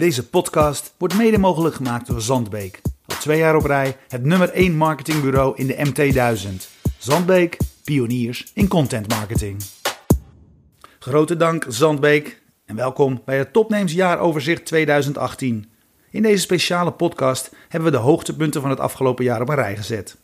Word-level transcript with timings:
Deze 0.00 0.28
podcast 0.28 0.94
wordt 0.98 1.16
mede 1.16 1.38
mogelijk 1.38 1.74
gemaakt 1.74 2.06
door 2.06 2.20
Zandbeek. 2.20 2.80
Al 3.06 3.16
twee 3.16 3.38
jaar 3.38 3.56
op 3.56 3.64
rij 3.64 3.96
het 4.08 4.24
nummer 4.24 4.50
1 4.50 4.76
marketingbureau 4.76 5.56
in 5.56 5.66
de 5.66 5.76
MT1000. 5.76 6.54
Zandbeek, 6.98 7.56
pioniers 7.84 8.50
in 8.54 8.68
content 8.68 9.08
marketing. 9.08 9.62
Grote 10.98 11.36
dank 11.36 11.64
Zandbeek 11.68 12.42
en 12.66 12.76
welkom 12.76 13.22
bij 13.24 13.38
het 13.38 13.52
Topnames 13.52 13.92
jaaroverzicht 13.92 14.64
2018. 14.64 15.70
In 16.10 16.22
deze 16.22 16.40
speciale 16.40 16.92
podcast 16.92 17.54
hebben 17.68 17.90
we 17.90 17.96
de 17.96 18.02
hoogtepunten 18.02 18.60
van 18.60 18.70
het 18.70 18.80
afgelopen 18.80 19.24
jaar 19.24 19.40
op 19.40 19.48
een 19.48 19.54
rij 19.54 19.76
gezet. 19.76 20.16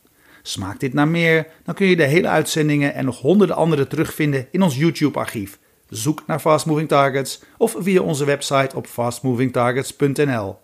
Smaakt 0.43 0.81
dit 0.81 0.93
naar 0.93 1.09
meer? 1.09 1.47
Dan 1.65 1.75
kun 1.75 1.87
je 1.87 1.97
de 1.97 2.05
hele 2.05 2.29
uitzendingen 2.29 2.95
en 2.95 3.05
nog 3.05 3.21
honderden 3.21 3.57
andere 3.57 3.87
terugvinden 3.87 4.49
in 4.51 4.63
ons 4.63 4.77
YouTube-archief. 4.77 5.59
Zoek 5.89 6.23
naar 6.27 6.41
Fast 6.41 6.67
Moving 6.67 6.89
Targets 6.89 7.43
of 7.59 7.77
via 7.79 8.01
onze 8.01 8.25
website 8.25 8.77
op 8.77 8.87
fastmovingtargets.nl. 8.87 10.59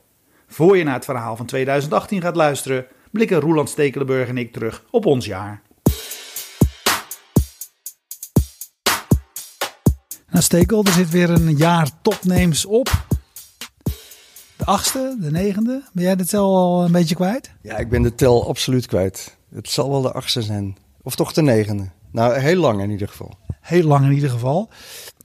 Voor 0.47 0.77
je 0.77 0.85
naar 0.85 0.95
het 0.95 1.05
verhaal 1.05 1.37
van 1.37 1.47
2018 1.47 2.21
gaat 2.21 2.37
luisteren, 2.37 2.87
blikken 3.11 3.41
Roeland 3.41 3.69
Stekelenburg 3.69 4.29
en 4.29 4.39
ik 4.39 4.53
terug 4.53 4.85
op 4.91 5.07
ons 5.07 5.27
jaar. 5.27 5.63
Nou, 10.31 10.45
Stekel, 10.45 10.85
er 10.85 10.93
zit 10.93 11.11
weer 11.11 11.31
een 11.31 11.57
jaar 11.57 11.91
topnames 12.03 12.67
op. 12.67 12.91
De 14.57 14.65
achtste, 14.65 15.17
de 15.21 15.31
negende. 15.31 15.83
Ben 15.93 16.05
jij 16.05 16.17
de 16.17 16.27
tel 16.27 16.57
al 16.57 16.85
een 16.85 16.93
beetje 16.93 17.15
kwijt? 17.15 17.53
Ja, 17.63 17.77
ik 17.77 17.89
ben 17.89 18.03
de 18.03 18.15
tel 18.15 18.49
absoluut 18.49 18.87
kwijt. 18.87 19.37
Het 19.55 19.69
zal 19.69 19.91
wel 19.91 20.03
de 20.03 20.13
achtste 20.13 20.43
zijn. 20.43 20.77
Of 21.03 21.17
toch 21.17 21.33
de 21.33 21.43
negende. 21.43 21.91
Nou, 22.13 22.39
heel 22.39 22.61
lang 22.61 22.83
in 22.83 22.91
ieder 22.91 23.09
geval. 23.09 23.35
Heel 23.61 23.87
lang 23.87 24.05
in 24.05 24.13
ieder 24.13 24.31
geval. 24.31 24.69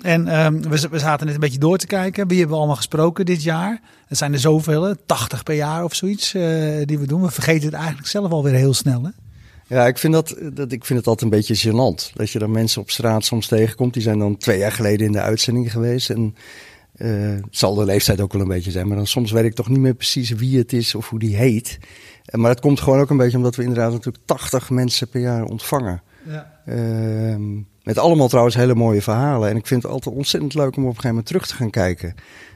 En 0.01 0.45
um, 0.45 0.61
we, 0.61 0.87
we, 0.89 0.99
zaten 0.99 1.25
net 1.25 1.35
een 1.35 1.41
beetje 1.41 1.59
door 1.59 1.77
te 1.77 1.87
kijken. 1.87 2.27
Wie 2.27 2.37
hebben 2.37 2.55
we 2.55 2.59
allemaal 2.59 2.75
gesproken 2.75 3.25
dit 3.25 3.43
jaar? 3.43 3.81
Er 4.07 4.15
zijn 4.15 4.33
er 4.33 4.39
zoveel, 4.39 4.95
80 5.05 5.43
per 5.43 5.55
jaar 5.55 5.83
of 5.83 5.95
zoiets 5.95 6.33
uh, 6.33 6.41
die 6.85 6.99
we 6.99 7.07
doen. 7.07 7.21
We 7.21 7.31
vergeten 7.31 7.65
het 7.65 7.73
eigenlijk 7.73 8.07
zelf 8.07 8.31
alweer 8.31 8.53
heel 8.53 8.73
snel. 8.73 9.03
Hè? 9.03 9.09
Ja, 9.75 9.87
ik 9.87 9.97
vind, 9.97 10.13
dat, 10.13 10.35
dat, 10.53 10.71
ik 10.71 10.85
vind 10.85 10.99
het 10.99 11.07
altijd 11.07 11.31
een 11.31 11.37
beetje 11.37 11.69
gênant. 11.69 12.13
Dat 12.13 12.31
je 12.31 12.39
dan 12.39 12.51
mensen 12.51 12.81
op 12.81 12.89
straat 12.89 13.25
soms 13.25 13.47
tegenkomt. 13.47 13.93
Die 13.93 14.01
zijn 14.01 14.19
dan 14.19 14.37
twee 14.37 14.57
jaar 14.57 14.71
geleden 14.71 15.05
in 15.05 15.11
de 15.11 15.21
uitzending 15.21 15.71
geweest. 15.71 16.09
En 16.09 16.35
uh, 16.97 17.09
het 17.33 17.57
zal 17.57 17.75
de 17.75 17.85
leeftijd 17.85 18.21
ook 18.21 18.33
wel 18.33 18.41
een 18.41 18.47
beetje 18.47 18.71
zijn. 18.71 18.87
Maar 18.87 18.97
dan 18.97 19.07
soms 19.07 19.31
weet 19.31 19.45
ik 19.45 19.53
toch 19.53 19.69
niet 19.69 19.79
meer 19.79 19.93
precies 19.93 20.29
wie 20.29 20.57
het 20.57 20.73
is 20.73 20.95
of 20.95 21.09
hoe 21.09 21.19
die 21.19 21.35
heet. 21.35 21.79
Maar 22.31 22.49
het 22.49 22.59
komt 22.59 22.79
gewoon 22.79 22.99
ook 22.99 23.09
een 23.09 23.17
beetje 23.17 23.37
omdat 23.37 23.55
we 23.55 23.61
inderdaad 23.61 23.91
natuurlijk 23.91 24.25
80 24.25 24.69
mensen 24.69 25.09
per 25.09 25.21
jaar 25.21 25.43
ontvangen. 25.43 26.01
Ja. 26.27 26.51
Uh, 26.65 27.35
met 27.83 27.97
allemaal 27.97 28.27
trouwens 28.27 28.55
hele 28.55 28.75
mooie 28.75 29.01
verhalen. 29.01 29.49
En 29.49 29.55
ik 29.55 29.67
vind 29.67 29.83
het 29.83 29.91
altijd 29.91 30.15
ontzettend 30.15 30.53
leuk 30.53 30.75
om 30.75 30.83
op 30.83 30.89
een 30.89 30.95
gegeven 30.95 31.09
moment 31.09 31.25
terug 31.25 31.47
te 31.47 31.55
gaan 31.55 31.69
kijken. 31.69 32.15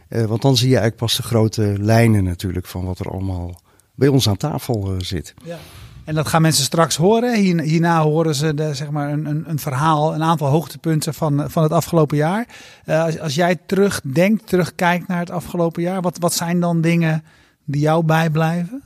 Uh, 0.09 0.25
want 0.25 0.41
dan 0.41 0.57
zie 0.57 0.69
je 0.69 0.77
eigenlijk 0.77 1.03
pas 1.03 1.15
de 1.15 1.23
grote 1.23 1.75
lijnen 1.79 2.23
natuurlijk 2.23 2.65
van 2.65 2.85
wat 2.85 2.99
er 2.99 3.11
allemaal 3.11 3.61
bij 3.95 4.07
ons 4.07 4.29
aan 4.29 4.37
tafel 4.37 4.93
uh, 4.93 4.99
zit. 4.99 5.33
Ja. 5.43 5.57
En 6.03 6.15
dat 6.15 6.27
gaan 6.27 6.41
mensen 6.41 6.63
straks 6.63 6.95
horen. 6.95 7.35
hierna 7.63 8.01
horen 8.01 8.35
ze 8.35 8.53
de, 8.53 8.73
zeg 8.73 8.89
maar 8.89 9.11
een, 9.11 9.25
een, 9.25 9.43
een, 9.47 9.59
verhaal, 9.59 10.13
een 10.13 10.23
aantal 10.23 10.47
hoogtepunten 10.47 11.13
van, 11.13 11.43
van 11.49 11.63
het 11.63 11.71
afgelopen 11.71 12.17
jaar. 12.17 12.47
Uh, 12.85 13.03
als, 13.03 13.19
als 13.19 13.35
jij 13.35 13.55
terugdenkt, 13.65 14.47
terugkijkt 14.47 15.07
naar 15.07 15.19
het 15.19 15.31
afgelopen 15.31 15.81
jaar, 15.81 16.01
wat, 16.01 16.17
wat 16.17 16.33
zijn 16.33 16.59
dan 16.59 16.81
dingen 16.81 17.23
die 17.65 17.81
jou 17.81 18.03
bijblijven? 18.05 18.81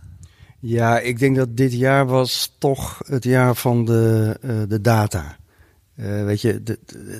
Ja, 0.59 0.99
ik 0.99 1.19
denk 1.19 1.35
dat 1.35 1.57
dit 1.57 1.73
jaar 1.73 2.05
was 2.05 2.55
toch 2.57 3.01
het 3.07 3.23
jaar 3.23 3.55
van 3.55 3.85
de, 3.85 4.37
uh, 4.45 4.61
de 4.67 4.81
data. 4.81 5.37
Uh, 5.95 6.23
weet 6.23 6.41
je, 6.41 6.61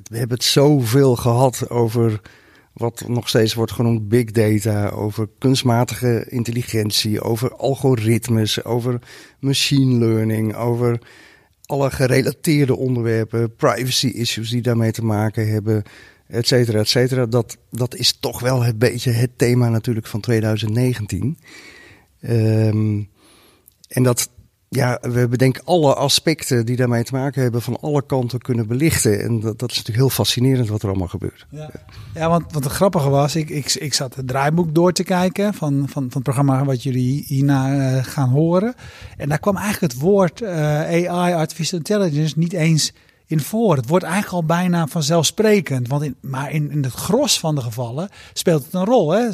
we 0.10 0.18
hebben 0.18 0.38
het 0.38 0.44
zoveel 0.44 1.16
gehad 1.16 1.70
over 1.70 2.22
wat 2.74 3.08
nog 3.08 3.30
steeds 3.30 3.54
wordt 3.54 3.72
genoemd 3.72 4.08
big 4.08 4.32
data, 4.32 4.90
over 4.90 5.30
kunstmatige 5.40 6.26
intelligentie, 6.30 7.22
over 7.22 7.56
algoritmes, 7.56 8.64
over 8.64 9.00
machine 9.40 10.06
learning, 10.06 10.56
over 10.56 11.00
alle 11.66 11.92
gerelateerde 11.92 12.76
onderwerpen, 12.76 13.56
privacy 13.56 14.08
issues 14.08 14.50
die 14.50 14.62
daarmee 14.62 14.92
te 14.92 15.06
maken 15.06 15.52
hebben, 15.52 15.84
et 16.28 16.48
cetera, 16.48 16.80
et 16.80 16.90
cetera. 16.90 17.26
Dat, 17.26 17.58
dat 17.72 17.96
is 17.96 18.18
toch 18.20 18.40
wel 18.40 18.66
een 18.66 18.78
beetje 18.78 19.12
het 19.12 19.38
thema 19.38 19.70
natuurlijk 19.70 20.08
van 20.08 20.20
2019. 20.20 21.38
Um, 22.22 23.10
en 23.88 24.04
dat, 24.04 24.30
ja, 24.70 25.00
we 25.02 25.28
bedenken 25.28 25.64
alle 25.66 25.94
aspecten 25.94 26.66
die 26.66 26.76
daarmee 26.76 27.04
te 27.04 27.14
maken 27.14 27.42
hebben 27.42 27.62
van 27.62 27.80
alle 27.82 28.06
kanten 28.06 28.40
kunnen 28.40 28.68
belichten. 28.68 29.22
En 29.22 29.40
dat, 29.40 29.60
dat 29.60 29.72
is 29.72 29.78
natuurlijk 29.78 30.06
heel 30.06 30.16
fascinerend 30.16 30.70
wat 30.70 30.82
er 30.82 30.90
allemaal 30.90 31.08
gebeurt. 31.08 31.46
Ja, 31.50 31.70
ja 32.14 32.30
want 32.30 32.54
wat 32.54 32.64
het 32.64 32.74
grappige 32.74 33.10
was, 33.10 33.36
ik, 33.36 33.50
ik, 33.50 33.74
ik 33.74 33.94
zat 33.94 34.16
het 34.16 34.28
draaiboek 34.28 34.76
door 34.76 34.92
te 34.92 35.04
kijken 35.04 35.54
van, 35.54 35.74
van, 35.74 35.88
van 35.92 36.12
het 36.12 36.24
programma 36.24 36.66
wat 36.66 36.84
jullie 36.84 37.24
hierna 37.28 37.96
uh, 37.96 38.04
gaan 38.04 38.30
horen. 38.30 38.74
En 39.18 39.30
daar 39.30 39.40
kwam 39.40 39.58
eigenlijk 39.58 39.94
het 39.94 40.02
woord 40.02 40.42
uh, 40.42 40.50
AI, 41.10 41.34
Artificial 41.34 41.78
Intelligence, 41.78 42.40
niet 42.40 42.54
eens 42.54 42.94
in 43.28 43.40
voor. 43.40 43.76
Het 43.76 43.88
wordt 43.88 44.06
eigenlijk 44.06 44.34
al 44.34 44.46
bijna 44.46 44.88
vanzelfsprekend. 44.88 45.88
Want 45.88 46.04
in, 46.04 46.16
maar 46.22 46.52
in, 46.52 46.72
in 46.72 46.84
het 46.84 46.94
gros 46.94 47.40
van 47.40 47.56
de 47.56 47.62
gevallen 47.62 48.10
speelt 48.34 48.66
het 48.66 48.74
een 48.74 48.86
rol. 48.86 49.12
Hè? 49.12 49.30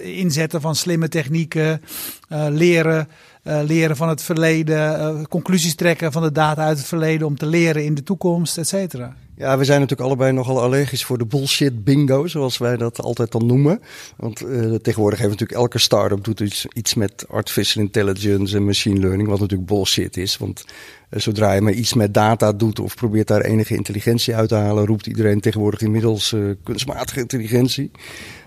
Inzetten 0.00 0.60
van 0.60 0.74
slimme 0.74 1.08
technieken, 1.08 1.82
uh, 2.28 2.46
leren 2.48 3.08
uh, 3.46 3.60
leren 3.62 3.96
van 3.96 4.08
het 4.08 4.22
verleden, 4.22 5.00
uh, 5.00 5.22
conclusies 5.22 5.74
trekken 5.74 6.12
van 6.12 6.22
de 6.22 6.32
data 6.32 6.64
uit 6.64 6.78
het 6.78 6.86
verleden 6.86 7.26
om 7.26 7.36
te 7.36 7.46
leren 7.46 7.84
in 7.84 7.94
de 7.94 8.02
toekomst, 8.02 8.58
et 8.58 8.68
cetera. 8.68 9.16
Ja, 9.38 9.58
we 9.58 9.64
zijn 9.64 9.80
natuurlijk 9.80 10.08
allebei 10.08 10.32
nogal 10.32 10.62
allergisch 10.62 11.04
voor 11.04 11.18
de 11.18 11.26
bullshit 11.26 11.84
bingo, 11.84 12.26
zoals 12.26 12.58
wij 12.58 12.76
dat 12.76 13.00
altijd 13.00 13.32
dan 13.32 13.46
noemen. 13.46 13.80
Want 14.16 14.42
uh, 14.42 14.74
tegenwoordig 14.74 15.18
heeft 15.18 15.30
natuurlijk 15.30 15.58
elke 15.58 15.78
start-up 15.78 16.24
doet 16.24 16.68
iets, 16.74 16.94
met 16.94 17.24
artificial 17.28 17.84
intelligence 17.84 18.56
en 18.56 18.64
machine 18.64 19.00
learning, 19.00 19.28
wat 19.28 19.40
natuurlijk 19.40 19.68
bullshit 19.68 20.16
is. 20.16 20.36
Want 20.36 20.64
uh, 21.10 21.20
zodra 21.20 21.52
je 21.52 21.60
maar 21.60 21.72
iets 21.72 21.94
met 21.94 22.14
data 22.14 22.52
doet 22.52 22.80
of 22.80 22.94
probeert 22.94 23.26
daar 23.26 23.40
enige 23.40 23.74
intelligentie 23.74 24.34
uit 24.34 24.48
te 24.48 24.54
halen, 24.54 24.86
roept 24.86 25.06
iedereen 25.06 25.40
tegenwoordig 25.40 25.80
inmiddels 25.80 26.32
uh, 26.32 26.54
kunstmatige 26.62 27.20
intelligentie. 27.20 27.90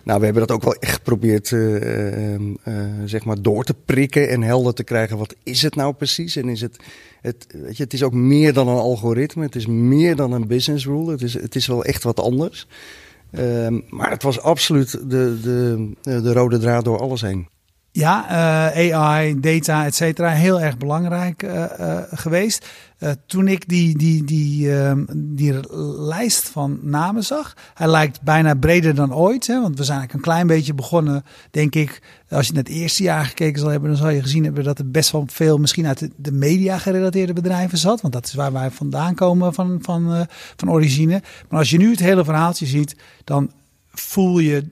Nou, 0.04 0.20
we 0.20 0.26
hebben 0.26 0.48
dat 0.48 0.56
ook 0.56 0.64
wel 0.64 0.76
echt 0.76 0.94
geprobeerd 0.94 1.52
uh, 1.52 2.36
zeg 3.06 3.26
maar 3.26 3.42
door 3.42 3.64
te 3.64 3.74
prikken 3.86 4.30
en 4.30 4.42
helder 4.42 4.74
te 4.74 4.84
krijgen. 4.84 5.18
Wat 5.18 5.36
is 5.44 5.62
het 5.62 5.76
nou 5.76 5.94
precies? 5.94 6.36
En 6.36 6.50
is 6.50 6.62
het, 6.62 6.78
het, 7.22 7.48
weet 7.52 7.78
je, 7.78 7.84
het 7.84 7.94
is 7.94 8.04
ook 8.04 8.14
meer 8.14 8.54
dan 8.54 8.68
een 8.68 8.78
algoritme. 8.78 9.44
Het 9.44 9.56
is 9.56 9.66
meer 9.66 10.16
dan 10.16 10.32
een 10.32 10.48
business 10.48 10.79
rule. 10.86 11.12
Het 11.12 11.22
is, 11.22 11.34
het 11.34 11.56
is 11.56 11.68
wel 11.68 11.84
echt 11.84 12.04
wat 12.04 12.20
anders. 12.20 12.68
Uh, 13.32 13.68
maar 13.90 14.10
het 14.10 14.24
was 14.24 14.42
absoluut 14.42 14.92
de, 14.92 15.40
de, 15.42 15.92
de 16.02 16.34
rode 16.34 16.58
draad 16.58 16.84
door 16.84 17.00
alles 17.00 17.22
heen. 17.22 17.48
Ja, 17.92 18.26
uh, 18.76 18.94
AI, 18.94 19.40
data, 19.40 19.86
et 19.86 19.96
cetera, 19.96 20.30
heel 20.30 20.62
erg 20.62 20.78
belangrijk 20.78 21.44
uh, 21.44 21.64
uh, 21.80 21.98
geweest. 22.12 22.68
toen 23.26 23.48
ik 23.48 23.68
die, 23.68 23.98
die, 23.98 24.24
die, 24.24 24.78
ehm, 24.78 25.06
die 25.16 25.60
lijst 25.98 26.50
van 26.50 26.80
namen 26.82 27.24
zag, 27.24 27.54
hij 27.74 27.88
lijkt 27.88 28.22
bijna 28.22 28.54
breder 28.54 28.96
dan 28.96 29.14
ooit. 29.14 29.48
Hè, 29.48 29.62
want 29.62 29.78
we 29.78 29.84
zijn 29.84 29.98
eigenlijk 29.98 30.14
een 30.14 30.34
klein 30.34 30.48
beetje 30.48 30.74
begonnen, 30.74 31.24
denk 31.52 31.76
ik. 31.76 32.02
Als 32.30 32.48
je 32.48 32.54
naar 32.54 32.64
het 32.64 32.72
eerste 32.72 33.04
jaar 33.04 33.26
gekeken 33.26 33.60
zal 33.60 33.70
hebben, 33.70 33.90
dan 33.90 34.00
zal 34.00 34.10
je 34.10 34.22
gezien 34.22 34.44
hebben 34.44 34.64
dat 34.64 34.80
er 34.80 34.92
best 34.92 35.12
wel 35.12 35.24
veel 35.28 35.58
misschien 35.58 35.88
uit 35.88 36.00
de, 36.00 36.10
de 36.16 36.32
media 36.32 36.78
gerelateerde 36.78 37.34
bedrijven 37.34 37.78
zat. 37.78 38.02
Want 38.02 38.14
dat 38.14 38.26
is 38.26 38.34
waar 38.34 38.54
wij 38.54 38.72
vandaan 38.72 39.16
komen 39.16 39.54
van, 39.54 39.78
van, 39.82 40.28
van 40.56 40.72
origine. 40.72 41.22
Maar 41.50 41.60
als 41.60 41.70
je 41.70 41.78
nu 41.78 41.92
het 41.92 42.00
hele 42.00 42.24
verhaaltje 42.24 42.66
ziet, 42.66 42.96
dan 43.24 43.52
voel 43.92 44.40
je 44.40 44.68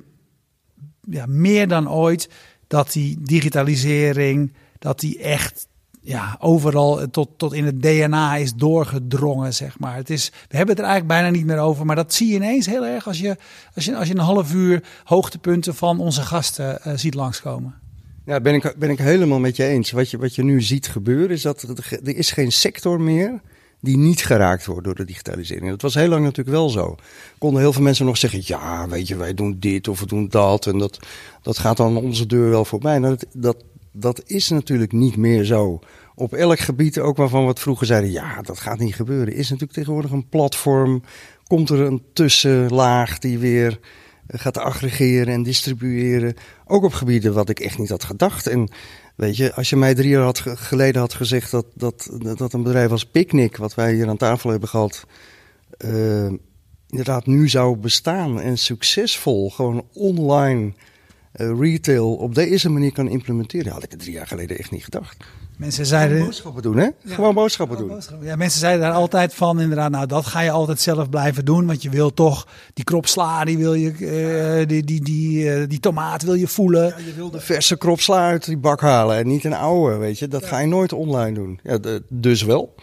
ja, 1.10 1.26
meer 1.28 1.68
dan 1.68 1.90
ooit 1.90 2.30
dat 2.68 2.92
die 2.92 3.18
digitalisering, 3.22 4.54
dat 4.80 5.00
die 5.00 5.20
echt 5.20 5.68
ja, 6.02 6.38
overal 6.40 7.10
tot, 7.10 7.30
tot 7.38 7.54
in 7.54 7.66
het 7.66 7.82
DNA 7.82 8.36
is 8.36 8.54
doorgedrongen, 8.54 9.54
zeg 9.54 9.80
maar. 9.80 9.96
Het 9.96 10.10
is, 10.10 10.30
we 10.50 10.58
hebben 10.58 10.76
het 10.76 10.84
er 10.86 10.92
eigenlijk 10.92 11.22
bijna 11.22 11.38
niet 11.38 11.46
meer 11.46 11.60
over, 11.60 11.86
maar 11.86 11.96
dat 11.96 12.14
zie 12.14 12.28
je 12.28 12.36
ineens 12.36 12.66
heel 12.66 12.86
erg 12.86 13.08
als 13.08 13.20
je, 13.20 13.38
als 13.76 13.86
je, 13.86 13.96
als 13.96 14.08
je 14.08 14.14
een 14.14 14.20
half 14.20 14.54
uur 14.54 14.84
hoogtepunten 15.04 15.76
van 15.76 16.00
onze 16.00 16.22
gasten 16.22 16.80
uh, 16.88 16.94
ziet 16.96 17.14
langskomen. 17.14 17.76
Ja, 18.26 18.40
ben 18.40 18.54
ik, 18.54 18.76
ben 18.78 18.90
ik 18.90 18.98
helemaal 18.98 19.40
met 19.40 19.56
je 19.56 19.66
eens. 19.66 19.92
Wat 19.92 20.12
je, 20.12 20.18
wat 20.18 20.36
je 20.36 20.44
nu 20.44 20.62
ziet 20.62 20.88
gebeuren 20.88 21.30
is 21.30 21.42
dat 21.42 21.62
er 21.62 22.18
is 22.18 22.32
geen 22.32 22.52
sector 22.52 23.02
meer 23.02 23.42
die 23.80 23.98
niet 23.98 24.26
geraakt 24.26 24.66
wordt 24.66 24.84
door 24.84 24.96
de 24.96 25.06
digitalisering. 25.06 25.70
Dat 25.70 25.82
was 25.82 25.94
heel 25.94 26.08
lang 26.08 26.24
natuurlijk 26.24 26.58
wel 26.58 26.70
zo. 26.70 26.96
Konden 27.38 27.62
heel 27.62 27.74
veel 27.74 27.82
mensen 27.82 28.06
nog 28.06 28.18
zeggen: 28.18 28.42
ja, 28.44 28.88
weet 28.88 29.08
je, 29.08 29.16
wij 29.16 29.34
doen 29.34 29.58
dit 29.60 29.88
of 29.88 30.00
we 30.00 30.06
doen 30.06 30.28
dat. 30.28 30.66
En 30.66 30.78
dat, 30.78 31.00
dat 31.42 31.58
gaat 31.58 31.78
dan 31.78 31.98
onze 31.98 32.26
deur 32.26 32.50
wel 32.50 32.66
voorbij. 32.66 33.00
Nou, 33.00 33.16
dat, 33.16 33.28
dat, 33.34 33.64
dat 33.92 34.22
is 34.26 34.50
natuurlijk 34.50 34.92
niet 34.92 35.18
meer 35.18 35.44
zo. 35.44 35.80
Op 36.16 36.34
elk 36.34 36.60
gebied, 36.60 37.00
ook 37.00 37.18
waarvan 37.18 37.48
het 37.48 37.60
vroeger 37.60 37.88
zeiden: 37.88 38.12
ja, 38.12 38.42
dat 38.42 38.60
gaat 38.60 38.80
niet 38.80 38.96
gebeuren, 38.96 39.34
is 39.34 39.50
natuurlijk 39.50 39.74
tegenwoordig 39.74 40.12
een 40.12 40.30
platform. 40.30 41.04
Komt 41.48 41.70
er 41.70 41.82
een 41.82 42.04
tussenlaag 42.14 43.20
die 43.20 43.40
weer 43.40 43.80
gaat 44.28 44.58
aggregeren 44.58 45.34
en 45.34 45.44
distribueren. 45.44 46.34
Ook 46.66 46.84
op 46.84 46.94
gebieden 46.94 47.34
wat 47.34 47.50
ik 47.50 47.60
echt 47.60 47.78
niet 47.78 47.90
had 47.90 48.04
gedacht. 48.04 48.48
En 48.48 48.70
Weet 49.18 49.38
je, 49.38 49.54
als 49.54 49.70
je 49.70 49.76
mij 49.76 49.94
drie 49.94 50.10
jaar 50.10 50.24
had 50.24 50.40
geleden 50.40 51.02
had 51.02 51.14
gezegd 51.14 51.52
dat, 51.52 51.66
dat, 51.74 52.10
dat 52.36 52.54
een 52.54 52.64
bedrijf 52.64 52.92
als 52.92 53.06
Picnic, 53.06 53.58
wat 53.58 53.76
wij 53.76 53.94
hier 53.94 54.08
aan 54.08 54.18
tafel 54.18 54.50
hebben 54.50 54.70
gehad, 54.70 55.06
uh, 55.86 56.32
inderdaad 56.90 57.26
nu 57.26 57.50
zou 57.50 57.78
bestaan 57.78 58.42
en 58.42 58.58
succesvol, 58.58 59.50
gewoon 59.50 59.88
online 59.94 60.74
retail 61.34 62.16
op 62.16 62.36
deze 62.36 62.70
manier 62.70 62.92
kan 62.92 63.10
implementeren, 63.10 63.72
had 63.72 63.84
ik 63.84 63.92
het 63.92 64.00
drie 64.00 64.14
jaar 64.14 64.28
geleden 64.28 64.58
echt 64.58 64.72
niet 64.72 64.84
gedacht. 64.84 65.18
Mensen 65.58 65.86
zeiden. 65.86 66.24
boodschappen 66.24 66.62
doen, 66.62 66.78
hè? 66.78 66.88
Gewoon 67.06 67.34
boodschappen 67.34 67.78
doen. 67.78 68.02
Ja, 68.22 68.36
mensen 68.36 68.60
zeiden 68.60 68.82
daar 68.82 68.94
altijd 68.94 69.34
van, 69.34 69.62
inderdaad, 69.62 69.92
nou, 69.92 70.06
dat 70.06 70.26
ga 70.26 70.42
je 70.42 70.52
altijd 70.52 70.80
zelf 70.80 71.10
blijven 71.10 71.46
doen. 71.46 71.66
Want 71.66 71.82
je 71.82 71.90
wil 71.90 72.14
toch 72.14 72.48
die 72.74 72.84
krop 72.84 73.08
sla, 73.08 73.46
die 73.46 73.58
wil 73.58 73.74
je, 73.74 73.94
uh, 74.62 74.68
die, 74.68 74.84
die, 74.84 75.02
die, 75.02 75.44
uh, 75.44 75.68
die 75.68 75.80
tomaat 75.80 76.24
wil 76.24 76.34
je 76.34 76.48
voelen. 76.48 76.86
Ja, 76.86 76.98
je 77.06 77.14
wil 77.16 77.30
de 77.30 77.40
verse 77.40 77.78
krop 77.78 78.00
sla 78.00 78.28
uit 78.28 78.46
die 78.46 78.58
bak 78.58 78.82
halen 78.82 79.18
en 79.18 79.28
niet 79.28 79.44
een 79.44 79.54
oude, 79.54 79.98
weet 79.98 80.20
je. 80.20 80.28
Dat 80.28 80.46
ga 80.46 80.60
je 80.60 80.68
nooit 80.68 80.94
online 80.94 81.34
doen. 81.34 81.60
Ja, 81.64 81.78
de, 81.78 82.04
dus 82.10 82.44
wel. 82.44 82.76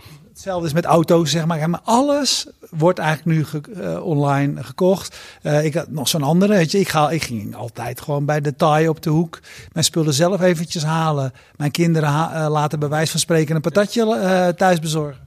Hetzelfde 0.44 0.68
is 0.68 0.82
met 0.82 0.92
auto's, 0.92 1.30
zeg 1.30 1.46
maar. 1.46 1.70
Maar 1.70 1.80
alles 1.84 2.46
wordt 2.70 2.98
eigenlijk 2.98 3.38
nu 3.38 3.44
ge, 3.44 3.60
uh, 3.76 4.06
online 4.06 4.62
gekocht. 4.62 5.16
Uh, 5.42 5.64
ik 5.64 5.74
had 5.74 5.90
nog 5.90 6.08
zo'n 6.08 6.22
andere, 6.22 6.54
weet 6.54 6.70
je. 6.70 6.78
Ik, 6.78 6.88
ga, 6.88 7.10
ik 7.10 7.22
ging 7.22 7.56
altijd 7.56 8.00
gewoon 8.00 8.24
bij 8.24 8.40
de 8.40 8.56
taai 8.56 8.88
op 8.88 9.02
de 9.02 9.10
hoek 9.10 9.40
mijn 9.72 9.84
spullen 9.84 10.14
zelf 10.14 10.40
eventjes 10.40 10.84
halen. 10.84 11.32
Mijn 11.56 11.70
kinderen 11.70 12.10
uh, 12.10 12.46
laten 12.50 12.78
bij 12.78 12.88
wijze 12.88 13.10
van 13.10 13.20
spreken 13.20 13.54
een 13.54 13.60
patatje 13.60 14.54
thuis 14.56 14.78
bezorgen. 14.78 15.20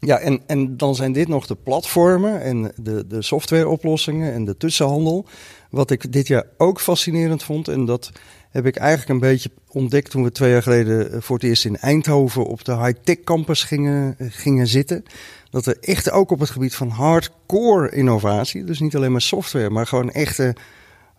Ja, 0.00 0.18
en, 0.18 0.40
en 0.46 0.76
dan 0.76 0.94
zijn 0.94 1.12
dit 1.12 1.28
nog 1.28 1.46
de 1.46 1.56
platformen 1.56 2.42
en 2.42 2.72
de, 2.76 3.06
de 3.06 3.22
softwareoplossingen 3.22 4.32
en 4.32 4.44
de 4.44 4.56
tussenhandel. 4.56 5.26
Wat 5.70 5.90
ik 5.90 6.12
dit 6.12 6.26
jaar 6.26 6.44
ook 6.56 6.80
fascinerend 6.80 7.42
vond, 7.42 7.68
en 7.68 7.84
dat 7.84 8.10
heb 8.56 8.66
ik 8.66 8.76
eigenlijk 8.76 9.10
een 9.10 9.28
beetje 9.28 9.50
ontdekt 9.68 10.10
toen 10.10 10.22
we 10.22 10.32
twee 10.32 10.50
jaar 10.50 10.62
geleden 10.62 11.12
eh, 11.12 11.20
voor 11.20 11.36
het 11.36 11.44
eerst 11.44 11.64
in 11.64 11.76
Eindhoven 11.76 12.44
op 12.44 12.64
de 12.64 12.76
high-tech 12.76 13.20
campus 13.24 13.62
gingen, 13.62 14.14
eh, 14.18 14.26
gingen 14.30 14.66
zitten. 14.66 15.04
Dat 15.50 15.66
er 15.66 15.76
echt 15.80 16.10
ook 16.10 16.30
op 16.30 16.40
het 16.40 16.50
gebied 16.50 16.74
van 16.74 16.88
hardcore 16.88 17.90
innovatie, 17.90 18.64
dus 18.64 18.80
niet 18.80 18.96
alleen 18.96 19.12
maar 19.12 19.20
software, 19.20 19.70
maar 19.70 19.86
gewoon 19.86 20.10
echte 20.10 20.56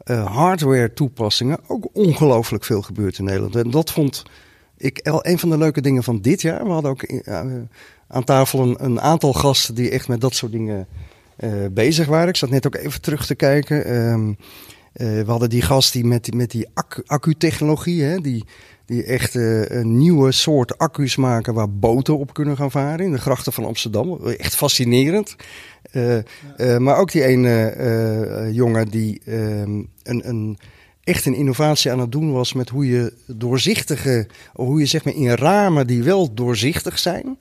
uh, 0.06 0.36
hardware 0.36 0.94
toepassingen, 0.94 1.60
ook 1.68 1.88
ongelooflijk 1.94 2.64
veel 2.64 2.82
gebeurt 2.82 3.18
in 3.18 3.24
Nederland. 3.24 3.56
En 3.56 3.72
dat 3.72 3.92
vond 3.92 4.24
ik 4.78 5.00
een 5.04 5.40
van 5.40 5.50
de 5.50 5.58
leuke 5.58 5.82
dingen 5.82 6.04
van 6.04 6.22
dit 6.22 6.42
jaar. 6.42 6.64
We 6.64 6.70
hadden 6.70 6.92
ook 6.92 7.24
aan 8.08 8.24
tafel 8.24 8.82
een, 8.82 9.02
aantal 9.02 9.34
gasten 9.34 9.76
die 9.76 9.90
echt 9.90 10.08
met 10.08 10.22
dat 10.22 10.36
soort 10.36 10.52
dingen 10.52 10.88
bezig 11.72 12.08
waren. 12.08 12.28
Ik 12.28 12.36
zat 12.36 12.50
net 12.50 12.66
ook 12.66 12.76
even 12.76 13.02
terug 13.02 13.26
te 13.26 13.36
kijken. 13.36 13.92
Uh, 13.92 14.36
we 14.98 15.24
hadden 15.28 15.50
die 15.50 15.62
gast 15.62 15.94
die 15.94 16.06
met, 16.06 16.34
met 16.34 16.52
die 16.52 16.68
accu-technologie, 17.06 18.04
hè, 18.04 18.20
die, 18.22 18.46
die 18.86 19.04
echt 19.04 19.36
uh, 19.36 19.66
een 19.66 19.98
nieuwe 19.98 20.32
soort 20.32 20.78
accu's 20.78 21.16
maken 21.16 21.54
waar 21.54 21.72
boten 21.72 22.18
op 22.18 22.34
kunnen 22.34 22.58
gaan 22.58 22.72
varen 22.72 23.06
in 23.06 23.12
de 23.12 23.18
grachten 23.18 23.54
van 23.54 23.66
Amsterdam. 23.66 24.26
Echt 24.26 24.56
fascinerend. 24.56 25.36
Ja. 25.92 26.24
maar 26.80 26.98
ook 26.98 27.12
die 27.12 27.24
ene 27.24 28.50
jongen 28.52 28.88
die 28.88 29.22
ehm, 29.26 29.82
een, 30.04 30.28
een, 30.28 30.58
echt 31.08 31.26
een 31.26 31.36
innovatie 31.36 31.92
aan 31.92 32.00
het 32.00 32.12
doen 32.12 32.32
was 32.32 32.54
met 32.54 32.70
hoe 32.70 32.88
je 32.88 33.14
doorzichtige, 33.26 34.28
hoe 34.54 34.80
je 34.80 34.86
zeg 34.86 35.04
maar 35.04 35.16
in 35.16 35.30
ramen 35.30 35.88
die 35.88 36.04
wel 36.04 36.34
doorzichtig 36.34 37.00
zijn, 37.00 37.38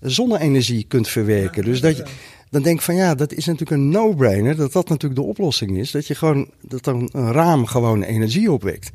zonne-energie 0.00 0.84
kunt 0.88 1.08
verwerken. 1.08 1.64
Ja, 1.64 1.70
dus 1.70 1.80
dat 1.80 1.96
je 1.96 2.04
dan 2.50 2.62
denk 2.62 2.76
ik 2.76 2.84
van 2.84 2.94
ja, 2.94 3.14
dat 3.14 3.32
is 3.32 3.44
natuurlijk 3.44 3.80
een 3.80 3.88
no-brainer. 3.88 4.56
Dat 4.56 4.72
dat 4.72 4.88
natuurlijk 4.88 5.20
de 5.20 5.26
oplossing 5.26 5.78
is. 5.78 5.90
Dat 5.90 6.06
je 6.06 6.14
gewoon, 6.14 6.50
dat 6.60 6.86
een, 6.86 7.08
een 7.12 7.32
raam 7.32 7.66
gewoon 7.66 8.02
energie 8.02 8.52
opwekt. 8.52 8.90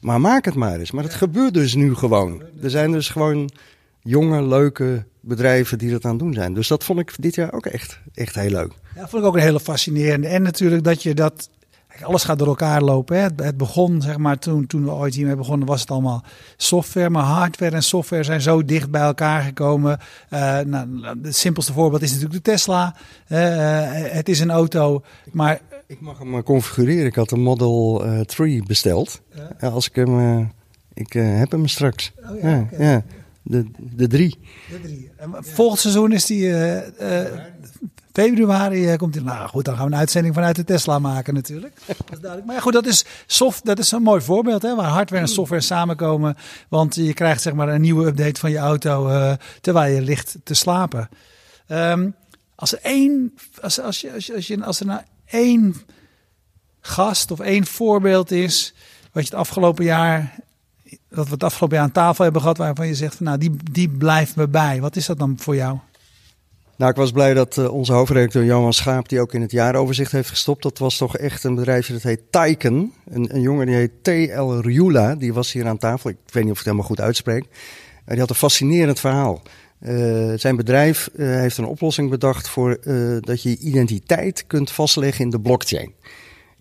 Maar 0.00 0.20
maak 0.20 0.44
het 0.44 0.54
maar 0.54 0.78
eens. 0.78 0.90
Maar 0.90 1.04
het 1.04 1.14
gebeurt 1.14 1.54
dus 1.54 1.74
nu 1.74 1.94
gewoon. 1.94 2.42
Er 2.62 2.70
zijn 2.70 2.92
dus 2.92 3.08
gewoon 3.08 3.50
jonge, 4.02 4.42
leuke 4.42 5.04
bedrijven 5.20 5.78
die 5.78 5.90
dat 5.90 6.04
aan 6.04 6.10
het 6.10 6.18
doen 6.18 6.34
zijn. 6.34 6.54
Dus 6.54 6.68
dat 6.68 6.84
vond 6.84 6.98
ik 6.98 7.12
dit 7.18 7.34
jaar 7.34 7.52
ook 7.52 7.66
echt, 7.66 8.00
echt 8.14 8.34
heel 8.34 8.50
leuk. 8.50 8.72
Ja, 8.94 9.08
vond 9.08 9.22
ik 9.22 9.28
ook 9.28 9.34
een 9.34 9.40
hele 9.40 9.60
fascinerende. 9.60 10.28
En 10.28 10.42
natuurlijk 10.42 10.84
dat 10.84 11.02
je 11.02 11.14
dat 11.14 11.50
alles 12.02 12.24
gaat 12.24 12.38
door 12.38 12.46
elkaar 12.46 12.82
lopen. 12.82 13.16
Hè. 13.16 13.28
Het, 13.44 13.56
begon, 13.56 14.02
zeg 14.02 14.16
maar, 14.16 14.38
toen, 14.38 14.66
toen 14.66 14.84
we 14.84 14.90
ooit 14.90 15.14
hiermee 15.14 15.36
begonnen, 15.36 15.66
was 15.66 15.80
het 15.80 15.90
allemaal 15.90 16.24
software. 16.56 17.10
Maar 17.10 17.22
hardware 17.22 17.74
en 17.74 17.82
software 17.82 18.22
zijn 18.22 18.40
zo 18.40 18.64
dicht 18.64 18.90
bij 18.90 19.00
elkaar 19.00 19.42
gekomen. 19.42 19.98
Uh, 20.30 20.58
nou, 20.60 21.06
het 21.22 21.36
simpelste 21.36 21.72
voorbeeld 21.72 22.02
is 22.02 22.12
natuurlijk 22.12 22.44
de 22.44 22.50
Tesla. 22.50 22.96
Uh, 23.28 23.38
het 23.92 24.28
is 24.28 24.40
een 24.40 24.50
auto, 24.50 25.02
maar... 25.32 25.60
Ik 25.86 26.00
mag 26.00 26.18
hem 26.18 26.42
configureren. 26.42 27.06
Ik 27.06 27.14
had 27.14 27.30
een 27.30 27.40
Model 27.40 28.04
3 28.26 28.62
besteld. 28.66 29.20
Ja. 29.60 29.68
Als 29.68 29.88
ik 29.88 29.94
hem... 29.94 30.40
ik 30.94 31.12
heb 31.12 31.50
hem 31.50 31.66
straks. 31.66 32.12
Oh, 32.30 32.40
ja, 32.40 32.48
ja, 32.48 32.68
okay. 32.72 32.86
ja, 32.86 33.02
De, 33.42 33.70
de 33.78 34.06
drie. 34.06 34.38
De 34.70 34.80
drie. 34.80 35.10
En 35.16 35.34
volgend 35.40 35.80
seizoen 35.80 36.12
is 36.12 36.26
die 36.26 36.52
februari 38.22 38.92
uh, 38.92 38.96
komt 38.96 39.14
hij. 39.14 39.24
Nou 39.24 39.48
goed, 39.48 39.64
dan 39.64 39.76
gaan 39.76 39.86
we 39.86 39.92
een 39.92 39.98
uitzending 39.98 40.34
vanuit 40.34 40.56
de 40.56 40.64
Tesla 40.64 40.98
maken 40.98 41.34
natuurlijk. 41.34 41.80
Dat 42.20 42.36
is. 42.36 42.44
Maar 42.46 42.60
goed, 42.62 42.72
dat 42.72 42.86
is, 42.86 43.04
soft, 43.26 43.64
dat 43.64 43.78
is 43.78 43.92
een 43.92 44.02
mooi 44.02 44.20
voorbeeld 44.20 44.62
hè, 44.62 44.74
waar 44.74 44.88
hardware 44.88 45.22
en 45.22 45.28
software 45.28 45.62
samenkomen. 45.62 46.36
Want 46.68 46.94
je 46.94 47.14
krijgt 47.14 47.42
zeg 47.42 47.52
maar 47.54 47.68
een 47.68 47.80
nieuwe 47.80 48.06
update 48.06 48.40
van 48.40 48.50
je 48.50 48.58
auto 48.58 49.08
uh, 49.08 49.32
terwijl 49.60 49.94
je 49.94 50.02
ligt 50.02 50.36
te 50.44 50.54
slapen. 50.54 51.08
Um, 51.68 52.14
als 52.54 52.72
er 52.72 52.78
één, 52.82 53.34
als, 53.60 53.80
als, 53.80 54.00
je, 54.00 54.12
als, 54.12 54.26
je, 54.26 54.34
als, 54.34 54.46
je, 54.46 54.64
als 54.64 54.80
er 54.80 54.86
nou 54.86 55.00
één 55.26 55.74
gast 56.80 57.30
of 57.30 57.40
één 57.40 57.66
voorbeeld 57.66 58.30
is, 58.30 58.74
wat 59.12 59.22
je 59.22 59.30
het 59.30 59.38
afgelopen 59.38 59.84
jaar 59.84 60.34
dat 61.08 61.24
we 61.24 61.32
het 61.32 61.44
afgelopen 61.44 61.76
jaar 61.76 61.86
aan 61.86 61.92
tafel 61.92 62.24
hebben 62.24 62.42
gehad, 62.42 62.56
waarvan 62.56 62.86
je 62.86 62.94
zegt 62.94 63.14
van 63.14 63.26
nou, 63.26 63.38
die, 63.38 63.56
die 63.70 63.88
blijft 63.88 64.36
me 64.36 64.48
bij. 64.48 64.80
Wat 64.80 64.96
is 64.96 65.06
dat 65.06 65.18
dan 65.18 65.34
voor 65.38 65.56
jou? 65.56 65.78
Nou, 66.76 66.90
ik 66.90 66.96
was 66.96 67.10
blij 67.10 67.34
dat 67.34 67.56
uh, 67.56 67.72
onze 67.72 67.92
hoofdredacteur 67.92 68.44
Johan 68.44 68.72
Schaap, 68.72 69.08
die 69.08 69.20
ook 69.20 69.34
in 69.34 69.40
het 69.40 69.50
jaaroverzicht 69.50 70.12
heeft 70.12 70.28
gestopt. 70.28 70.62
Dat 70.62 70.78
was 70.78 70.96
toch 70.96 71.16
echt 71.16 71.44
een 71.44 71.54
bedrijfje 71.54 71.92
dat 71.92 72.02
heet 72.02 72.20
Taiken. 72.30 72.92
Een, 73.08 73.34
een 73.34 73.40
jongen 73.40 73.66
die 73.66 73.74
heet 73.74 74.02
T.L. 74.02 74.52
Riula, 74.52 75.14
die 75.14 75.34
was 75.34 75.52
hier 75.52 75.66
aan 75.66 75.78
tafel. 75.78 76.10
Ik 76.10 76.16
weet 76.32 76.42
niet 76.44 76.52
of 76.52 76.58
ik 76.58 76.64
het 76.64 76.64
helemaal 76.64 76.86
goed 76.86 77.00
uitspreek. 77.00 77.42
Uh, 77.42 77.48
die 78.06 78.18
had 78.18 78.30
een 78.30 78.36
fascinerend 78.36 79.00
verhaal. 79.00 79.42
Uh, 79.80 80.32
zijn 80.36 80.56
bedrijf 80.56 81.08
heeft 81.16 81.58
een 81.58 81.66
oplossing 81.66 82.10
bedacht 82.10 82.48
voor 82.48 82.78
dat 83.20 83.42
je 83.42 83.58
identiteit 83.58 84.44
kunt 84.46 84.70
vastleggen 84.70 85.24
in 85.24 85.30
de 85.30 85.40
blockchain. 85.40 85.94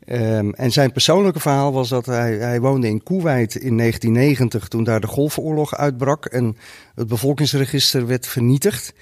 Um, 0.08 0.54
en 0.54 0.72
zijn 0.72 0.92
persoonlijke 0.92 1.40
verhaal 1.40 1.74
was 1.74 1.90
dat 1.90 2.06
hij, 2.06 2.34
hij 2.34 2.62
woonde 2.62 2.88
in 2.88 3.04
Kuwait 3.04 3.56
in 3.56 3.78
1990 3.78 4.68
toen 4.68 4.84
daar 4.84 5.00
de 5.00 5.08
Golfoorlog 5.08 5.76
uitbrak 5.76 6.26
en 6.26 6.58
het 6.96 7.08
bevolkingsregister 7.08 8.08
werd 8.08 8.28
vernietigd. 8.28 8.94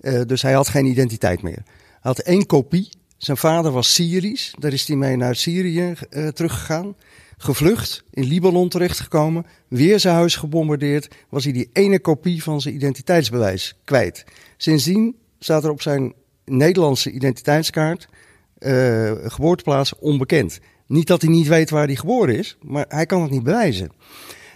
Uh, 0.00 0.20
dus 0.26 0.42
hij 0.42 0.52
had 0.52 0.68
geen 0.68 0.86
identiteit 0.86 1.42
meer. 1.42 1.62
Hij 1.64 1.98
had 2.00 2.18
één 2.18 2.46
kopie. 2.46 2.88
Zijn 3.16 3.36
vader 3.36 3.72
was 3.72 3.94
Syrisch. 3.94 4.54
Daar 4.58 4.72
is 4.72 4.86
hij 4.86 4.96
mee 4.96 5.16
naar 5.16 5.36
Syrië 5.36 5.94
uh, 6.10 6.28
teruggegaan. 6.28 6.94
Gevlucht, 7.36 8.04
in 8.10 8.24
Libanon 8.24 8.68
terechtgekomen. 8.68 9.46
Weer 9.68 10.00
zijn 10.00 10.14
huis 10.14 10.36
gebombardeerd. 10.36 11.08
Was 11.28 11.44
hij 11.44 11.52
die 11.52 11.70
ene 11.72 12.00
kopie 12.00 12.42
van 12.42 12.60
zijn 12.60 12.74
identiteitsbewijs 12.74 13.76
kwijt. 13.84 14.24
Sindsdien 14.56 15.16
staat 15.38 15.64
er 15.64 15.70
op 15.70 15.82
zijn 15.82 16.12
Nederlandse 16.44 17.10
identiteitskaart 17.10 18.08
uh, 18.58 19.12
geboorteplaats 19.22 19.98
onbekend. 19.98 20.58
Niet 20.86 21.06
dat 21.06 21.22
hij 21.22 21.30
niet 21.30 21.48
weet 21.48 21.70
waar 21.70 21.86
hij 21.86 21.96
geboren 21.96 22.34
is, 22.34 22.56
maar 22.62 22.84
hij 22.88 23.06
kan 23.06 23.22
het 23.22 23.30
niet 23.30 23.42
bewijzen. 23.42 23.90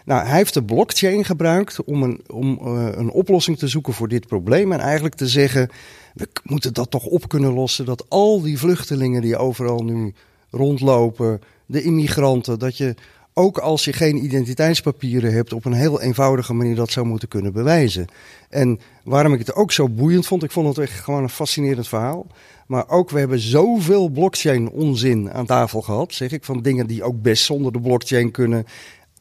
Nou, 0.04 0.26
hij 0.26 0.37
heeft 0.37 0.54
de 0.54 0.64
blockchain 0.64 1.25
gebruikt 1.25 1.85
om, 1.85 2.02
een, 2.02 2.21
om 2.32 2.59
uh, 2.64 2.88
een 2.92 3.11
oplossing 3.11 3.59
te 3.59 3.68
zoeken 3.68 3.92
voor 3.92 4.09
dit 4.09 4.26
probleem. 4.26 4.73
En 4.73 4.80
eigenlijk 4.80 5.14
te 5.14 5.28
zeggen, 5.28 5.68
we 6.14 6.28
moeten 6.42 6.75
dat 6.75 6.90
toch 6.90 7.04
op 7.04 7.28
kunnen 7.28 7.52
lossen. 7.52 7.85
Dat 7.85 8.04
al 8.09 8.42
die 8.42 8.59
vluchtelingen 8.59 9.23
die 9.23 9.37
overal 9.37 9.85
nu 9.85 10.14
rondlopen, 10.50 11.40
de 11.66 11.82
immigranten, 11.82 12.59
dat 12.59 12.76
je 12.76 12.94
ook 13.35 13.59
als 13.59 13.85
je 13.85 13.92
geen 13.92 14.25
identiteitspapieren 14.25 15.32
hebt, 15.32 15.52
op 15.52 15.64
een 15.64 15.73
heel 15.73 16.00
eenvoudige 16.00 16.54
manier 16.54 16.75
dat 16.75 16.90
zou 16.90 17.06
moeten 17.06 17.28
kunnen 17.28 17.52
bewijzen. 17.52 18.06
En 18.49 18.80
waarom 19.04 19.32
ik 19.32 19.38
het 19.38 19.54
ook 19.54 19.73
zo 19.73 19.88
boeiend 19.88 20.26
vond, 20.26 20.42
ik 20.42 20.50
vond 20.50 20.68
het 20.68 20.78
echt 20.78 21.00
gewoon 21.00 21.23
een 21.23 21.28
fascinerend 21.28 21.88
verhaal. 21.88 22.26
Maar 22.66 22.88
ook, 22.88 23.11
we 23.11 23.18
hebben 23.18 23.38
zoveel 23.38 24.09
blockchain 24.09 24.71
onzin 24.71 25.32
aan 25.32 25.47
tafel 25.47 25.82
gehad, 25.82 26.14
zeg 26.14 26.30
ik, 26.30 26.44
van 26.44 26.62
dingen 26.62 26.87
die 26.87 27.02
ook 27.02 27.23
best 27.23 27.44
zonder 27.44 27.73
de 27.73 27.80
blockchain 27.80 28.30
kunnen. 28.30 28.66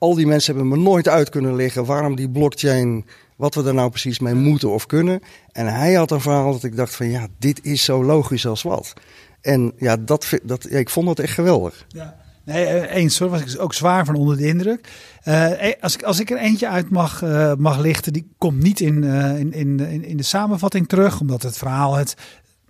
Al 0.02 0.16
die 0.16 0.28
mensen 0.28 0.56
hebben 0.56 0.78
me 0.78 0.84
nooit 0.84 1.08
uit 1.08 1.30
kunnen 1.30 1.56
leggen 1.56 1.86
waarom 1.86 2.16
die 2.16 2.30
blockchain, 2.30 3.06
wat 3.36 3.56
we 3.56 3.64
er 3.64 3.74
nou 3.74 3.90
precies 3.90 4.20
mee 4.20 4.34
moeten 4.34 4.70
of 4.72 4.86
kunnen. 4.86 5.22
En 5.52 5.74
hij 5.74 5.94
had 5.94 6.12
een 6.12 6.22
verhaal 6.22 6.52
dat 6.52 6.64
ik 6.64 6.76
dacht 6.76 6.96
van 6.96 7.10
ja, 7.10 7.28
dit 7.38 7.66
is 7.66 7.84
zo 7.84 8.04
logisch 8.04 8.46
als 8.46 8.62
wat. 8.62 8.94
En 9.42 9.74
ja, 9.78 9.98
dat, 9.98 10.28
dat, 10.44 10.68
ja, 10.70 10.78
ik 10.78 10.90
vond 10.90 11.08
dat 11.08 11.20
echt 11.20 11.34
geweldig. 11.34 11.86
Ja. 11.88 12.20
Nee, 12.44 12.66
eh, 12.66 12.96
eens 12.96 13.20
hoor, 13.20 13.30
was 13.30 13.42
ik 13.42 13.62
ook 13.62 13.74
zwaar 13.74 14.06
van 14.06 14.16
onder 14.16 14.38
de 14.38 14.48
indruk. 14.48 14.88
Uh, 15.26 15.52
als, 15.82 15.94
ik, 15.94 16.04
als 16.04 16.20
ik 16.20 16.30
er 16.30 16.38
eentje 16.38 16.68
uit 16.68 16.90
mag, 16.90 17.22
mag 17.58 17.80
lichten, 17.80 18.14
die 18.14 18.32
komt 18.38 18.64
niet 18.64 18.80
in, 18.80 19.04
in, 19.04 19.54
in, 19.54 20.04
in 20.04 20.18
de 20.18 20.24
samenvatting 20.24 20.88
terug, 20.88 21.20
omdat 21.20 21.42
het 21.42 21.58
verhaal 21.58 21.96
het 21.96 22.16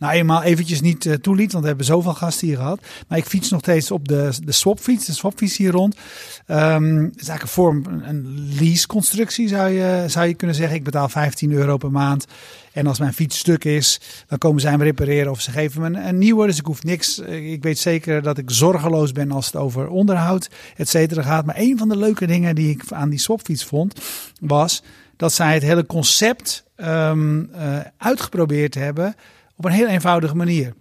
nou 0.02 0.14
eenmaal 0.14 0.44
eventjes 0.44 0.82
niet 0.82 1.06
uh, 1.06 1.14
toeliet, 1.14 1.52
want 1.52 1.62
we 1.62 1.70
hebben 1.70 1.86
zoveel 1.86 2.14
gasten 2.14 2.48
hier 2.48 2.58
gehad. 2.58 2.82
Maar 3.08 3.18
ik 3.18 3.26
fiets 3.26 3.50
nog 3.50 3.60
steeds 3.60 3.92
op 3.92 4.08
de, 4.08 4.34
de 4.44 4.52
swapfiets, 4.52 5.06
de 5.06 5.14
swapfiets 5.14 5.58
hier 5.58 5.72
rond. 5.72 5.96
Um, 6.48 7.04
het 7.04 7.22
is 7.22 7.28
eigenlijk 7.28 7.42
een 7.42 7.48
vorm, 7.48 7.86
een 8.04 8.50
lease-constructie 8.60 9.48
zou 9.48 9.70
je, 9.70 10.04
zou 10.08 10.28
je 10.28 10.34
kunnen 10.34 10.56
zeggen. 10.56 10.76
Ik 10.76 10.84
betaal 10.84 11.10
15 11.10 11.52
euro 11.52 11.78
per 11.78 11.92
maand. 11.92 12.26
En 12.72 12.88
als 12.88 13.00
mijn 13.00 13.14
fiets 13.14 13.38
stuk 13.38 13.64
is, 13.64 14.00
dan 14.28 14.38
komen 14.38 14.62
zij 14.62 14.78
me 14.78 14.84
repareren 14.84 15.32
of 15.32 15.42
ze 15.42 15.52
geven 15.52 15.82
me 15.82 15.88
een, 15.88 16.08
een 16.08 16.18
nieuwe. 16.18 16.46
Dus 16.46 16.58
ik 16.58 16.66
hoef 16.66 16.84
niks. 16.84 17.20
Ik 17.20 17.64
weet 17.64 17.80
zeker 17.80 18.22
dat 18.22 18.38
ik 18.38 18.52
zorgeloos 18.52 19.12
ben 19.12 19.32
als 19.32 19.46
het 19.46 19.56
over 19.56 19.88
onderhoud, 19.88 20.50
et 20.76 20.90
cetera 20.90 21.22
gaat. 21.22 21.46
Maar 21.46 21.58
een 21.58 21.78
van 21.78 21.90
de 21.90 21.98
leuke 21.98 22.28
dingen 22.28 22.56
die 22.56 22.70
ik 22.70 22.84
aan 22.90 23.10
die 23.10 23.20
swapfiets 23.20 23.66
vond, 23.66 24.02
was 24.40 24.84
dat 25.18 25.34
zij 25.34 25.54
het 25.54 25.64
hele 25.64 25.86
concept 25.86 26.64
um, 26.78 27.50
uh, 27.56 27.80
uitgeprobeerd 27.98 28.76
hebben 28.76 29.16
op 29.62 29.70
een 29.72 29.78
heel 29.78 29.88
eenvoudige 29.88 30.36
manier. 30.36 30.74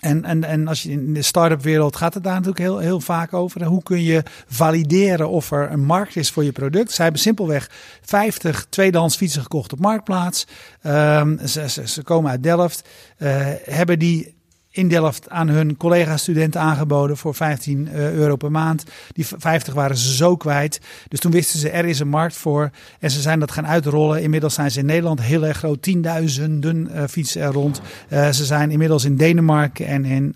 En, 0.00 0.24
en, 0.24 0.44
en 0.44 0.68
als 0.68 0.82
je 0.82 0.90
in 0.90 1.14
de 1.14 1.22
start-up 1.22 1.62
wereld 1.62 1.96
gaat 1.96 2.14
het 2.14 2.22
daar 2.22 2.32
natuurlijk 2.32 2.58
heel, 2.58 2.78
heel 2.78 3.00
vaak 3.00 3.32
over. 3.32 3.64
Hoe 3.64 3.82
kun 3.82 4.02
je 4.02 4.22
valideren 4.46 5.28
of 5.28 5.50
er 5.50 5.70
een 5.70 5.84
markt 5.84 6.16
is 6.16 6.30
voor 6.30 6.44
je 6.44 6.52
product? 6.52 6.92
Zij 6.92 7.04
hebben 7.04 7.22
simpelweg 7.22 7.70
50 8.02 8.66
tweedehands 8.68 9.16
fietsen 9.16 9.42
gekocht 9.42 9.72
op 9.72 9.78
Marktplaats. 9.78 10.46
Um, 10.82 11.46
ze, 11.46 11.68
ze, 11.84 12.02
komen 12.02 12.30
uit 12.30 12.42
Delft. 12.42 12.88
Uh, 13.18 13.46
hebben 13.64 13.98
die 13.98 14.35
in 14.76 14.88
Delft 14.88 15.30
aan 15.30 15.48
hun 15.48 15.76
collega-studenten 15.76 16.60
aangeboden 16.60 17.16
voor 17.16 17.34
15 17.34 17.88
eh, 17.88 18.12
euro 18.12 18.36
per 18.36 18.50
maand. 18.50 18.84
Die 19.12 19.26
50 19.38 19.74
waren 19.74 19.96
ze 19.96 20.14
zo 20.14 20.36
kwijt. 20.36 20.80
Dus 21.08 21.20
toen 21.20 21.30
wisten 21.30 21.58
ze, 21.58 21.70
er 21.70 21.84
is 21.84 22.00
een 22.00 22.08
markt 22.08 22.36
voor. 22.36 22.70
En 23.00 23.10
ze 23.10 23.20
zijn 23.20 23.40
dat 23.40 23.50
gaan 23.50 23.66
uitrollen. 23.66 24.22
Inmiddels 24.22 24.54
zijn 24.54 24.70
ze 24.70 24.78
in 24.78 24.86
Nederland 24.86 25.20
heel 25.20 25.44
erg 25.44 25.56
groot. 25.56 25.82
Tienduizenden 25.82 26.88
uh, 26.92 27.02
fietsen 27.08 27.42
er 27.42 27.52
rond. 27.52 27.80
Uh, 28.08 28.30
ze 28.30 28.44
zijn 28.44 28.70
inmiddels 28.70 29.04
in 29.04 29.16
Denemarken 29.16 29.86
en 29.86 30.04
in 30.04 30.34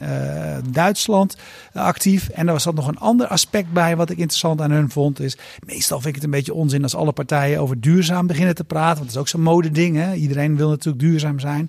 Duitsland 0.71 1.37
actief. 1.73 2.29
En 2.29 2.47
er 2.47 2.53
was 2.53 2.65
dat 2.65 2.75
nog 2.75 2.89
een 2.89 2.99
ander 2.99 3.27
aspect 3.27 3.73
bij 3.73 3.97
wat 3.97 4.11
ik 4.11 4.19
interessant 4.19 4.61
aan 4.61 4.71
hun 4.71 4.91
vond. 4.91 5.21
Is, 5.21 5.37
meestal 5.67 5.97
vind 5.97 6.09
ik 6.09 6.15
het 6.15 6.25
een 6.25 6.31
beetje 6.31 6.55
onzin 6.55 6.83
als 6.83 6.95
alle 6.95 7.13
partijen 7.13 7.61
over 7.61 7.81
duurzaam 7.81 8.27
beginnen 8.27 8.55
te 8.55 8.65
praten. 8.65 8.97
Want 8.97 9.07
dat 9.07 9.15
is 9.15 9.21
ook 9.21 9.29
zo'n 9.29 9.43
modeding. 9.43 9.97
Hè? 9.97 10.15
Iedereen 10.15 10.57
wil 10.57 10.69
natuurlijk 10.69 11.05
duurzaam 11.05 11.39
zijn. 11.39 11.69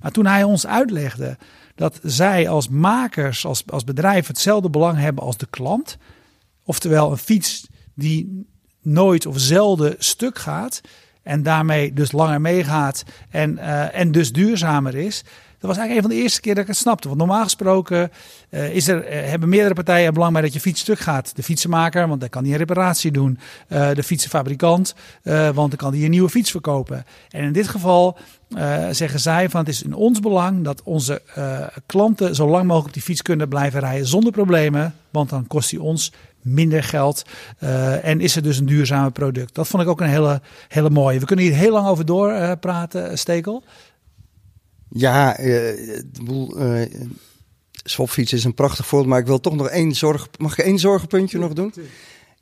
Maar 0.00 0.10
toen 0.10 0.26
hij 0.26 0.44
ons 0.44 0.66
uitlegde 0.66 1.36
dat 1.80 2.00
zij 2.02 2.48
als 2.48 2.68
makers, 2.68 3.44
als, 3.44 3.62
als 3.66 3.84
bedrijf 3.84 4.26
hetzelfde 4.26 4.70
belang 4.70 4.98
hebben 4.98 5.24
als 5.24 5.36
de 5.36 5.46
klant. 5.50 5.96
Oftewel 6.64 7.10
een 7.10 7.18
fiets 7.18 7.66
die 7.94 8.46
nooit 8.82 9.26
of 9.26 9.38
zelden 9.38 9.94
stuk 9.98 10.38
gaat 10.38 10.80
en 11.22 11.42
daarmee 11.42 11.92
dus 11.92 12.12
langer 12.12 12.40
meegaat 12.40 13.04
en, 13.30 13.52
uh, 13.52 13.98
en 13.98 14.12
dus 14.12 14.32
duurzamer 14.32 14.94
is. 14.94 15.24
Dat 15.60 15.68
was 15.70 15.78
eigenlijk 15.78 15.96
een 15.96 16.10
van 16.10 16.18
de 16.18 16.22
eerste 16.22 16.40
keer 16.40 16.54
dat 16.54 16.62
ik 16.62 16.68
het 16.68 16.78
snapte. 16.78 17.08
Want 17.08 17.20
normaal 17.20 17.42
gesproken 17.42 18.10
uh, 18.50 18.74
is 18.74 18.88
er, 18.88 19.04
uh, 19.04 19.28
hebben 19.28 19.48
meerdere 19.48 19.74
partijen 19.74 20.14
belang 20.14 20.32
bij 20.32 20.42
dat 20.42 20.52
je 20.52 20.60
fiets 20.60 20.80
stuk 20.80 20.98
gaat. 20.98 21.36
De 21.36 21.42
fietsenmaker, 21.42 22.08
want 22.08 22.20
dan 22.20 22.28
kan 22.28 22.42
hij 22.42 22.52
een 22.52 22.58
reparatie 22.58 23.10
doen. 23.10 23.38
Uh, 23.68 23.90
de 23.94 24.02
fietsenfabrikant, 24.02 24.94
want 25.22 25.54
dan 25.54 25.76
kan 25.76 25.92
hij 25.92 26.04
een 26.04 26.10
nieuwe 26.10 26.28
fiets 26.28 26.50
verkopen. 26.50 27.04
En 27.28 27.44
in 27.44 27.52
dit 27.52 27.68
geval 27.68 28.18
zeggen 28.90 29.20
zij 29.20 29.50
van 29.50 29.60
het 29.60 29.68
is 29.68 29.82
in 29.82 29.94
ons 29.94 30.20
belang 30.20 30.64
dat 30.64 30.82
onze 30.82 31.22
klanten 31.86 32.34
zo 32.34 32.48
lang 32.48 32.64
mogelijk 32.64 32.86
op 32.86 32.92
die 32.92 33.02
fiets 33.02 33.22
kunnen 33.22 33.48
blijven 33.48 33.80
rijden 33.80 34.06
zonder 34.06 34.32
problemen. 34.32 34.94
Want 35.10 35.30
dan 35.30 35.46
kost 35.46 35.70
hij 35.70 35.80
ons 35.80 36.12
minder 36.40 36.82
geld. 36.82 37.22
En 38.02 38.20
is 38.20 38.34
het 38.34 38.44
dus 38.44 38.58
een 38.58 38.66
duurzame 38.66 39.10
product. 39.10 39.54
Dat 39.54 39.68
vond 39.68 39.82
ik 39.82 39.88
ook 39.88 40.00
een 40.00 40.08
hele, 40.08 40.40
hele 40.68 40.90
mooie. 40.90 41.18
We 41.18 41.26
kunnen 41.26 41.44
hier 41.44 41.54
heel 41.54 41.72
lang 41.72 41.86
over 41.86 42.06
doorpraten, 42.06 43.18
Stekel. 43.18 43.62
Ja, 44.92 45.40
uh, 45.40 45.98
uh, 46.28 46.82
swapfiets 47.84 48.32
is 48.32 48.44
een 48.44 48.54
prachtig 48.54 48.86
voorbeeld, 48.86 49.10
maar 49.10 49.20
ik 49.20 49.26
wil 49.26 49.40
toch 49.40 49.56
nog 49.56 49.68
één 49.68 49.94
zorg. 49.94 50.28
Mag 50.38 50.58
ik 50.58 50.64
één 50.64 50.78
zorgenpuntje 50.78 51.38
nog 51.38 51.52
doen? 51.52 51.74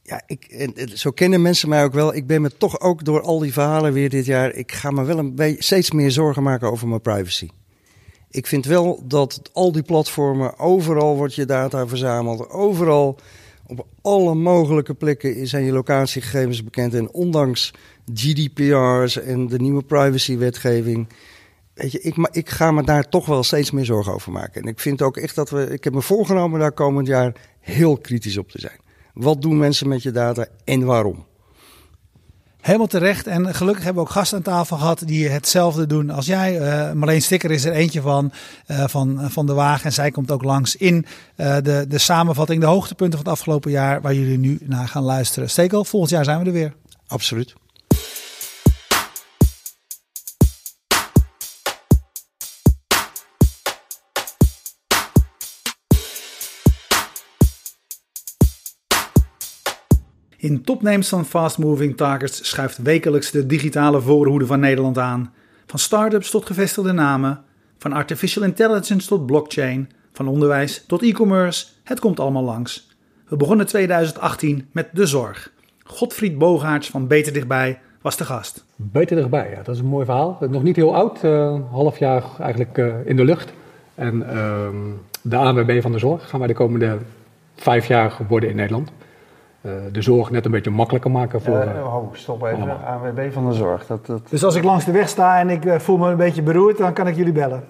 Ja, 0.02 0.22
ik, 0.26 0.72
zo 0.94 1.10
kennen 1.10 1.42
mensen 1.42 1.68
mij 1.68 1.84
ook 1.84 1.92
wel. 1.92 2.14
Ik 2.14 2.26
ben 2.26 2.42
me 2.42 2.56
toch 2.56 2.80
ook 2.80 3.04
door 3.04 3.22
al 3.22 3.38
die 3.38 3.52
verhalen 3.52 3.92
weer 3.92 4.10
dit 4.10 4.26
jaar. 4.26 4.52
Ik 4.52 4.72
ga 4.72 4.90
me 4.90 5.04
wel 5.04 5.18
een 5.18 5.34
beetje 5.34 5.62
steeds 5.62 5.90
meer 5.90 6.10
zorgen 6.10 6.42
maken 6.42 6.70
over 6.70 6.88
mijn 6.88 7.00
privacy. 7.00 7.48
Ik 8.30 8.46
vind 8.46 8.64
wel 8.64 9.02
dat 9.04 9.50
al 9.52 9.72
die 9.72 9.82
platformen, 9.82 10.58
overal 10.58 11.16
wordt 11.16 11.34
je 11.34 11.44
data 11.44 11.86
verzameld, 11.86 12.50
overal 12.50 13.18
op 13.66 13.86
alle 14.02 14.34
mogelijke 14.34 14.94
plekken 14.94 15.46
zijn 15.46 15.64
je 15.64 15.72
locatiegegevens 15.72 16.64
bekend. 16.64 16.94
En 16.94 17.12
ondanks 17.12 17.72
GDPR's 18.14 19.16
en 19.16 19.46
de 19.46 19.58
nieuwe 19.58 19.82
privacywetgeving 19.82 21.08
weet 21.78 21.92
je, 21.92 22.00
ik, 22.00 22.28
ik 22.30 22.50
ga 22.50 22.70
me 22.70 22.82
daar 22.82 23.08
toch 23.08 23.26
wel 23.26 23.42
steeds 23.42 23.70
meer 23.70 23.84
zorgen 23.84 24.12
over 24.12 24.32
maken. 24.32 24.62
En 24.62 24.68
ik 24.68 24.80
vind 24.80 25.02
ook 25.02 25.16
echt 25.16 25.34
dat 25.34 25.50
we, 25.50 25.70
ik 25.70 25.84
heb 25.84 25.92
me 25.92 26.02
voorgenomen 26.02 26.60
daar 26.60 26.72
komend 26.72 27.06
jaar 27.06 27.32
heel 27.60 27.96
kritisch 27.96 28.38
op 28.38 28.50
te 28.50 28.60
zijn. 28.60 28.80
Wat 29.14 29.42
doen 29.42 29.58
mensen 29.58 29.88
met 29.88 30.02
je 30.02 30.10
data 30.10 30.46
en 30.64 30.84
waarom? 30.84 31.26
Helemaal 32.60 32.86
terecht. 32.86 33.26
En 33.26 33.54
gelukkig 33.54 33.84
hebben 33.84 34.02
we 34.02 34.08
ook 34.08 34.14
gasten 34.14 34.36
aan 34.36 34.44
tafel 34.44 34.76
gehad 34.76 35.02
die 35.06 35.28
hetzelfde 35.28 35.86
doen 35.86 36.10
als 36.10 36.26
jij. 36.26 36.60
Uh, 36.60 36.92
Marleen 36.92 37.22
Sticker 37.22 37.50
is 37.50 37.64
er 37.64 37.72
eentje 37.72 38.00
van, 38.00 38.32
uh, 38.66 38.88
van, 38.88 39.30
van 39.30 39.46
de 39.46 39.52
Wagen. 39.52 39.84
En 39.84 39.92
zij 39.92 40.10
komt 40.10 40.30
ook 40.30 40.42
langs 40.42 40.76
in 40.76 41.06
uh, 41.36 41.56
de, 41.62 41.84
de 41.88 41.98
samenvatting, 41.98 42.60
de 42.60 42.66
hoogtepunten 42.66 43.18
van 43.18 43.28
het 43.28 43.38
afgelopen 43.38 43.70
jaar, 43.70 44.00
waar 44.00 44.14
jullie 44.14 44.38
nu 44.38 44.58
naar 44.64 44.88
gaan 44.88 45.02
luisteren. 45.02 45.50
Stekel, 45.50 45.84
volgend 45.84 46.10
jaar 46.12 46.24
zijn 46.24 46.38
we 46.40 46.46
er 46.46 46.52
weer. 46.52 46.74
Absoluut. 47.06 47.54
In 60.40 60.62
topnames 60.62 61.08
van 61.08 61.24
Fast 61.24 61.58
Moving 61.58 61.96
Targets 61.96 62.48
schuift 62.48 62.78
wekelijks 62.78 63.30
de 63.30 63.46
digitale 63.46 64.00
voorhoede 64.00 64.46
van 64.46 64.60
Nederland 64.60 64.98
aan. 64.98 65.32
Van 65.66 65.78
start-ups 65.78 66.30
tot 66.30 66.46
gevestigde 66.46 66.92
namen, 66.92 67.40
van 67.78 67.92
artificial 67.92 68.44
intelligence 68.44 69.08
tot 69.08 69.26
blockchain, 69.26 69.90
van 70.12 70.28
onderwijs 70.28 70.84
tot 70.86 71.02
e-commerce, 71.02 71.66
het 71.84 72.00
komt 72.00 72.20
allemaal 72.20 72.42
langs. 72.42 72.88
We 73.28 73.36
begonnen 73.36 73.66
2018 73.66 74.68
met 74.72 74.88
de 74.92 75.06
zorg. 75.06 75.52
Godfried 75.84 76.38
Bogaerts 76.38 76.90
van 76.90 77.06
Beter 77.06 77.32
Dichtbij 77.32 77.80
was 78.00 78.16
de 78.16 78.24
gast. 78.24 78.64
Beter 78.76 79.16
Dichtbij, 79.16 79.50
ja, 79.50 79.62
dat 79.62 79.74
is 79.74 79.80
een 79.80 79.86
mooi 79.86 80.04
verhaal. 80.04 80.38
Nog 80.50 80.62
niet 80.62 80.76
heel 80.76 80.94
oud, 80.94 81.24
uh, 81.24 81.60
half 81.70 81.98
jaar 81.98 82.24
eigenlijk 82.40 82.78
uh, 82.78 82.94
in 83.04 83.16
de 83.16 83.24
lucht. 83.24 83.52
En 83.94 84.14
uh, 84.20 84.68
de 85.22 85.36
ANWB 85.36 85.82
van 85.82 85.92
de 85.92 85.98
zorg 85.98 86.28
gaan 86.28 86.38
wij 86.38 86.48
de 86.48 86.54
komende 86.54 86.98
vijf 87.56 87.86
jaar 87.86 88.16
worden 88.28 88.50
in 88.50 88.56
Nederland. 88.56 88.90
Uh, 89.68 89.74
de 89.92 90.02
zorg 90.02 90.30
net 90.30 90.44
een 90.44 90.50
beetje 90.50 90.70
makkelijker 90.70 91.10
maken 91.10 91.40
voor. 91.40 91.64
Uh, 91.76 91.94
oh, 91.94 92.14
stop 92.14 92.42
even. 92.42 92.56
Allemaal. 92.56 92.76
ANWB 92.76 93.32
van 93.32 93.48
de 93.48 93.54
zorg. 93.54 93.86
Dat, 93.86 94.06
dat... 94.06 94.20
Dus 94.28 94.44
als 94.44 94.54
ik 94.54 94.62
langs 94.62 94.84
de 94.84 94.92
weg 94.92 95.08
sta 95.08 95.38
en 95.38 95.50
ik 95.50 95.64
uh, 95.64 95.78
voel 95.78 95.96
me 95.96 96.10
een 96.10 96.16
beetje 96.16 96.42
beroerd, 96.42 96.78
dan 96.78 96.92
kan 96.92 97.06
ik 97.06 97.16
jullie 97.16 97.32
bellen. 97.32 97.64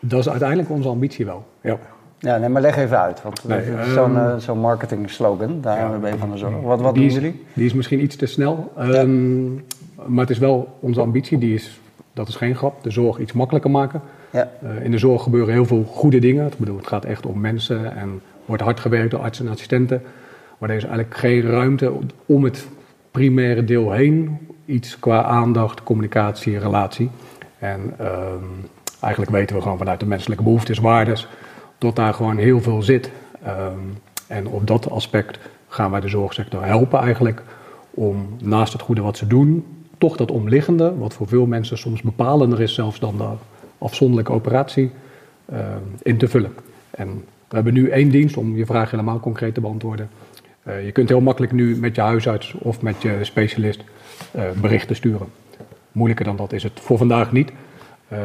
Dat 0.00 0.20
is 0.20 0.28
uiteindelijk 0.28 0.70
onze 0.70 0.88
ambitie 0.88 1.26
wel. 1.26 1.44
Ja, 1.60 1.78
ja 2.18 2.36
nee, 2.36 2.48
maar 2.48 2.62
leg 2.62 2.76
even 2.76 3.00
uit. 3.00 3.22
Want 3.22 3.44
nee, 3.48 3.62
zo'n 3.94 4.16
um, 4.16 4.40
zo 4.40 4.54
marketing 4.54 5.10
slogan, 5.10 5.60
de 5.60 5.68
ANWB 5.68 6.04
ja, 6.04 6.16
van 6.16 6.30
de 6.30 6.36
zorg. 6.36 6.60
Wat, 6.60 6.80
wat 6.80 6.94
doen 6.94 7.04
is, 7.04 7.14
jullie? 7.14 7.44
Die 7.52 7.66
is 7.66 7.74
misschien 7.74 8.02
iets 8.02 8.16
te 8.16 8.26
snel. 8.26 8.72
Um, 8.78 9.54
ja. 9.54 9.62
Maar 10.06 10.20
het 10.20 10.30
is 10.30 10.38
wel 10.38 10.76
onze 10.80 11.00
ambitie. 11.00 11.38
Die 11.38 11.54
is, 11.54 11.80
dat 12.12 12.28
is 12.28 12.36
geen 12.36 12.54
grap. 12.54 12.82
De 12.82 12.90
zorg 12.90 13.18
iets 13.18 13.32
makkelijker 13.32 13.70
maken. 13.70 14.00
Ja. 14.30 14.48
in 14.82 14.90
de 14.90 14.98
zorg 14.98 15.22
gebeuren 15.22 15.54
heel 15.54 15.66
veel 15.66 15.84
goede 15.84 16.18
dingen. 16.18 16.46
Ik 16.46 16.58
bedoel, 16.58 16.76
het 16.76 16.86
gaat 16.86 17.04
echt 17.04 17.26
om 17.26 17.40
mensen 17.40 17.96
en 17.96 18.20
wordt 18.44 18.62
hard 18.62 18.80
gewerkt 18.80 19.10
door 19.10 19.20
artsen 19.20 19.46
en 19.46 19.52
assistenten. 19.52 20.02
Maar 20.64 20.72
er 20.72 20.78
is 20.78 20.88
eigenlijk 20.88 21.18
geen 21.18 21.42
ruimte 21.42 21.92
om 22.26 22.44
het 22.44 22.68
primaire 23.10 23.64
deel 23.64 23.92
heen. 23.92 24.38
Iets 24.64 24.98
qua 24.98 25.22
aandacht, 25.22 25.82
communicatie, 25.82 26.58
relatie. 26.58 27.10
En 27.58 27.80
um, 28.00 28.68
eigenlijk 29.00 29.32
weten 29.32 29.56
we 29.56 29.62
gewoon 29.62 29.78
vanuit 29.78 30.00
de 30.00 30.06
menselijke 30.06 30.42
behoeftes, 30.42 30.78
waardes, 30.78 31.28
dat 31.78 31.96
daar 31.96 32.14
gewoon 32.14 32.36
heel 32.36 32.60
veel 32.60 32.82
zit. 32.82 33.10
Um, 33.46 33.98
en 34.26 34.46
op 34.46 34.66
dat 34.66 34.90
aspect 34.90 35.38
gaan 35.68 35.90
wij 35.90 36.00
de 36.00 36.08
zorgsector 36.08 36.64
helpen 36.64 36.98
eigenlijk 36.98 37.42
om 37.90 38.26
naast 38.42 38.72
het 38.72 38.82
goede 38.82 39.02
wat 39.02 39.16
ze 39.16 39.26
doen, 39.26 39.64
toch 39.98 40.16
dat 40.16 40.30
omliggende, 40.30 40.96
wat 40.96 41.14
voor 41.14 41.28
veel 41.28 41.46
mensen 41.46 41.78
soms 41.78 42.02
bepalender 42.02 42.60
is 42.60 42.74
zelfs 42.74 43.00
dan 43.00 43.16
de 43.16 43.28
afzonderlijke 43.78 44.32
operatie, 44.32 44.90
uh, 45.52 45.58
in 46.02 46.16
te 46.16 46.28
vullen. 46.28 46.52
En 46.90 47.24
we 47.48 47.54
hebben 47.54 47.74
nu 47.74 47.88
één 47.88 48.10
dienst 48.10 48.36
om 48.36 48.56
je 48.56 48.66
vraag 48.66 48.90
helemaal 48.90 49.20
concreet 49.20 49.54
te 49.54 49.60
beantwoorden. 49.60 50.08
Uh, 50.64 50.84
je 50.84 50.92
kunt 50.92 51.08
heel 51.08 51.20
makkelijk 51.20 51.52
nu 51.52 51.76
met 51.76 51.94
je 51.94 52.00
huisarts 52.00 52.54
of 52.58 52.82
met 52.82 53.02
je 53.02 53.18
specialist 53.22 53.84
uh, 54.36 54.42
berichten 54.60 54.96
sturen. 54.96 55.26
Moeilijker 55.92 56.24
dan 56.24 56.36
dat 56.36 56.52
is 56.52 56.62
het 56.62 56.80
voor 56.80 56.98
vandaag 56.98 57.32
niet. 57.32 57.52
Uh, 58.12 58.18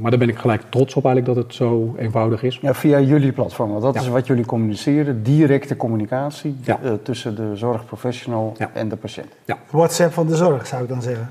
maar 0.00 0.10
daar 0.10 0.20
ben 0.20 0.28
ik 0.28 0.38
gelijk 0.38 0.62
trots 0.68 0.94
op 0.94 1.04
eigenlijk 1.04 1.34
dat 1.34 1.44
het 1.44 1.54
zo 1.54 1.94
eenvoudig 1.98 2.42
is. 2.42 2.58
Ja, 2.62 2.74
via 2.74 3.00
jullie 3.00 3.32
platform, 3.32 3.70
want 3.70 3.82
dat 3.82 3.94
ja. 3.94 4.00
is 4.00 4.08
wat 4.08 4.26
jullie 4.26 4.44
communiceren. 4.44 5.22
Directe 5.22 5.76
communicatie 5.76 6.56
ja. 6.62 6.78
tussen 7.02 7.36
de 7.36 7.56
zorgprofessional 7.56 8.56
en 8.72 8.88
de 8.88 8.96
patiënt. 8.96 9.32
Ja. 9.44 9.58
WhatsApp 9.70 10.12
van 10.12 10.26
de 10.26 10.36
zorg 10.36 10.66
zou 10.66 10.82
ik 10.82 10.88
dan 10.88 11.02
zeggen. 11.02 11.28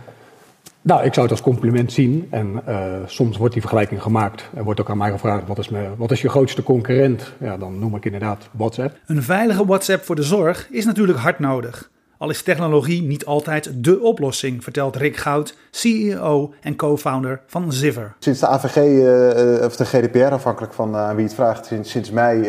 Nou, 0.83 1.03
ik 1.03 1.13
zou 1.13 1.25
het 1.25 1.31
als 1.31 1.41
compliment 1.41 1.91
zien. 1.91 2.27
En 2.29 2.61
uh, 2.69 2.85
soms 3.05 3.37
wordt 3.37 3.53
die 3.53 3.61
vergelijking 3.61 4.01
gemaakt. 4.01 4.49
Er 4.55 4.63
wordt 4.63 4.79
ook 4.79 4.89
aan 4.89 4.97
mij 4.97 5.11
gevraagd: 5.11 5.47
wat 5.47 5.57
is, 5.57 5.69
me, 5.69 5.89
wat 5.97 6.11
is 6.11 6.21
je 6.21 6.29
grootste 6.29 6.63
concurrent? 6.63 7.33
Ja, 7.39 7.57
dan 7.57 7.79
noem 7.79 7.95
ik 7.95 8.05
inderdaad 8.05 8.49
WhatsApp. 8.51 8.97
Een 9.05 9.23
veilige 9.23 9.65
WhatsApp 9.65 10.03
voor 10.03 10.15
de 10.15 10.23
zorg 10.23 10.67
is 10.71 10.85
natuurlijk 10.85 11.17
hard 11.19 11.39
nodig. 11.39 11.91
Al 12.17 12.29
is 12.29 12.43
technologie 12.43 13.01
niet 13.01 13.25
altijd 13.25 13.83
dé 13.83 13.91
oplossing, 13.91 14.63
vertelt 14.63 14.95
Rick 14.95 15.17
Goud, 15.17 15.55
CEO 15.71 16.53
en 16.61 16.75
co-founder 16.75 17.41
van 17.47 17.73
Ziver. 17.73 18.15
Sinds 18.19 18.39
de 18.39 18.47
AVG, 18.47 18.75
uh, 18.75 19.65
of 19.65 19.75
de 19.75 19.85
GDPR, 19.85 20.33
afhankelijk 20.33 20.73
van 20.73 20.95
uh, 20.95 21.11
wie 21.11 21.23
het 21.23 21.33
vraagt, 21.33 21.65
sinds, 21.65 21.89
sinds 21.89 22.11
mei 22.11 22.39
uh, 22.39 22.47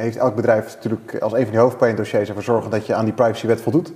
heeft 0.00 0.16
elk 0.16 0.34
bedrijf 0.34 0.74
natuurlijk 0.74 1.16
als 1.20 1.32
een 1.32 1.42
van 1.42 1.50
die 1.50 1.60
hoofdpijndossiers 1.60 2.28
ervoor 2.28 2.42
zorgen 2.42 2.70
dat 2.70 2.86
je 2.86 2.94
aan 2.94 3.04
die 3.04 3.14
privacywet 3.14 3.60
voldoet. 3.60 3.92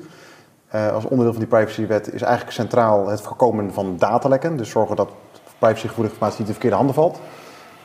Uh, 0.75 0.93
als 0.93 1.05
onderdeel 1.05 1.33
van 1.33 1.41
die 1.41 1.51
privacywet 1.51 2.13
is 2.13 2.23
eigenlijk 2.23 2.53
centraal 2.53 3.09
het 3.09 3.21
voorkomen 3.21 3.73
van 3.73 3.97
datalekken. 3.99 4.57
Dus 4.57 4.71
zorgen 4.71 4.97
dat 4.97 5.11
privacygevoelige 5.59 6.15
informatie 6.15 6.39
niet 6.39 6.39
in 6.39 6.45
de 6.47 6.53
verkeerde 6.53 6.77
handen 6.77 6.95
valt. 6.95 7.21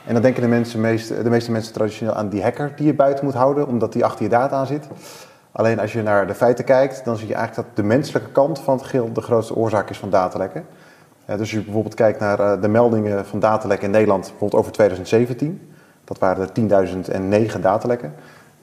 En 0.06 0.12
dan 0.12 0.22
denken 0.22 0.42
de, 0.42 0.48
mensen 0.48 1.22
de 1.24 1.30
meeste 1.30 1.50
mensen 1.50 1.72
traditioneel 1.72 2.14
aan 2.14 2.28
die 2.28 2.42
hacker 2.42 2.72
die 2.76 2.86
je 2.86 2.94
buiten 2.94 3.24
moet 3.24 3.34
houden, 3.34 3.66
omdat 3.66 3.92
die 3.92 4.04
achter 4.04 4.22
je 4.22 4.30
data 4.30 4.56
aan 4.56 4.66
zit. 4.66 4.88
Alleen 5.52 5.80
als 5.80 5.92
je 5.92 6.02
naar 6.02 6.26
de 6.26 6.34
feiten 6.34 6.64
kijkt, 6.64 7.04
dan 7.04 7.16
zie 7.16 7.28
je 7.28 7.34
eigenlijk 7.34 7.68
dat 7.68 7.76
de 7.76 7.82
menselijke 7.82 8.30
kant 8.30 8.58
van 8.58 8.76
het 8.76 8.86
geheel 8.86 9.12
de 9.12 9.20
grootste 9.20 9.54
oorzaak 9.54 9.90
is 9.90 9.98
van 9.98 10.10
datalekken. 10.10 10.66
Uh, 10.70 11.26
dus 11.26 11.38
als 11.38 11.50
je 11.50 11.62
bijvoorbeeld 11.62 11.94
kijkt 11.94 12.20
naar 12.20 12.40
uh, 12.40 12.62
de 12.62 12.68
meldingen 12.68 13.26
van 13.26 13.40
datalekken 13.40 13.86
in 13.86 13.92
Nederland, 13.92 14.22
bijvoorbeeld 14.22 14.60
over 14.60 14.72
2017, 14.72 15.70
dat 16.04 16.18
waren 16.18 16.48
er 16.54 17.50
10.009 17.52 17.60
datalekken. 17.60 18.14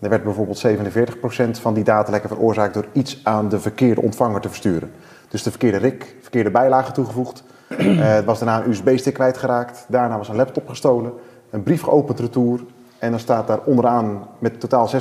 Er 0.03 0.09
werd 0.09 0.23
bijvoorbeeld 0.23 0.65
47% 0.67 1.61
van 1.61 1.73
die 1.73 1.83
datalekken 1.83 2.29
veroorzaakt 2.29 2.73
door 2.73 2.85
iets 2.91 3.21
aan 3.23 3.49
de 3.49 3.59
verkeerde 3.59 4.01
ontvanger 4.01 4.41
te 4.41 4.47
versturen. 4.47 4.91
Dus 5.27 5.43
de 5.43 5.49
verkeerde 5.49 5.77
RIC, 5.77 6.15
verkeerde 6.21 6.51
bijlagen 6.51 6.93
toegevoegd. 6.93 7.43
Uh, 7.77 7.95
het 7.97 8.25
was 8.25 8.39
daarna 8.39 8.63
een 8.63 8.69
USB-stick 8.69 9.13
kwijtgeraakt. 9.13 9.85
Daarna 9.87 10.17
was 10.17 10.29
een 10.29 10.35
laptop 10.35 10.67
gestolen. 10.67 11.13
Een 11.49 11.63
brief 11.63 11.81
geopend 11.81 12.19
retour. 12.19 12.63
En 12.99 13.11
dan 13.11 13.19
staat 13.19 13.47
daar 13.47 13.59
onderaan 13.65 14.27
met 14.39 14.59
totaal 14.59 14.89
6% 14.89 14.91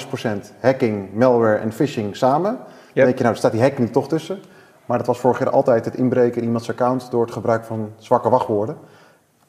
hacking, 0.61 1.15
malware 1.15 1.57
en 1.57 1.73
phishing 1.73 2.17
samen. 2.17 2.51
Yep. 2.51 2.95
Dan 2.95 3.05
denk 3.05 3.19
je, 3.19 3.25
nou, 3.25 3.37
staat 3.37 3.53
die 3.53 3.61
hacking 3.61 3.93
toch 3.93 4.09
tussen. 4.09 4.39
Maar 4.87 4.99
dat 4.99 5.07
was 5.07 5.19
vorig 5.19 5.39
jaar 5.39 5.51
altijd 5.51 5.85
het 5.85 5.95
inbreken 5.95 6.41
in 6.41 6.47
iemands 6.47 6.71
account 6.71 7.11
door 7.11 7.23
het 7.25 7.33
gebruik 7.33 7.65
van 7.65 7.93
zwakke 7.97 8.29
wachtwoorden. 8.29 8.77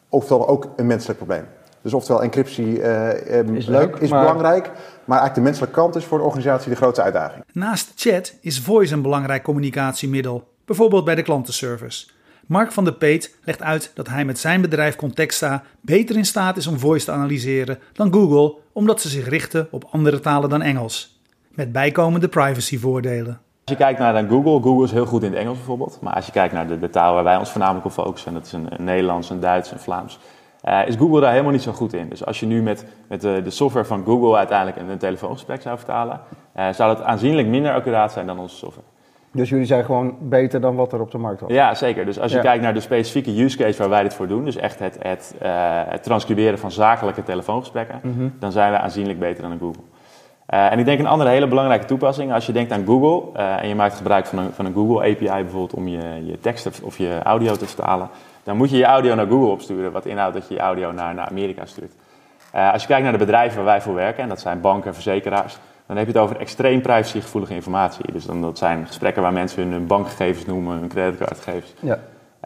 Oftewel 0.09 0.47
ook 0.47 0.67
een 0.75 0.87
menselijk 0.87 1.17
probleem. 1.17 1.45
Dus 1.83 1.93
oftewel 1.93 2.23
encryptie 2.23 2.79
uh, 2.79 3.37
um, 3.37 3.55
is, 3.55 3.65
leuk, 3.65 3.95
is 3.95 4.09
maar... 4.09 4.19
belangrijk, 4.19 4.65
maar 5.05 5.19
eigenlijk 5.19 5.35
de 5.35 5.41
menselijke 5.41 5.75
kant 5.75 5.95
is 5.95 6.05
voor 6.05 6.17
de 6.17 6.23
organisatie 6.23 6.69
de 6.69 6.75
grootste 6.75 7.01
uitdaging. 7.01 7.43
Naast 7.51 7.91
chat 7.95 8.33
is 8.41 8.59
voice 8.59 8.93
een 8.93 9.01
belangrijk 9.01 9.43
communicatiemiddel, 9.43 10.47
bijvoorbeeld 10.65 11.05
bij 11.05 11.15
de 11.15 11.21
klantenservice. 11.21 12.07
Mark 12.47 12.71
van 12.71 12.83
der 12.83 12.93
Peet 12.93 13.35
legt 13.43 13.61
uit 13.61 13.91
dat 13.95 14.07
hij 14.07 14.25
met 14.25 14.39
zijn 14.39 14.61
bedrijf 14.61 14.95
Contexta 14.95 15.63
beter 15.81 16.15
in 16.15 16.25
staat 16.25 16.57
is 16.57 16.67
om 16.67 16.79
voice 16.79 17.05
te 17.05 17.11
analyseren 17.11 17.79
dan 17.93 18.13
Google, 18.13 18.55
omdat 18.73 19.01
ze 19.01 19.09
zich 19.09 19.29
richten 19.29 19.67
op 19.71 19.87
andere 19.91 20.19
talen 20.19 20.49
dan 20.49 20.61
Engels. 20.61 21.21
Met 21.49 21.71
bijkomende 21.71 22.27
privacyvoordelen. 22.27 23.39
Als 23.65 23.77
je 23.77 23.83
kijkt 23.83 23.99
naar 23.99 24.13
dan 24.13 24.29
Google, 24.29 24.61
Google 24.61 24.85
is 24.85 24.91
heel 24.91 25.05
goed 25.05 25.23
in 25.23 25.29
het 25.31 25.39
Engels 25.39 25.57
bijvoorbeeld. 25.57 25.97
Maar 26.01 26.13
als 26.13 26.25
je 26.25 26.31
kijkt 26.31 26.53
naar 26.53 26.67
de, 26.67 26.79
de 26.79 26.89
taal 26.89 27.13
waar 27.13 27.23
wij 27.23 27.37
ons 27.37 27.49
voornamelijk 27.49 27.85
op 27.85 27.91
focussen, 27.91 28.33
dat 28.33 28.45
is 28.45 28.51
een, 28.51 28.65
een 28.69 28.83
Nederlands, 28.83 29.29
een 29.29 29.39
Duits, 29.39 29.71
een 29.71 29.79
Vlaams. 29.79 30.19
Uh, 30.65 30.87
is 30.87 30.95
Google 30.95 31.21
daar 31.21 31.31
helemaal 31.31 31.51
niet 31.51 31.61
zo 31.61 31.71
goed 31.71 31.93
in. 31.93 32.09
Dus 32.09 32.25
als 32.25 32.39
je 32.39 32.45
nu 32.45 32.61
met, 32.61 32.85
met 33.07 33.21
de, 33.21 33.41
de 33.43 33.49
software 33.49 33.85
van 33.85 34.03
Google 34.03 34.37
uiteindelijk 34.37 34.77
een, 34.77 34.89
een 34.89 34.97
telefoongesprek 34.97 35.61
zou 35.61 35.77
vertalen, 35.77 36.21
uh, 36.57 36.69
zou 36.69 36.95
dat 36.95 37.05
aanzienlijk 37.05 37.47
minder 37.47 37.73
accuraat 37.73 38.11
zijn 38.11 38.25
dan 38.25 38.39
onze 38.39 38.55
software. 38.55 38.87
Dus 39.31 39.49
jullie 39.49 39.65
zijn 39.65 39.85
gewoon 39.85 40.15
beter 40.19 40.61
dan 40.61 40.75
wat 40.75 40.93
er 40.93 41.01
op 41.01 41.11
de 41.11 41.17
markt 41.17 41.41
was? 41.41 41.51
Ja, 41.51 41.73
zeker. 41.73 42.05
Dus 42.05 42.19
als 42.19 42.31
je 42.31 42.37
ja. 42.37 42.43
kijkt 42.43 42.63
naar 42.63 42.73
de 42.73 42.79
specifieke 42.79 43.43
use 43.43 43.57
case 43.57 43.77
waar 43.79 43.89
wij 43.89 44.03
dit 44.03 44.13
voor 44.13 44.27
doen, 44.27 44.45
dus 44.45 44.55
echt 44.55 44.79
het, 44.79 44.97
het, 44.99 45.35
uh, 45.43 45.49
het 45.85 46.03
transcriberen 46.03 46.59
van 46.59 46.71
zakelijke 46.71 47.23
telefoongesprekken, 47.23 47.99
mm 48.03 48.13
-hmm. 48.13 48.33
dan 48.39 48.51
zijn 48.51 48.71
we 48.71 48.77
aanzienlijk 48.77 49.19
beter 49.19 49.43
dan 49.49 49.59
Google. 49.59 49.81
Uh, 50.49 50.71
en 50.71 50.79
ik 50.79 50.85
denk 50.85 50.99
een 50.99 51.07
andere 51.07 51.29
hele 51.29 51.47
belangrijke 51.47 51.85
toepassing, 51.85 52.33
als 52.33 52.45
je 52.45 52.51
denkt 52.51 52.71
aan 52.71 52.85
Google 52.85 53.39
uh, 53.39 53.61
en 53.61 53.67
je 53.67 53.75
maakt 53.75 53.95
gebruik 53.95 54.25
van 54.25 54.39
een, 54.39 54.51
van 54.51 54.65
een 54.65 54.73
Google 54.73 55.11
API 55.11 55.25
bijvoorbeeld 55.25 55.73
om 55.73 55.87
je, 55.87 56.25
je 56.25 56.39
tekst 56.39 56.81
of 56.83 56.97
je 56.97 57.19
audio 57.23 57.55
te 57.55 57.65
vertalen, 57.65 58.09
dan 58.43 58.57
moet 58.57 58.69
je 58.69 58.77
je 58.77 58.85
audio 58.85 59.15
naar 59.15 59.27
Google 59.27 59.51
opsturen, 59.51 59.91
wat 59.91 60.05
inhoudt 60.05 60.33
dat 60.33 60.47
je 60.47 60.53
je 60.53 60.59
audio 60.59 60.91
naar, 60.91 61.13
naar 61.13 61.27
Amerika 61.27 61.65
stuurt. 61.65 61.93
Uh, 62.55 62.71
als 62.71 62.81
je 62.81 62.87
kijkt 62.87 63.03
naar 63.03 63.11
de 63.11 63.17
bedrijven 63.17 63.55
waar 63.55 63.65
wij 63.65 63.81
voor 63.81 63.93
werken, 63.93 64.23
en 64.23 64.29
dat 64.29 64.39
zijn 64.39 64.61
banken, 64.61 64.93
verzekeraars, 64.93 65.57
dan 65.85 65.97
heb 65.97 66.05
je 66.05 66.11
het 66.11 66.21
over 66.21 66.37
extreem 66.37 66.81
privacygevoelige 66.81 67.53
informatie. 67.53 68.11
Dus 68.11 68.25
dan, 68.25 68.41
dat 68.41 68.57
zijn 68.57 68.87
gesprekken 68.87 69.21
waar 69.21 69.33
mensen 69.33 69.71
hun 69.71 69.87
bankgegevens 69.87 70.45
noemen, 70.45 70.77
hun 70.77 70.87
creditcardgegevens. 70.87 71.73
Ja. 71.79 71.99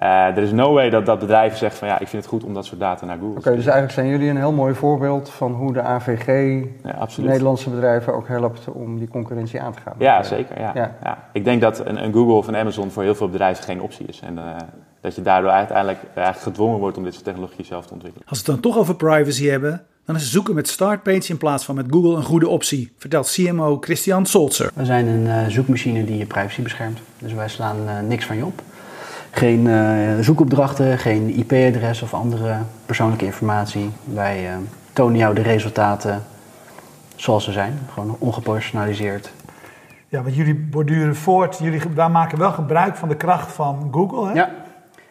Uh, 0.04 0.38
er 0.38 0.44
is 0.44 0.52
no 0.52 0.74
way 0.74 0.90
dat 0.90 1.06
dat 1.06 1.20
bedrijf 1.20 1.58
zegt 1.58 1.78
van 1.78 1.88
ja, 1.88 2.00
ik 2.00 2.08
vind 2.08 2.24
het 2.24 2.32
goed 2.32 2.44
om 2.44 2.54
dat 2.54 2.66
soort 2.66 2.80
data 2.80 3.06
naar 3.06 3.18
Google 3.18 3.34
te 3.34 3.40
Oké, 3.40 3.48
okay, 3.48 3.56
dus 3.56 3.66
eigenlijk 3.66 3.94
zijn 3.94 4.08
jullie 4.08 4.30
een 4.30 4.38
heel 4.38 4.52
mooi 4.52 4.74
voorbeeld 4.74 5.30
van 5.30 5.54
hoe 5.54 5.74
de 5.74 5.82
AVG 5.82 6.64
ja, 6.84 7.08
Nederlandse 7.18 7.70
bedrijven 7.70 8.14
ook 8.14 8.28
helpt 8.28 8.68
om 8.68 8.98
die 8.98 9.08
concurrentie 9.08 9.62
aan 9.62 9.74
te 9.74 9.80
gaan. 9.82 9.94
Ja, 9.98 10.24
zeker. 10.24 10.60
Ja. 10.60 10.72
Ja. 10.74 10.96
ja. 11.04 11.18
Ik 11.32 11.44
denk 11.44 11.62
dat 11.62 11.86
een, 11.86 12.04
een, 12.04 12.14
Google 12.14 12.34
of 12.34 12.48
een 12.48 12.56
Amazon 12.56 12.92
voor 12.92 13.04
heel 13.04 13.16
veel 13.16 13.30
bedrijven 13.30 13.64
geen 13.64 13.82
optie 13.82 14.06
is. 14.06 14.20
En 14.20 14.34
uh, 14.36 14.44
dat 15.02 15.16
je 15.16 15.22
daardoor 15.22 15.52
uiteindelijk 15.52 16.00
eigenlijk 16.04 16.40
gedwongen 16.40 16.80
wordt 16.80 16.98
om 16.98 17.04
dit 17.04 17.14
soort 17.14 17.26
technologie 17.26 17.66
zelf 17.66 17.86
te 17.86 17.94
ontwikkelen. 17.94 18.28
Als 18.28 18.42
we 18.42 18.52
het 18.52 18.62
dan 18.62 18.72
toch 18.72 18.82
over 18.82 18.96
privacy 18.96 19.46
hebben, 19.46 19.86
dan 20.06 20.16
is 20.16 20.32
zoeken 20.32 20.56
met 20.56 20.68
Startpage 20.68 21.30
in 21.30 21.38
plaats 21.38 21.66
van 21.66 21.76
met 21.76 21.86
Google 21.90 22.16
een 22.16 22.24
goede 22.24 22.48
optie, 22.48 22.94
vertelt 22.98 23.32
CMO 23.32 23.78
Christian 23.82 24.26
Solzer. 24.26 24.72
We 24.74 24.86
zijn 24.86 25.08
een 25.08 25.26
uh, 25.26 25.48
zoekmachine 25.48 26.06
die 26.06 26.18
je 26.18 26.26
privacy 26.26 26.62
beschermt. 26.62 27.00
Dus 27.20 27.34
wij 27.34 27.50
slaan 27.50 27.78
uh, 27.86 28.00
niks 28.00 28.26
van 28.26 28.38
je 28.38 28.46
op. 28.46 28.62
Geen 29.32 29.66
uh, 29.66 30.20
zoekopdrachten, 30.20 30.98
geen 30.98 31.30
IP-adres 31.30 32.02
of 32.02 32.14
andere 32.14 32.58
persoonlijke 32.86 33.26
informatie. 33.26 33.90
Wij 34.04 34.50
tonen 34.94 35.18
jou 35.18 35.36
de 35.36 35.42
resultaten 35.42 36.24
zoals 37.18 37.44
ze 37.44 37.52
zijn, 37.52 37.80
gewoon 37.94 38.16
ongepersonaliseerd. 38.20 39.32
Ja, 40.10 40.22
want 40.22 40.36
jullie 40.36 40.56
borduren 40.56 41.16
voort, 41.16 41.58
jullie 41.58 41.82
wij 41.96 42.10
maken 42.10 42.38
wel 42.38 42.52
gebruik 42.52 42.96
van 42.96 43.10
de 43.10 43.16
kracht 43.16 43.52
van 43.52 43.90
Google. 43.92 44.28
Hè? 44.28 44.34
Ja. 44.34 44.50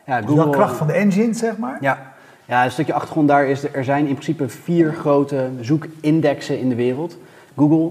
Ja 0.06 0.20
Google, 0.20 0.34
dus 0.34 0.44
de 0.44 0.50
kracht 0.50 0.76
van 0.76 0.86
de 0.86 0.92
engine, 0.92 1.34
zeg 1.34 1.56
maar. 1.56 1.78
Ja, 1.80 2.14
ja, 2.44 2.64
een 2.64 2.70
stukje 2.70 2.92
achtergrond 2.92 3.28
daar 3.28 3.46
is, 3.46 3.72
er 3.72 3.84
zijn 3.84 4.06
in 4.06 4.12
principe 4.12 4.48
vier 4.48 4.92
grote 4.92 5.48
zoekindexen 5.60 6.58
in 6.58 6.68
de 6.68 6.74
wereld. 6.74 7.18
Google, 7.56 7.90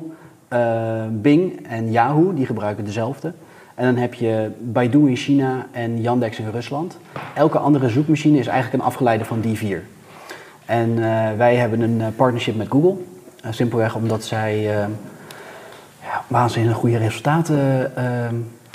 uh, 0.50 1.04
Bing 1.10 1.68
en 1.68 1.92
Yahoo, 1.92 2.34
die 2.34 2.46
gebruiken 2.46 2.86
dezelfde. 2.86 3.34
En 3.76 3.86
dan 3.86 3.96
heb 3.96 4.14
je 4.14 4.52
Baidu 4.60 5.10
in 5.10 5.16
China 5.16 5.66
en 5.72 6.02
Yandex 6.02 6.40
in 6.40 6.50
Rusland. 6.50 6.98
Elke 7.34 7.58
andere 7.58 7.90
zoekmachine 7.90 8.38
is 8.38 8.48
eigenlijk 8.48 8.82
een 8.84 8.90
afgeleide 8.90 9.26
van 9.26 9.40
die 9.40 9.58
vier. 9.58 9.84
En 10.66 10.90
uh, 10.90 11.28
wij 11.38 11.56
hebben 11.56 11.82
een 11.82 12.16
partnership 12.16 12.56
met 12.56 12.68
Google. 12.68 12.96
Uh, 13.46 13.52
simpelweg 13.52 13.96
omdat 13.96 14.24
zij 14.24 14.62
ja, 16.02 16.24
waanzinnig 16.28 16.76
goede 16.76 16.98
resultaten 16.98 17.92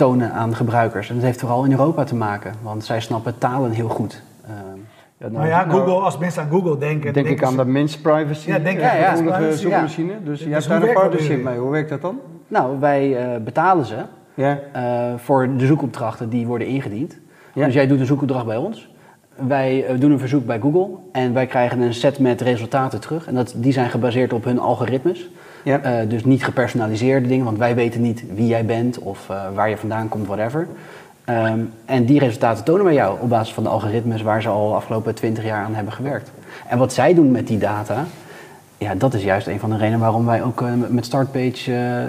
tonen 0.01 0.33
aan 0.33 0.57
gebruikers. 0.57 1.09
En 1.09 1.15
dat 1.15 1.25
heeft 1.25 1.41
vooral 1.41 1.65
in 1.65 1.71
Europa 1.71 2.05
te 2.05 2.15
maken, 2.15 2.55
want 2.63 2.85
zij 2.85 3.01
snappen 3.01 3.39
talen 3.39 3.71
heel 3.71 3.89
goed. 3.89 4.23
Ja, 5.19 5.29
nou, 5.29 5.47
ja, 5.47 5.63
Google, 5.63 5.87
nou, 5.87 6.03
als 6.03 6.19
mensen 6.19 6.43
aan 6.43 6.49
Google 6.49 6.79
denken... 6.79 7.13
Denk 7.13 7.27
ik 7.27 7.43
aan 7.43 7.57
de 7.57 7.65
minst 7.65 8.03
privacy, 8.03 8.49
ja, 8.49 8.59
denk 8.59 8.81
ja, 8.81 8.95
ja, 8.95 9.15
ja. 9.15 9.53
zoekmachine. 9.53 10.13
Dus 10.25 10.39
je 10.39 10.45
dus 10.45 10.55
hebt 10.55 10.69
daar 10.69 10.83
een 10.83 10.95
partnership 10.95 11.43
mee. 11.43 11.59
Hoe 11.59 11.71
werkt 11.71 11.89
dat 11.89 12.01
dan? 12.01 12.19
Nou, 12.49 12.81
wij 12.81 13.35
uh, 13.35 13.43
betalen 13.45 13.85
ze 13.85 13.97
ja. 14.35 14.59
uh, 14.77 14.83
voor 15.17 15.57
de 15.57 15.67
zoekopdrachten 15.67 16.29
die 16.29 16.47
worden 16.47 16.67
ingediend. 16.67 17.19
Ja. 17.53 17.65
Dus 17.65 17.75
jij 17.75 17.87
doet 17.87 18.01
een 18.01 18.07
zoekopdracht 18.07 18.47
bij 18.47 18.57
ons. 18.57 18.91
Wij 19.35 19.93
uh, 19.93 20.01
doen 20.01 20.11
een 20.11 20.19
verzoek 20.19 20.47
bij 20.47 20.61
Google 20.61 20.89
en 21.13 21.33
wij 21.33 21.47
krijgen 21.47 21.81
een 21.81 21.95
set 21.95 22.19
met 22.19 22.41
resultaten 22.41 23.01
terug. 23.01 23.27
En 23.27 23.35
dat, 23.35 23.55
die 23.57 23.73
zijn 23.73 23.91
gebaseerd 23.91 24.33
op 24.33 24.45
hun 24.45 24.59
algoritmes. 24.59 25.31
Ja. 25.65 26.05
dus 26.05 26.25
niet 26.25 26.45
gepersonaliseerde 26.45 27.29
dingen, 27.29 27.45
want 27.45 27.59
wij 27.59 27.75
weten 27.75 28.01
niet 28.01 28.25
wie 28.35 28.47
jij 28.47 28.65
bent 28.65 28.99
of 28.99 29.27
waar 29.55 29.69
je 29.69 29.77
vandaan 29.77 30.09
komt, 30.09 30.27
whatever. 30.27 30.67
Um, 31.31 31.73
en 31.85 32.05
die 32.05 32.19
resultaten 32.19 32.65
tonen 32.65 32.85
wij 32.85 32.95
jou 32.95 33.21
op 33.21 33.29
basis 33.29 33.55
van 33.55 33.63
de 33.63 33.69
algoritmes 33.69 34.23
waar 34.23 34.43
ze 34.43 34.49
al 34.49 34.69
de 34.69 34.75
afgelopen 34.75 35.15
20 35.15 35.45
jaar 35.45 35.65
aan 35.65 35.75
hebben 35.75 35.93
gewerkt. 35.93 36.31
En 36.69 36.79
wat 36.79 36.93
zij 36.93 37.15
doen 37.15 37.31
met 37.31 37.47
die 37.47 37.59
data, 37.59 38.05
ja, 38.79 38.95
dat 38.95 39.15
is 39.15 39.23
juist 39.23 39.47
een 39.47 39.61
van 39.61 39.71
de 39.71 39.77
redenen 39.77 40.01
waarom 40.01 40.27
wij 40.27 40.43
ook 40.43 40.61
uh, 40.61 40.69
met 40.89 41.05
Startpage 41.05 41.71
uh, 41.71 42.03
uh, 42.03 42.07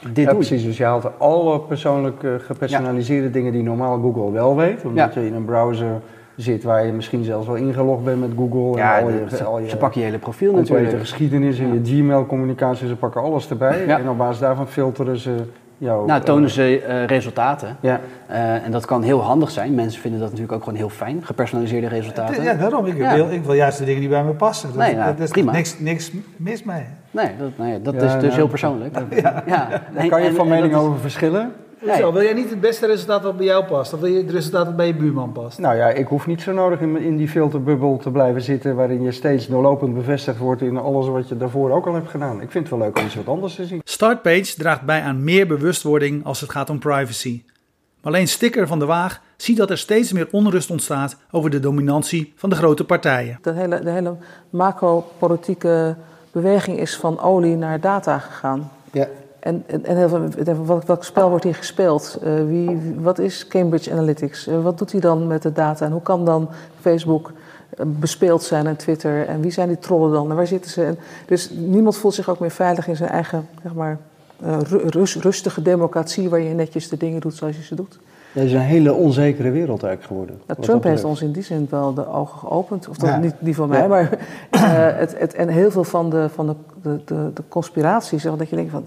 dit 0.00 0.24
ja, 0.24 0.30
doen. 0.30 0.38
Precies, 0.38 0.64
dus 0.64 0.76
je 0.76 0.84
haalt 0.84 1.18
alle 1.18 1.60
persoonlijk 1.60 2.26
gepersonaliseerde 2.38 3.26
ja. 3.26 3.32
dingen 3.32 3.52
die 3.52 3.62
normaal 3.62 4.00
Google 4.00 4.30
wel 4.30 4.56
weet. 4.56 4.84
Omdat 4.84 5.14
ja. 5.14 5.20
je 5.20 5.26
in 5.26 5.34
een 5.34 5.44
browser 5.44 6.00
zit 6.36 6.64
waar 6.64 6.86
je 6.86 6.92
misschien 6.92 7.24
zelfs 7.24 7.46
wel 7.46 7.56
ingelogd 7.56 8.04
bent 8.04 8.20
met 8.20 8.30
Google. 8.36 8.78
Ja, 8.78 8.98
en 8.98 9.04
al 9.04 9.10
je, 9.10 9.24
ze, 9.36 9.44
al 9.44 9.58
je, 9.58 9.68
ze 9.68 9.76
pakken 9.76 10.00
je 10.00 10.06
hele 10.06 10.18
profiel 10.18 10.54
natuurlijk. 10.54 10.90
De 10.90 10.98
geschiedenis 10.98 11.58
en 11.58 11.72
je 11.72 11.80
Gmail-communicatie, 11.82 12.88
ze 12.88 12.96
pakken 12.96 13.22
alles 13.22 13.50
erbij. 13.50 13.86
En 13.86 14.08
op 14.08 14.18
basis 14.18 14.40
daarvan 14.40 14.68
filteren 14.68 15.18
ze 15.18 15.36
jou, 15.78 16.06
nou, 16.06 16.22
tonen 16.22 16.50
ze 16.50 16.82
uh, 16.88 17.04
resultaten. 17.04 17.76
Ja. 17.80 18.00
Uh, 18.30 18.64
en 18.64 18.70
dat 18.70 18.84
kan 18.84 19.02
heel 19.02 19.22
handig 19.22 19.50
zijn. 19.50 19.74
Mensen 19.74 20.00
vinden 20.00 20.20
dat 20.20 20.28
natuurlijk 20.28 20.56
ook 20.56 20.64
gewoon 20.64 20.78
heel 20.78 20.88
fijn, 20.88 21.20
gepersonaliseerde 21.24 21.88
resultaten. 21.88 22.42
Ja, 22.42 22.54
daarom. 22.54 22.86
Ik, 22.86 22.96
ja. 22.96 23.14
Wil, 23.14 23.30
ik 23.30 23.44
wil 23.44 23.54
juist 23.54 23.78
de 23.78 23.84
dingen 23.84 24.00
die 24.00 24.08
bij 24.08 24.24
me 24.24 24.32
passen. 24.32 24.68
Dat, 24.68 24.78
nee, 24.78 24.94
nou, 24.94 25.16
dat 25.16 25.24
is 25.24 25.30
prima. 25.30 25.52
Niks, 25.52 25.78
niks 25.78 26.12
mis 26.36 26.62
mee. 26.62 26.84
Nee, 27.10 27.30
dat, 27.38 27.50
nee, 27.56 27.82
dat 27.82 27.94
ja, 27.94 28.02
is 28.02 28.20
dus 28.20 28.34
heel 28.34 28.48
persoonlijk. 28.48 28.96
Ja. 29.10 29.42
ja. 29.46 29.68
Daar 29.94 30.08
kan 30.08 30.22
je 30.22 30.32
van 30.32 30.48
mening 30.48 30.74
over 30.74 30.98
verschillen. 30.98 31.52
Zo, 31.92 32.12
wil 32.12 32.22
jij 32.22 32.32
niet 32.32 32.50
het 32.50 32.60
beste 32.60 32.86
resultaat 32.86 33.22
wat 33.22 33.36
bij 33.36 33.46
jou 33.46 33.64
past? 33.64 33.92
Of 33.92 34.00
wil 34.00 34.10
je 34.10 34.18
het 34.18 34.30
resultaat 34.30 34.64
dat 34.64 34.76
bij 34.76 34.86
je 34.86 34.94
buurman 34.94 35.32
past? 35.32 35.58
Nou 35.58 35.76
ja, 35.76 35.88
ik 35.88 36.06
hoef 36.06 36.26
niet 36.26 36.42
zo 36.42 36.52
nodig 36.52 36.80
in, 36.80 36.96
in 36.96 37.16
die 37.16 37.28
filterbubbel 37.28 37.96
te 37.96 38.10
blijven 38.10 38.42
zitten... 38.42 38.76
waarin 38.76 39.02
je 39.02 39.12
steeds 39.12 39.46
doorlopend 39.46 39.94
bevestigd 39.94 40.38
wordt 40.38 40.62
in 40.62 40.76
alles 40.76 41.08
wat 41.08 41.28
je 41.28 41.36
daarvoor 41.36 41.70
ook 41.70 41.86
al 41.86 41.94
hebt 41.94 42.08
gedaan. 42.08 42.40
Ik 42.40 42.50
vind 42.50 42.68
het 42.68 42.78
wel 42.78 42.86
leuk 42.86 42.98
om 42.98 43.04
eens 43.04 43.14
wat 43.14 43.28
anders 43.28 43.54
te 43.54 43.64
zien. 43.64 43.80
Startpage 43.84 44.54
draagt 44.56 44.82
bij 44.82 45.00
aan 45.00 45.24
meer 45.24 45.46
bewustwording 45.46 46.24
als 46.24 46.40
het 46.40 46.50
gaat 46.50 46.70
om 46.70 46.78
privacy. 46.78 47.42
Maar 48.02 48.12
alleen 48.12 48.28
Sticker 48.28 48.66
van 48.66 48.78
de 48.78 48.84
Waag 48.84 49.20
ziet 49.36 49.56
dat 49.56 49.70
er 49.70 49.78
steeds 49.78 50.12
meer 50.12 50.28
onrust 50.30 50.70
ontstaat 50.70 51.16
over 51.30 51.50
de 51.50 51.60
dominantie 51.60 52.32
van 52.36 52.50
de 52.50 52.56
grote 52.56 52.84
partijen. 52.84 53.38
De 53.42 53.52
hele, 53.52 53.80
de 53.80 53.90
hele 53.90 54.16
macro-politieke 54.50 55.96
beweging 56.32 56.78
is 56.78 56.96
van 56.96 57.20
olie 57.20 57.56
naar 57.56 57.80
data 57.80 58.18
gegaan. 58.18 58.70
Ja. 58.92 59.06
En, 59.44 59.64
en, 59.66 59.84
en 59.84 60.08
veel, 60.08 60.80
welk, 60.86 61.04
spel 61.04 61.28
wordt 61.28 61.44
hier 61.44 61.54
gespeeld? 61.54 62.18
Uh, 62.24 62.46
wie, 62.46 62.94
wat 62.98 63.18
is 63.18 63.46
Cambridge 63.46 63.92
Analytics? 63.92 64.48
Uh, 64.48 64.62
wat 64.62 64.78
doet 64.78 64.92
hij 64.92 65.00
dan 65.00 65.26
met 65.26 65.42
de 65.42 65.52
data? 65.52 65.84
En 65.84 65.92
hoe 65.92 66.02
kan 66.02 66.24
dan 66.24 66.48
Facebook 66.80 67.32
uh, 67.32 67.86
bespeeld 67.86 68.42
zijn 68.42 68.66
en 68.66 68.76
Twitter? 68.76 69.26
En 69.26 69.40
wie 69.40 69.50
zijn 69.50 69.68
die 69.68 69.78
trollen 69.78 70.12
dan? 70.12 70.30
En 70.30 70.36
waar 70.36 70.46
zitten 70.46 70.70
ze? 70.70 70.96
Dus 71.26 71.50
niemand 71.50 71.96
voelt 71.96 72.14
zich 72.14 72.28
ook 72.28 72.38
meer 72.38 72.50
veilig 72.50 72.88
in 72.88 72.96
zijn 72.96 73.10
eigen 73.10 73.48
zeg 73.62 73.74
maar, 73.74 73.98
rust, 74.68 75.14
rustige 75.14 75.62
democratie... 75.62 76.28
waar 76.28 76.40
je 76.40 76.54
netjes 76.54 76.88
de 76.88 76.96
dingen 76.96 77.20
doet 77.20 77.34
zoals 77.34 77.56
je 77.56 77.62
ze 77.62 77.74
doet. 77.74 77.98
Het 78.34 78.44
is 78.44 78.52
een 78.52 78.60
hele 78.60 78.92
onzekere 78.92 79.50
wereld 79.50 79.82
eigenlijk 79.82 80.04
geworden. 80.04 80.56
Trump 80.60 80.82
heeft 80.82 81.04
ons 81.04 81.22
in 81.22 81.32
die 81.32 81.42
zin 81.42 81.66
wel 81.70 81.94
de 81.94 82.08
ogen 82.08 82.38
geopend. 82.38 82.88
Of 82.88 83.00
ja. 83.02 83.16
niet 83.16 83.34
die 83.38 83.54
van 83.54 83.68
mij, 83.68 83.80
ja. 83.80 83.86
maar 83.86 84.02
uh, 84.50 84.60
het, 84.98 85.18
het, 85.18 85.34
en 85.34 85.48
heel 85.48 85.70
veel 85.70 85.84
van 85.84 86.10
de, 86.10 86.28
van 86.28 86.46
de, 86.46 86.54
de, 86.82 87.00
de, 87.04 87.30
de 87.34 87.42
conspiraties, 87.48 88.22
dat 88.22 88.48
je 88.48 88.56
denkt 88.56 88.70
van 88.70 88.84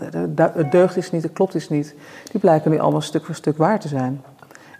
het 0.53 0.71
deugt 0.71 0.97
is 0.97 1.12
niet, 1.12 1.23
het 1.23 1.33
klopt 1.33 1.55
is 1.55 1.69
niet, 1.69 1.95
die 2.31 2.39
blijken 2.39 2.71
nu 2.71 2.79
allemaal 2.79 3.01
stuk 3.01 3.25
voor 3.25 3.36
stuk 3.36 3.57
waar 3.57 3.79
te 3.79 3.88
zijn. 3.88 4.21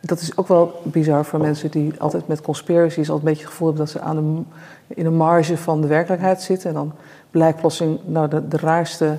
Dat 0.02 0.20
is 0.20 0.38
ook 0.38 0.48
wel 0.48 0.82
bizar 0.84 1.26
voor 1.26 1.40
mensen 1.40 1.72
die 1.72 1.94
altijd 1.98 2.28
met 2.28 2.42
conspiracies 2.42 3.10
altijd 3.10 3.18
een 3.18 3.24
beetje 3.24 3.44
het 3.44 3.52
gevoel 3.52 3.68
hebben 3.68 3.86
dat 3.86 3.94
ze 3.96 4.02
aan 4.02 4.16
de, 4.16 4.42
in 4.96 5.06
een 5.06 5.16
marge 5.16 5.58
van 5.58 5.82
de 5.82 5.88
werkelijkheid 5.88 6.42
zitten. 6.42 6.70
En 6.70 6.76
dan 6.76 6.92
blijkt 7.32 7.60
plotseling 7.60 8.00
nou, 8.06 8.28
de, 8.28 8.48
de 8.48 8.58
raarste, 8.58 9.18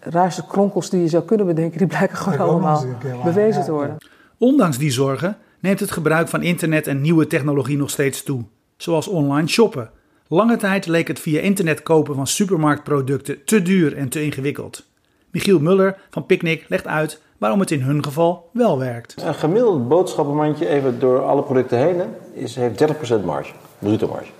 raarste 0.00 0.46
kronkels 0.46 0.90
die 0.90 1.00
je 1.00 1.08
zou 1.08 1.24
kunnen 1.24 1.46
bedenken, 1.46 1.78
die 1.78 1.86
blijken 1.86 2.16
gewoon 2.16 2.48
allemaal 2.48 2.84
bewezen 3.24 3.64
te 3.64 3.72
worden. 3.72 3.96
Ondanks 4.44 4.78
die 4.78 4.90
zorgen 4.90 5.36
neemt 5.60 5.80
het 5.80 5.90
gebruik 5.90 6.28
van 6.28 6.42
internet 6.42 6.86
en 6.86 7.00
nieuwe 7.00 7.26
technologie 7.26 7.76
nog 7.76 7.90
steeds 7.90 8.22
toe, 8.22 8.44
zoals 8.76 9.08
online 9.08 9.48
shoppen. 9.48 9.90
Lange 10.28 10.56
tijd 10.56 10.86
leek 10.86 11.08
het 11.08 11.20
via 11.20 11.40
internet 11.40 11.82
kopen 11.82 12.14
van 12.14 12.26
supermarktproducten 12.26 13.44
te 13.44 13.62
duur 13.62 13.96
en 13.96 14.08
te 14.08 14.22
ingewikkeld. 14.22 14.86
Michiel 15.30 15.58
Muller 15.58 15.96
van 16.10 16.26
Picnic 16.26 16.64
legt 16.68 16.86
uit 16.86 17.20
waarom 17.38 17.60
het 17.60 17.70
in 17.70 17.80
hun 17.80 18.04
geval 18.04 18.50
wel 18.52 18.78
werkt. 18.78 19.22
Een 19.22 19.34
gemiddeld 19.34 19.88
boodschappenmandje, 19.88 20.68
even 20.68 20.98
door 20.98 21.22
alle 21.22 21.42
producten 21.42 21.78
heen, 21.78 22.02
is, 22.34 22.54
heeft 22.54 22.84
30% 23.22 23.24
marge, 23.24 23.52
bruto 23.78 24.08
marge. 24.08 24.30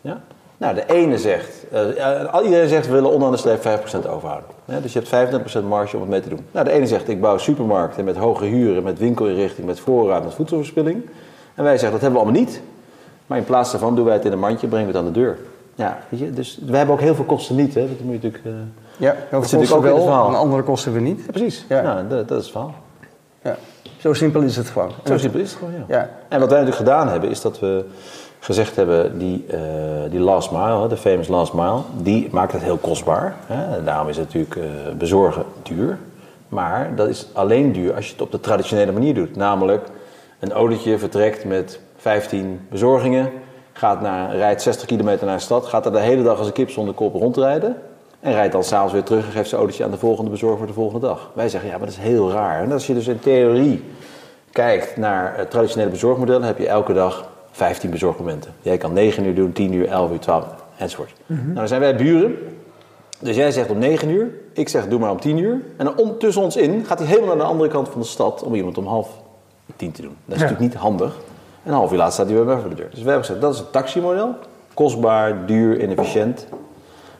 Ja? 0.00 0.22
Nou, 0.60 0.74
de 0.74 0.84
ene 0.86 1.18
zegt, 1.18 1.64
uh, 1.72 2.44
iedereen 2.44 2.68
zegt 2.68 2.86
we 2.86 2.92
willen 2.92 3.10
onderaan 3.10 3.32
de 3.32 3.38
streep 3.38 3.60
5% 3.60 4.08
overhouden. 4.08 4.50
Ja, 4.64 4.80
dus 4.80 4.92
je 4.92 4.98
hebt 4.98 5.34
25% 5.62 5.64
marge 5.68 5.96
om 5.96 6.02
het 6.02 6.10
mee 6.10 6.20
te 6.20 6.28
doen. 6.28 6.46
Nou, 6.52 6.64
de 6.64 6.72
ene 6.72 6.86
zegt 6.86 7.08
ik 7.08 7.20
bouw 7.20 7.38
supermarkten 7.38 8.04
met 8.04 8.16
hoge 8.16 8.44
huren, 8.44 8.82
met 8.82 8.98
winkelinrichting, 8.98 9.66
met 9.66 9.80
voorraad, 9.80 10.24
met 10.24 10.34
voedselverspilling. 10.34 11.10
En 11.54 11.64
wij 11.64 11.72
zeggen 11.72 11.90
dat 11.90 12.00
hebben 12.00 12.20
we 12.20 12.24
allemaal 12.24 12.42
niet. 12.42 12.60
Maar 13.26 13.38
in 13.38 13.44
plaats 13.44 13.70
daarvan 13.70 13.96
doen 13.96 14.04
wij 14.04 14.14
het 14.14 14.24
in 14.24 14.32
een 14.32 14.38
mandje, 14.38 14.66
brengen 14.66 14.86
we 14.86 14.92
het 14.92 15.06
aan 15.06 15.12
de 15.12 15.20
deur. 15.20 15.38
Ja, 15.74 15.98
weet 16.08 16.20
je, 16.20 16.30
dus 16.30 16.58
we 16.66 16.76
hebben 16.76 16.94
ook 16.94 17.00
heel 17.00 17.14
veel 17.14 17.24
kosten 17.24 17.56
niet. 17.56 17.74
Hè. 17.74 17.80
Dat 17.80 18.00
moet 18.00 18.22
je 18.22 18.28
natuurlijk. 18.28 18.44
Uh, 18.44 18.52
ja, 18.96 19.14
heel 19.28 19.42
veel 19.42 19.58
kosten 19.58 19.82
wel, 19.82 20.28
en 20.28 20.34
andere 20.34 20.62
kosten 20.62 20.92
we 20.92 21.00
niet. 21.00 21.20
Ja, 21.24 21.30
precies, 21.30 21.64
ja. 21.68 21.82
Nou, 21.82 22.08
dat, 22.08 22.28
dat 22.28 22.38
is 22.38 22.44
het 22.44 22.52
verhaal. 22.52 22.74
Ja. 23.42 23.56
Zo 23.98 24.12
simpel 24.12 24.40
is 24.40 24.56
het 24.56 24.68
gewoon. 24.68 24.90
Zo 25.04 25.18
simpel 25.18 25.40
is 25.40 25.50
het 25.50 25.58
gewoon, 25.58 25.74
ja. 25.74 25.84
ja. 25.88 26.10
En 26.28 26.40
wat 26.40 26.50
wij 26.50 26.58
natuurlijk 26.58 26.88
gedaan 26.88 27.08
hebben, 27.08 27.30
is 27.30 27.40
dat 27.40 27.58
we 27.58 27.84
gezegd 28.40 28.76
hebben, 28.76 29.18
die, 29.18 29.44
uh, 29.50 29.58
die 30.10 30.20
last 30.20 30.50
mile, 30.50 30.88
de 30.88 30.96
famous 30.96 31.28
last 31.28 31.52
mile, 31.52 31.80
die 31.96 32.28
maakt 32.30 32.52
het 32.52 32.62
heel 32.62 32.76
kostbaar. 32.76 33.36
Hè? 33.46 33.84
Daarom 33.84 34.08
is 34.08 34.16
het 34.16 34.26
natuurlijk 34.26 34.54
uh, 34.54 34.64
bezorgen 34.98 35.44
duur. 35.62 35.98
Maar 36.48 36.92
dat 36.96 37.08
is 37.08 37.26
alleen 37.32 37.72
duur 37.72 37.94
als 37.94 38.06
je 38.06 38.12
het 38.12 38.22
op 38.22 38.30
de 38.30 38.40
traditionele 38.40 38.92
manier 38.92 39.14
doet. 39.14 39.36
Namelijk, 39.36 39.86
een 40.38 40.52
autootje 40.52 40.98
vertrekt 40.98 41.44
met 41.44 41.80
15 41.96 42.60
bezorgingen, 42.68 43.30
gaat 43.72 44.00
naar, 44.00 44.36
rijdt 44.36 44.62
60 44.62 44.86
kilometer 44.86 45.26
naar 45.26 45.36
de 45.36 45.42
stad, 45.42 45.66
gaat 45.66 45.86
er 45.86 45.92
de 45.92 46.00
hele 46.00 46.22
dag 46.22 46.38
als 46.38 46.46
een 46.46 46.52
kip 46.52 46.70
zonder 46.70 46.94
kop 46.94 47.14
rondrijden. 47.14 47.76
En 48.20 48.32
rijdt 48.32 48.52
dan 48.52 48.64
s'avonds 48.64 48.92
weer 48.92 49.02
terug 49.02 49.26
en 49.26 49.32
geeft 49.32 49.48
zijn 49.48 49.60
autootje 49.60 49.84
aan 49.84 49.90
de 49.90 49.98
volgende 49.98 50.30
bezorger 50.30 50.58
voor 50.58 50.66
de 50.66 50.72
volgende 50.72 51.06
dag. 51.06 51.30
Wij 51.34 51.48
zeggen, 51.48 51.70
ja, 51.70 51.76
maar 51.76 51.86
dat 51.86 51.96
is 51.96 52.02
heel 52.02 52.30
raar. 52.30 52.62
En 52.62 52.72
als 52.72 52.86
je 52.86 52.94
dus 52.94 53.06
in 53.06 53.18
theorie 53.18 53.84
kijkt 54.52 54.96
naar 54.96 55.48
traditionele 55.48 55.90
bezorgmodel, 55.90 56.42
heb 56.42 56.58
je 56.58 56.68
elke 56.68 56.92
dag 56.92 57.28
15 57.50 57.90
bezorgmomenten. 57.90 58.52
Jij 58.62 58.76
kan 58.76 58.92
9 58.92 59.24
uur 59.24 59.34
doen, 59.34 59.52
10 59.52 59.72
uur, 59.72 59.88
11 59.88 60.10
uur, 60.10 60.18
12 60.18 60.44
enzovoort. 60.76 61.12
Mm 61.26 61.36
-hmm. 61.36 61.44
Nou, 61.44 61.56
dan 61.56 61.68
zijn 61.68 61.80
wij 61.80 61.96
buren. 61.96 62.36
Dus 63.20 63.36
jij 63.36 63.50
zegt 63.50 63.70
om 63.70 63.78
9 63.78 64.08
uur, 64.08 64.30
ik 64.52 64.68
zeg 64.68 64.88
doe 64.88 64.98
maar 64.98 65.10
om 65.10 65.20
10 65.20 65.38
uur. 65.38 65.60
En 65.76 65.84
dan 65.84 65.96
om, 65.96 66.18
tussen 66.18 66.42
ons 66.42 66.56
in 66.56 66.84
gaat 66.84 66.98
hij 66.98 67.08
helemaal 67.08 67.36
naar 67.36 67.44
de 67.44 67.52
andere 67.52 67.70
kant 67.70 67.88
van 67.88 68.00
de 68.00 68.06
stad 68.06 68.42
om 68.42 68.54
iemand 68.54 68.78
om 68.78 68.86
half 68.86 69.08
10 69.76 69.92
te 69.92 70.02
doen. 70.02 70.16
Dat 70.24 70.36
is 70.36 70.42
ja. 70.42 70.48
natuurlijk 70.48 70.72
niet 70.72 70.82
handig. 70.82 71.16
En 71.62 71.70
een 71.70 71.78
half 71.78 71.92
uur 71.92 71.98
later 71.98 72.12
staat 72.12 72.26
hij 72.26 72.34
weer 72.34 72.44
bij 72.44 72.58
voor 72.58 72.70
de 72.70 72.76
deur. 72.76 72.90
Dus 72.90 73.02
wij 73.02 73.12
hebben 73.12 73.24
gezegd, 73.24 73.40
dat 73.40 73.54
is 73.54 73.58
het 73.58 73.72
taximodel. 73.72 74.34
Kostbaar, 74.74 75.46
duur, 75.46 75.82
inefficiënt. 75.82 76.46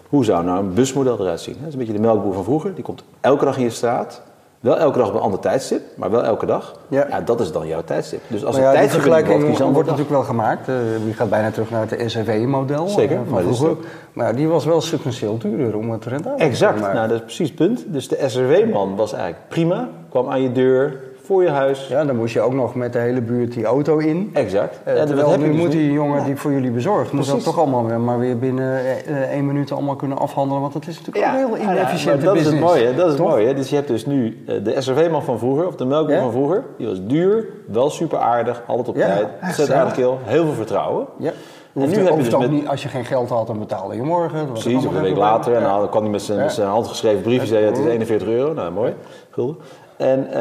Hoe 0.09 0.25
zou 0.25 0.45
nou 0.45 0.59
een 0.59 0.75
busmodel 0.75 1.21
eruit 1.21 1.41
zien? 1.41 1.55
Dat 1.59 1.67
is 1.67 1.73
een 1.73 1.79
beetje 1.79 1.93
de 1.93 2.01
melkboer 2.01 2.35
van 2.35 2.45
vroeger. 2.45 2.75
Die 2.75 2.85
komt 2.85 3.05
elke 3.21 3.45
dag 3.45 3.57
in 3.57 3.63
je 3.63 3.71
straat. 3.71 4.23
Wel 4.61 4.79
elke 4.79 4.99
dag 4.99 5.09
op 5.09 5.15
een 5.15 5.21
ander 5.21 5.41
tijdstip, 5.41 5.81
maar 5.97 6.11
wel 6.11 6.25
elke 6.25 6.47
dag. 6.47 6.75
Ja. 6.89 7.07
ja 7.09 7.21
dat 7.21 7.41
is 7.41 7.53
dan 7.53 7.67
jouw 7.67 7.85
tijdstip. 7.85 8.21
Dus 8.27 8.45
als 8.45 8.55
maar 8.55 8.65
ja, 8.65 8.71
een 8.71 8.77
tijdvergelijking 8.77 9.43
wordt, 9.43 9.59
wordt 9.59 9.77
natuurlijk 9.79 10.11
wel 10.11 10.23
gemaakt. 10.23 10.69
Uh, 10.69 10.77
die 11.05 11.15
gaat 11.15 11.31
bijna 11.31 11.51
terug 11.51 11.71
naar 11.71 11.87
het 11.89 12.11
SRW-model. 12.11 12.89
Zeker, 12.89 13.17
uh, 13.17 13.23
van 13.29 13.43
vroeger. 13.43 13.77
Maar 14.13 14.37
die 14.37 14.49
was 14.49 14.65
wel 14.65 14.81
substantieel 14.81 15.39
duurder 15.39 15.77
om 15.77 15.91
het 15.91 16.05
rendabel 16.05 16.39
te 16.39 16.45
Exact, 16.45 16.81
nou, 16.81 17.09
dat 17.09 17.11
is 17.11 17.21
precies 17.21 17.49
het 17.49 17.57
punt. 17.57 17.85
Dus 17.87 18.09
de 18.09 18.25
SRW-man 18.27 18.97
was 18.97 19.13
eigenlijk 19.13 19.49
prima. 19.49 19.89
Kwam 20.09 20.29
aan 20.29 20.43
je 20.43 20.53
deur, 20.53 21.01
voor 21.31 21.43
je 21.43 21.49
huis. 21.49 21.89
Ja, 21.89 22.05
dan 22.05 22.17
moest 22.17 22.35
je 22.35 22.41
ook 22.41 22.53
nog 22.53 22.75
met 22.75 22.93
de 22.93 22.99
hele 22.99 23.21
buurt 23.21 23.53
die 23.53 23.65
auto 23.65 23.99
in. 23.99 24.31
Exact. 24.33 24.81
Uh, 24.89 24.97
ja, 24.97 25.05
terwijl 25.05 25.39
nu 25.39 25.47
dus 25.47 25.57
moet 25.57 25.71
die 25.71 25.93
jongen 25.93 26.19
ja. 26.19 26.25
die 26.25 26.37
voor 26.37 26.53
jullie 26.53 26.71
bezorgt, 26.71 27.13
moet 27.13 27.27
dat 27.27 27.43
toch 27.43 27.59
allemaal 27.59 27.87
weer, 27.87 28.01
maar 28.01 28.19
weer 28.19 28.39
binnen 28.39 28.81
uh, 29.09 29.21
één 29.21 29.47
minuut 29.47 29.73
allemaal 29.73 29.97
kunnen 29.97 30.19
afhandelen. 30.19 30.61
Want 30.61 30.73
dat 30.73 30.87
is 30.87 30.99
natuurlijk 30.99 31.27
ja, 31.27 31.43
ook 31.43 31.57
heel 31.57 31.69
inefficiënte 31.69 32.25
dat 32.25 32.35
business. 32.35 32.63
Is 32.63 32.69
het 32.69 32.79
mooie, 32.79 32.95
dat 32.95 33.07
is 33.07 33.13
het 33.13 33.23
mooie. 33.23 33.55
Dus 33.55 33.69
je 33.69 33.75
hebt 33.75 33.89
dus 33.89 34.07
nu 34.07 34.45
uh, 34.49 34.65
de 34.65 34.81
SRV-man 34.81 35.23
van 35.23 35.39
vroeger, 35.39 35.67
of 35.67 35.77
de 35.77 35.85
melkboer 35.85 36.21
van 36.21 36.33
vroeger. 36.33 36.65
Die 36.79 36.87
was 36.87 37.07
duur, 37.07 37.49
wel 37.67 37.91
super 37.91 38.19
aardig, 38.19 38.63
altijd 38.67 38.89
op 38.89 38.95
tijd. 38.95 39.29
Zet 39.53 39.73
aardig 39.73 39.95
keel, 39.95 40.19
heel 40.23 40.45
veel 40.45 40.55
vertrouwen. 40.55 41.07
Ja. 41.19 41.33
En 41.75 41.89
nu 41.89 41.95
heb 41.97 42.17
je 42.17 42.23
dus 42.23 42.37
met... 42.37 42.51
niet, 42.51 42.69
als 42.69 42.83
je 42.83 42.89
geen 42.89 43.05
geld 43.05 43.29
had, 43.29 43.47
dan 43.47 43.59
betaalde 43.59 43.95
je 43.95 44.03
morgen. 44.03 44.47
Precies, 44.47 44.87
of 44.87 44.95
een 44.95 45.03
week 45.03 45.17
later. 45.17 45.55
En 45.55 45.63
dan 45.63 45.89
kwam 45.89 46.03
hij 46.03 46.11
met 46.11 46.23
zijn, 46.23 46.51
zijn 46.51 46.69
handgeschreven 46.69 47.23
briefje, 47.23 47.47
zei 47.47 47.65
het 47.65 47.79
is 47.79 47.85
41 47.85 48.29
euro. 48.29 48.53
Nou, 48.53 48.73
mooi. 48.73 48.95
Gulden. 49.31 49.57
En, 50.01 50.27
uh, 50.27 50.35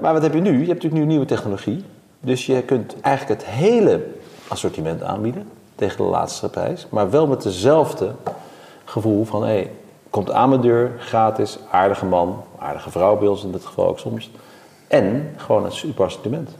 maar 0.00 0.12
wat 0.12 0.22
heb 0.22 0.34
je 0.34 0.40
nu? 0.40 0.50
Je 0.50 0.56
hebt 0.56 0.68
natuurlijk 0.68 1.02
nu 1.02 1.04
nieuwe 1.04 1.24
technologie. 1.24 1.84
Dus 2.20 2.46
je 2.46 2.62
kunt 2.62 3.00
eigenlijk 3.00 3.40
het 3.40 3.50
hele 3.50 4.06
assortiment 4.48 5.02
aanbieden 5.02 5.48
tegen 5.74 5.96
de 5.96 6.02
laatste 6.02 6.48
prijs. 6.48 6.86
Maar 6.90 7.10
wel 7.10 7.26
met 7.26 7.42
dezelfde 7.42 8.12
gevoel 8.84 9.24
van, 9.24 9.44
hey, 9.44 9.70
komt 10.10 10.30
aan 10.30 10.48
mijn 10.48 10.60
deur, 10.60 10.92
gratis, 10.98 11.58
aardige 11.70 12.04
man, 12.04 12.44
aardige 12.58 12.90
vrouw 12.90 13.18
bij 13.18 13.28
ons 13.28 13.44
in 13.44 13.52
dit 13.52 13.64
geval 13.64 13.88
ook 13.88 13.98
soms. 13.98 14.30
En 14.88 15.34
gewoon 15.36 15.64
een 15.64 15.72
super 15.72 16.04
assortiment. 16.04 16.50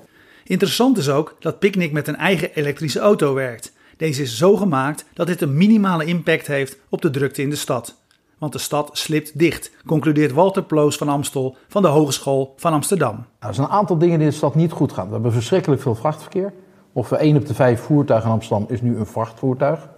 Interessant 0.45 0.99
is 0.99 1.09
ook 1.09 1.37
dat 1.41 1.59
Picnic 1.59 1.93
met 1.93 2.09
een 2.09 2.17
eigen 2.17 2.55
elektrische 2.55 3.01
auto 3.01 3.35
werkt. 3.35 3.73
Deze 3.97 4.23
is 4.23 4.37
zo 4.37 4.57
gemaakt 4.57 5.05
dat 5.15 5.27
dit 5.27 5.41
een 5.41 5.57
minimale 5.57 6.05
impact 6.05 6.47
heeft 6.47 6.77
op 6.89 7.03
de 7.03 7.11
drukte 7.11 7.43
in 7.43 7.51
de 7.51 7.57
stad 7.57 8.00
want 8.41 8.53
de 8.53 8.59
stad 8.59 8.91
slipt 8.93 9.39
dicht, 9.39 9.71
concludeert 9.87 10.33
Walter 10.33 10.63
Ploos 10.63 10.97
van 10.97 11.09
Amstel 11.09 11.57
van 11.69 11.83
de 11.83 11.89
Hogeschool 11.89 12.55
van 12.57 12.73
Amsterdam. 12.73 13.15
Nou, 13.15 13.27
er 13.39 13.55
zijn 13.55 13.67
een 13.67 13.73
aantal 13.73 13.99
dingen 13.99 14.17
die 14.17 14.27
in 14.27 14.33
de 14.33 14.39
stad 14.39 14.55
niet 14.55 14.73
goed 14.73 14.93
gaan. 14.93 15.07
We 15.07 15.13
hebben 15.13 15.33
verschrikkelijk 15.33 15.83
veel 15.83 15.95
vrachtverkeer. 15.95 16.53
Ongeveer 16.93 17.19
1 17.19 17.37
op 17.37 17.47
de 17.47 17.55
5 17.55 17.81
voertuigen 17.81 18.29
in 18.29 18.35
Amsterdam 18.35 18.67
is 18.69 18.81
nu 18.81 18.97
een 18.97 19.07
vrachtvoertuig. 19.07 19.89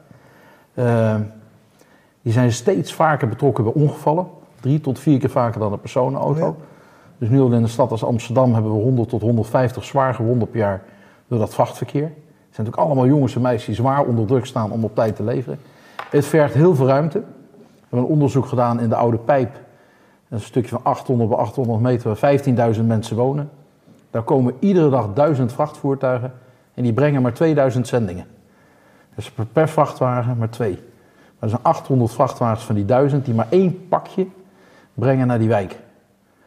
Uh, 0.75 1.15
die 2.23 2.33
zijn 2.33 2.53
steeds 2.53 2.93
vaker 2.93 3.29
betrokken 3.29 3.65
bij 3.65 3.73
ongevallen. 3.73 4.27
Drie 4.61 4.81
tot 4.81 4.99
vier 4.99 5.19
keer 5.19 5.31
vaker 5.31 5.61
dan 5.61 5.73
een 5.73 5.81
personenauto. 5.81 6.47
Ja. 6.47 6.55
Dus 7.19 7.29
nu 7.29 7.41
al 7.41 7.53
in 7.53 7.63
een 7.63 7.69
stad 7.69 7.91
als 7.91 8.05
Amsterdam 8.05 8.53
hebben 8.55 8.73
we 8.73 8.83
100 8.83 9.09
tot 9.09 9.21
150 9.21 9.85
zwaar 9.85 10.15
gewonden 10.15 10.49
per 10.51 10.59
jaar 10.59 10.83
door 11.29 11.39
dat 11.39 11.55
vrachtverkeer. 11.55 12.03
Het 12.03 12.13
zijn 12.61 12.67
natuurlijk 12.67 12.77
allemaal 12.77 13.07
jongens 13.07 13.35
en 13.35 13.41
meisjes 13.41 13.67
die 13.67 13.75
zwaar 13.75 14.05
onder 14.05 14.27
druk 14.27 14.47
staan 14.47 14.71
om 14.71 14.85
op 14.85 14.95
tijd 14.95 15.17
te 15.17 15.25
leveren. 15.25 15.59
Het 16.11 16.27
vergt 16.27 16.55
heel 16.55 16.75
veel 16.75 16.87
ruimte. 16.87 17.23
We 17.93 17.99
hebben 17.99 18.17
een 18.17 18.23
onderzoek 18.23 18.47
gedaan 18.47 18.81
in 18.81 18.89
de 18.89 18.95
Oude 18.95 19.19
Pijp. 19.19 19.61
Een 20.29 20.41
stukje 20.41 20.69
van 20.69 20.81
800 20.83 21.29
bij 21.31 21.39
800 21.39 21.81
meter 21.81 22.19
waar 22.21 22.75
15.000 22.75 22.85
mensen 22.85 23.17
wonen. 23.17 23.51
Daar 24.11 24.23
komen 24.23 24.55
iedere 24.59 24.91
dag 24.91 25.13
1000 25.15 25.53
vrachtvoertuigen 25.53 26.33
en 26.75 26.83
die 26.83 26.93
brengen 26.93 27.23
maar 27.23 27.33
2000 27.33 27.87
zendingen. 27.89 28.27
Dus 29.15 29.33
per, 29.53 29.69
vrachtwagen 29.69 30.37
maar 30.39 30.49
twee. 30.49 30.73
Maar 30.73 31.39
er 31.39 31.49
zijn 31.49 31.63
800 31.63 32.13
vrachtwagens 32.13 32.65
van 32.65 32.75
die 32.75 32.85
1000 32.85 33.25
die 33.25 33.35
maar 33.35 33.47
één 33.51 33.89
pakje 33.89 34.27
brengen 34.95 35.27
naar 35.27 35.39
die 35.39 35.49
wijk. 35.49 35.79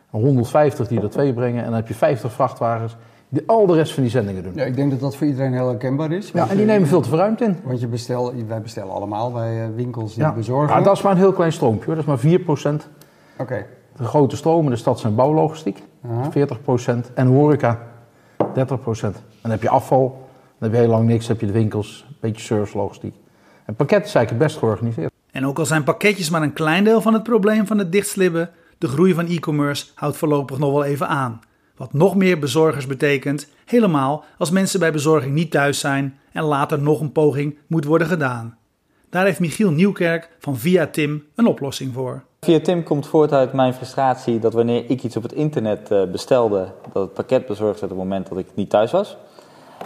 150 0.10 0.88
die 0.88 1.02
er 1.02 1.10
twee 1.10 1.34
brengen. 1.34 1.60
En 1.60 1.66
dan 1.66 1.76
heb 1.76 1.88
je 1.88 1.94
50 1.94 2.32
vrachtwagens 2.32 2.96
die 3.36 3.44
al 3.48 3.66
de 3.66 3.74
rest 3.74 3.94
van 3.94 4.04
die 4.04 4.12
zendingen 4.12 4.44
doen. 4.44 4.52
Ja, 4.56 4.64
ik 4.64 4.76
denk 4.76 4.92
dat 4.92 5.00
dat 5.00 5.16
voor 5.16 5.28
iedereen 5.28 5.54
heel 5.54 5.68
herkenbaar 5.68 6.12
is. 6.12 6.32
Ja, 6.32 6.50
en 6.50 6.58
die 6.58 6.66
nemen 6.66 6.88
veel 6.88 7.02
te 7.02 7.10
veel 7.10 7.18
ruimte 7.18 7.44
in. 7.44 7.58
Want 7.64 7.80
je 7.80 7.88
bestel, 7.88 8.34
wij 8.48 8.62
bestellen 8.62 8.92
allemaal 8.94 9.32
bij 9.32 9.62
eh, 9.64 9.68
winkels 9.76 10.14
die 10.14 10.24
Ja. 10.24 10.34
bezorgen. 10.34 10.74
Maar 10.76 10.84
dat 10.84 10.96
is 10.98 11.02
maar 11.02 11.12
een 11.12 11.18
heel 11.18 11.34
klein 11.34 11.52
stroompje 11.52 11.86
hoor. 11.86 11.96
Dat 11.96 12.04
is 12.04 12.10
maar 12.10 12.20
4%. 12.20 12.90
Oké. 13.38 13.66
De 13.98 14.04
grote 14.04 14.36
stromen 14.36 14.64
in 14.66 14.70
de 14.72 14.76
stad 14.78 15.00
zijn 15.00 15.16
bouwlogistiek, 15.16 15.84
Aha. 16.10 16.32
40%. 16.32 17.12
En 17.14 17.28
horeca, 17.28 17.80
30%. 18.54 19.16
En 19.16 19.24
dan 19.42 19.52
heb 19.52 19.62
je 19.62 19.70
afval, 19.70 20.28
dan 20.60 20.70
heb 20.70 20.72
je 20.72 20.78
heel 20.78 20.88
lang 20.96 21.08
niks, 21.08 21.28
dan 21.28 21.36
heb 21.38 21.46
je 21.46 21.52
de 21.52 21.58
winkels, 21.60 22.06
een 22.10 22.16
beetje 22.20 22.42
servicelogistiek. 22.42 23.16
En 23.66 23.76
pakket 23.76 24.06
is 24.06 24.16
eigenlijk 24.16 24.46
best 24.46 24.58
georganiseerd. 24.58 25.12
En 25.32 25.46
ook 25.46 25.60
al 25.60 25.66
zijn 25.66 25.84
pakketjes 25.84 26.30
maar 26.30 26.42
een 26.42 26.54
klein 26.54 26.84
deel 26.84 27.02
van 27.02 27.14
het 27.14 27.24
probleem 27.24 27.68
van 27.68 27.78
het 27.78 27.92
dichtslibben, 27.92 28.50
de 28.78 28.88
groei 28.88 29.14
van 29.14 29.26
e-commerce 29.28 29.86
houdt 29.96 30.18
voorlopig 30.18 30.58
nog 30.58 30.72
wel 30.72 30.84
even 30.84 31.08
aan. 31.08 31.40
Wat 31.78 31.94
nog 31.94 32.16
meer 32.16 32.40
bezorgers 32.40 32.88
betekent, 32.88 33.48
helemaal 33.66 34.24
als 34.38 34.52
mensen 34.52 34.80
bij 34.80 34.92
bezorging 34.92 35.34
niet 35.34 35.52
thuis 35.52 35.80
zijn 35.80 36.18
en 36.32 36.44
later 36.44 36.82
nog 36.82 37.02
een 37.02 37.12
poging 37.12 37.58
moet 37.68 37.86
worden 37.86 38.08
gedaan. 38.08 38.58
Daar 39.10 39.26
heeft 39.26 39.40
Michiel 39.40 39.72
Nieuwkerk 39.72 40.30
van 40.40 40.58
Via 40.58 40.88
Tim 40.88 41.24
een 41.36 41.48
oplossing 41.48 41.94
voor. 41.94 42.24
Via 42.40 42.60
Tim 42.60 42.84
komt 42.84 43.08
voort 43.08 43.32
uit 43.32 43.54
mijn 43.54 43.74
frustratie 43.74 44.40
dat 44.40 44.54
wanneer 44.54 44.84
ik 44.90 45.04
iets 45.04 45.18
op 45.18 45.24
het 45.24 45.34
internet 45.34 45.92
eh, 45.92 46.04
bestelde, 46.04 46.72
dat 46.94 47.04
het 47.04 47.14
pakket 47.14 47.46
bezorgd 47.46 47.80
werd 47.80 47.92
op 47.92 47.98
het 47.98 48.08
moment 48.08 48.28
dat 48.30 48.38
ik 48.38 48.48
niet 48.54 48.70
thuis 48.70 48.92
was. 48.92 49.18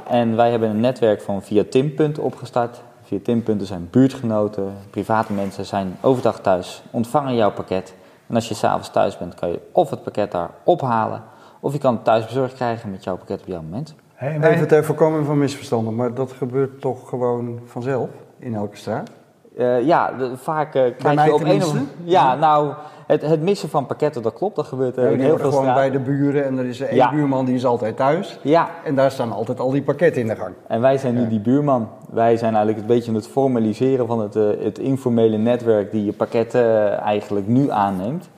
En 0.07 0.35
wij 0.35 0.51
hebben 0.51 0.69
een 0.69 0.79
netwerk 0.79 1.21
van 1.21 1.43
Via 1.43 1.63
Tim-punten 1.69 2.23
opgestart. 2.23 2.81
Via 3.03 3.19
Tim-punten 3.23 3.67
zijn 3.67 3.87
buurtgenoten, 3.91 4.73
private 4.89 5.33
mensen 5.33 5.65
zijn 5.65 5.97
overdag 6.01 6.39
thuis, 6.39 6.81
ontvangen 6.91 7.35
jouw 7.35 7.51
pakket. 7.51 7.93
En 8.27 8.35
als 8.35 8.47
je 8.47 8.53
s'avonds 8.53 8.91
thuis 8.91 9.17
bent, 9.17 9.35
kan 9.35 9.49
je 9.49 9.59
of 9.71 9.89
het 9.89 10.03
pakket 10.03 10.31
daar 10.31 10.49
ophalen, 10.63 11.23
of 11.59 11.73
je 11.73 11.79
kan 11.79 11.93
het 11.93 12.03
thuis 12.03 12.25
bezorgd 12.25 12.53
krijgen 12.53 12.91
met 12.91 13.03
jouw 13.03 13.17
pakket 13.17 13.41
op 13.41 13.47
jouw 13.47 13.61
moment. 13.61 13.95
Even 14.41 14.67
ter 14.67 14.85
voorkoming 14.85 15.25
van 15.25 15.37
misverstanden, 15.37 15.95
maar 15.95 16.13
dat 16.13 16.31
gebeurt 16.31 16.81
toch 16.81 17.09
gewoon 17.09 17.59
vanzelf 17.65 18.09
in 18.39 18.55
elke 18.55 18.77
straat? 18.77 19.09
Eh, 19.57 19.85
ja, 19.85 20.11
de- 20.11 20.37
vaak 20.37 20.75
eh, 20.75 20.83
krijg 20.97 21.25
je 21.25 21.33
op 21.33 21.43
een 21.43 21.63
of 21.63 21.75
Ja, 22.03 22.35
nou, 22.35 22.73
het, 23.07 23.21
het 23.21 23.41
missen 23.41 23.69
van 23.69 23.85
pakketten, 23.85 24.21
dat 24.21 24.33
klopt, 24.33 24.55
dat 24.55 24.65
gebeurt 24.67 24.97
eh, 24.97 25.03
Ja, 25.03 25.09
in 25.09 25.19
heel 25.19 25.37
veel 25.37 25.49
gewoon 25.49 25.63
straten. 25.63 25.73
bij 25.81 25.91
de 25.91 25.99
buren 25.99 26.45
en 26.45 26.57
er 26.57 26.65
is 26.65 26.79
één 26.79 26.95
Ja. 26.95 27.09
buurman 27.11 27.45
die 27.45 27.55
is 27.55 27.65
altijd 27.65 27.97
thuis. 27.97 28.39
Ja, 28.43 28.69
En 28.83 28.95
daar 28.95 29.11
staan 29.11 29.31
altijd 29.31 29.59
al 29.59 29.71
die 29.71 29.81
pakketten 29.81 30.21
in 30.21 30.27
de 30.27 30.35
gang. 30.35 30.53
En 30.67 30.81
wij 30.81 30.97
zijn 30.97 31.13
nu 31.15 31.27
die 31.27 31.39
buurman. 31.39 31.89
Wij 32.09 32.37
zijn 32.37 32.53
eigenlijk 32.55 32.81
een 32.81 32.95
beetje 32.95 33.13
het 33.13 33.27
formaliseren 33.27 34.07
van 34.07 34.19
het, 34.19 34.35
eh, 34.35 34.43
het 34.63 34.79
informele 34.79 35.37
netwerk 35.37 35.91
die 35.91 36.05
je 36.05 36.13
pakketten 36.13 36.97
eigenlijk 36.99 37.47
nu 37.47 37.69
aanneemt. 37.71 38.29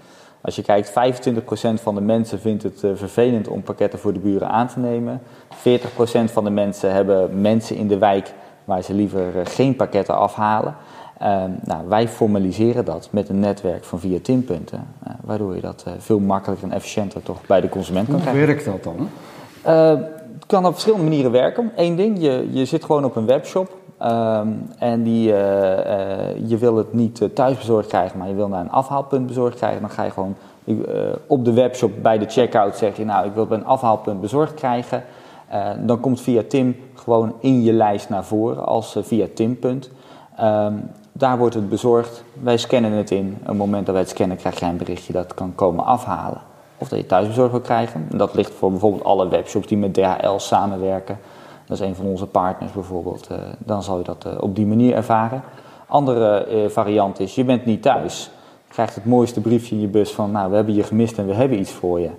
Als 0.41 0.55
je 0.55 0.61
kijkt, 0.61 0.89
25% 0.89 0.93
van 1.81 1.95
de 1.95 2.01
mensen 2.01 2.39
vindt 2.39 2.63
het 2.63 2.83
eh, 2.83 2.91
vervelend 2.95 3.47
om 3.47 3.63
pakketten 3.63 3.99
voor 3.99 4.13
de 4.13 4.19
buren 4.19 4.49
aan 4.49 4.67
te 4.67 4.79
nemen. 4.79 5.21
40% 5.53 6.31
van 6.31 6.43
de 6.43 6.49
mensen 6.49 6.93
hebben 6.93 7.41
mensen 7.41 7.75
in 7.75 7.87
de 7.87 7.97
wijk 7.97 8.33
waar 8.65 8.81
ze 8.81 8.93
liever 8.93 9.39
eh, 9.39 9.45
geen 9.45 9.75
pakketten 9.75 10.15
afhalen. 10.15 10.75
Ehm, 11.17 11.49
nou, 11.63 11.87
wij 11.87 12.07
formaliseren 12.07 12.85
dat 12.85 13.07
met 13.11 13.29
een 13.29 13.39
netwerk 13.39 13.83
van 13.83 13.99
via 13.99 14.19
tinpunten, 14.21 14.87
eh, 15.03 15.11
waardoor 15.23 15.55
je 15.55 15.61
dat 15.61 15.85
veel 15.97 16.19
makkelijker 16.19 16.67
en 16.67 16.73
efficiënter 16.73 17.23
toch 17.23 17.45
bij 17.45 17.61
de 17.61 17.69
consument 17.69 18.05
kan 18.05 18.15
Hoe 18.15 18.23
krijgen. 18.23 18.45
werkt 18.47 18.65
dat 18.65 18.83
dan? 18.83 19.09
Het 20.33 20.45
kan 20.45 20.65
op 20.65 20.71
verschillende 20.71 21.03
manieren 21.03 21.31
werken. 21.31 21.71
Eén 21.75 21.95
ding, 21.95 22.21
je, 22.21 22.47
je 22.51 22.65
zit 22.65 22.83
gewoon 22.83 23.05
op 23.05 23.15
een 23.15 23.25
webshop 23.25 23.77
ehm, 24.01 24.47
en 24.77 25.03
die, 25.03 25.33
eh, 25.33 26.29
eh, 26.29 26.49
je 26.49 26.57
wil 26.57 26.75
het 26.75 26.93
niet 26.93 27.21
eh, 27.21 27.29
thuis 27.29 27.57
bezorgd 27.57 27.87
krijgen, 27.87 28.17
maar 28.17 28.27
je 28.27 28.35
wil 28.35 28.47
naar 28.47 28.61
een 28.61 28.71
afhaalpunt 28.71 29.27
bezorgd 29.27 29.57
krijgen. 29.57 29.81
Dan 29.81 29.89
ga 29.89 30.03
je 30.03 30.11
gewoon 30.11 30.35
op 31.27 31.45
de 31.45 31.53
webshop 31.53 31.91
bij 32.01 32.17
de 32.17 32.25
checkout 32.25 32.77
zeg 32.77 32.97
je, 32.97 33.05
nou 33.05 33.25
ik 33.25 33.31
wil 33.31 33.39
het 33.39 33.49
bij 33.49 33.57
een 33.57 33.65
afhaalpunt 33.65 34.21
bezorgd 34.21 34.53
krijgen. 34.53 35.03
Dan 35.79 35.99
komt 35.99 36.21
via 36.21 36.41
Tim 36.47 36.75
gewoon 36.93 37.33
in 37.39 37.63
je 37.63 37.73
lijst 37.73 38.09
naar 38.09 38.23
voren 38.23 38.65
als 38.65 38.97
via 39.01 39.27
Tim-punt. 39.33 39.89
Ehm, 40.37 40.73
daar 41.11 41.37
wordt 41.37 41.55
het 41.55 41.69
bezorgd. 41.69 42.23
Wij 42.41 42.57
scannen 42.57 42.91
het 42.91 43.11
in. 43.11 43.37
Op 43.41 43.47
het 43.47 43.57
moment 43.57 43.85
dat 43.85 43.93
wij 43.93 44.03
het 44.03 44.11
scannen, 44.11 44.37
krijg 44.37 44.59
jij 44.59 44.69
een 44.69 44.77
berichtje 44.77 45.13
dat 45.13 45.33
kan 45.33 45.55
komen 45.55 45.85
afhalen. 45.85 46.41
Of 46.77 46.87
dat 46.87 46.99
je 46.99 47.05
thuisbezorgd 47.05 47.51
wil 47.51 47.61
krijgen. 47.61 48.07
En 48.11 48.17
Dat 48.17 48.33
ligt 48.33 48.53
voor 48.53 48.71
bijvoorbeeld 48.71 49.03
alle 49.03 49.27
webshops 49.27 49.67
die 49.67 49.77
met 49.77 49.93
DHL 49.93 50.37
samenwerken. 50.37 51.17
Dat 51.71 51.79
is 51.79 51.87
een 51.87 51.95
van 51.95 52.05
onze 52.05 52.27
partners 52.27 52.71
bijvoorbeeld. 52.71 53.27
Eh, 53.27 53.37
dan 53.57 53.83
zal 53.83 53.97
je 53.97 54.03
dat 54.03 54.25
eh, 54.25 54.31
op 54.39 54.55
die 54.55 54.65
manier 54.65 54.95
ervaren. 54.95 55.41
Andere 55.87 56.43
eh, 56.43 56.69
variant 56.69 57.19
is, 57.19 57.35
je 57.35 57.43
bent 57.43 57.65
niet 57.65 57.81
thuis. 57.81 58.31
Je 58.67 58.73
krijgt 58.73 58.95
het 58.95 59.05
mooiste 59.05 59.41
briefje 59.41 59.75
in 59.75 59.81
je 59.81 59.87
bus 59.87 60.11
van, 60.11 60.31
nou, 60.31 60.49
we 60.49 60.55
hebben 60.55 60.73
je 60.73 60.83
gemist 60.83 61.17
en 61.17 61.27
we 61.27 61.33
hebben 61.33 61.59
iets 61.59 61.71
voor 61.71 61.99
je. 61.99 62.09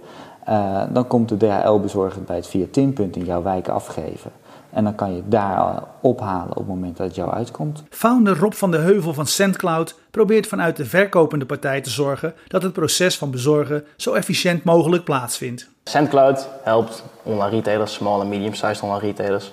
Dan 0.92 1.06
komt 1.06 1.28
de 1.28 1.36
DHL-bezorger 1.36 2.22
bij 2.22 2.36
het 2.36 2.46
via 2.46 2.66
Tinpunt 2.70 3.16
in 3.16 3.24
jouw 3.24 3.42
wijk 3.42 3.68
afgeven. 3.68 4.30
En 4.72 4.84
dan 4.84 4.94
kan 4.94 5.10
je 5.10 5.16
het 5.16 5.30
daar 5.30 5.58
eh, 5.58 5.82
ophalen 6.00 6.50
op 6.50 6.56
het 6.56 6.66
moment 6.66 6.96
dat 6.96 7.06
het 7.06 7.16
jou 7.16 7.30
uitkomt. 7.30 7.82
Founder 7.90 8.38
Rob 8.38 8.52
van 8.52 8.70
de 8.70 8.76
Heuvel 8.76 9.14
van 9.14 9.26
SendCloud 9.26 9.94
probeert 10.10 10.46
vanuit 10.46 10.76
de 10.76 10.84
verkopende 10.84 11.46
partij 11.46 11.80
te 11.80 11.90
zorgen 11.90 12.34
dat 12.46 12.62
het 12.62 12.72
proces 12.72 13.18
van 13.18 13.30
bezorgen 13.30 13.84
zo 13.96 14.12
efficiënt 14.12 14.64
mogelijk 14.64 15.04
plaatsvindt. 15.04 15.68
SendCloud 15.84 16.48
helpt 16.62 17.04
online 17.22 17.50
retailers, 17.50 17.92
small 17.92 18.20
en 18.20 18.28
medium-sized 18.28 18.82
online 18.82 19.00
retailers, 19.00 19.52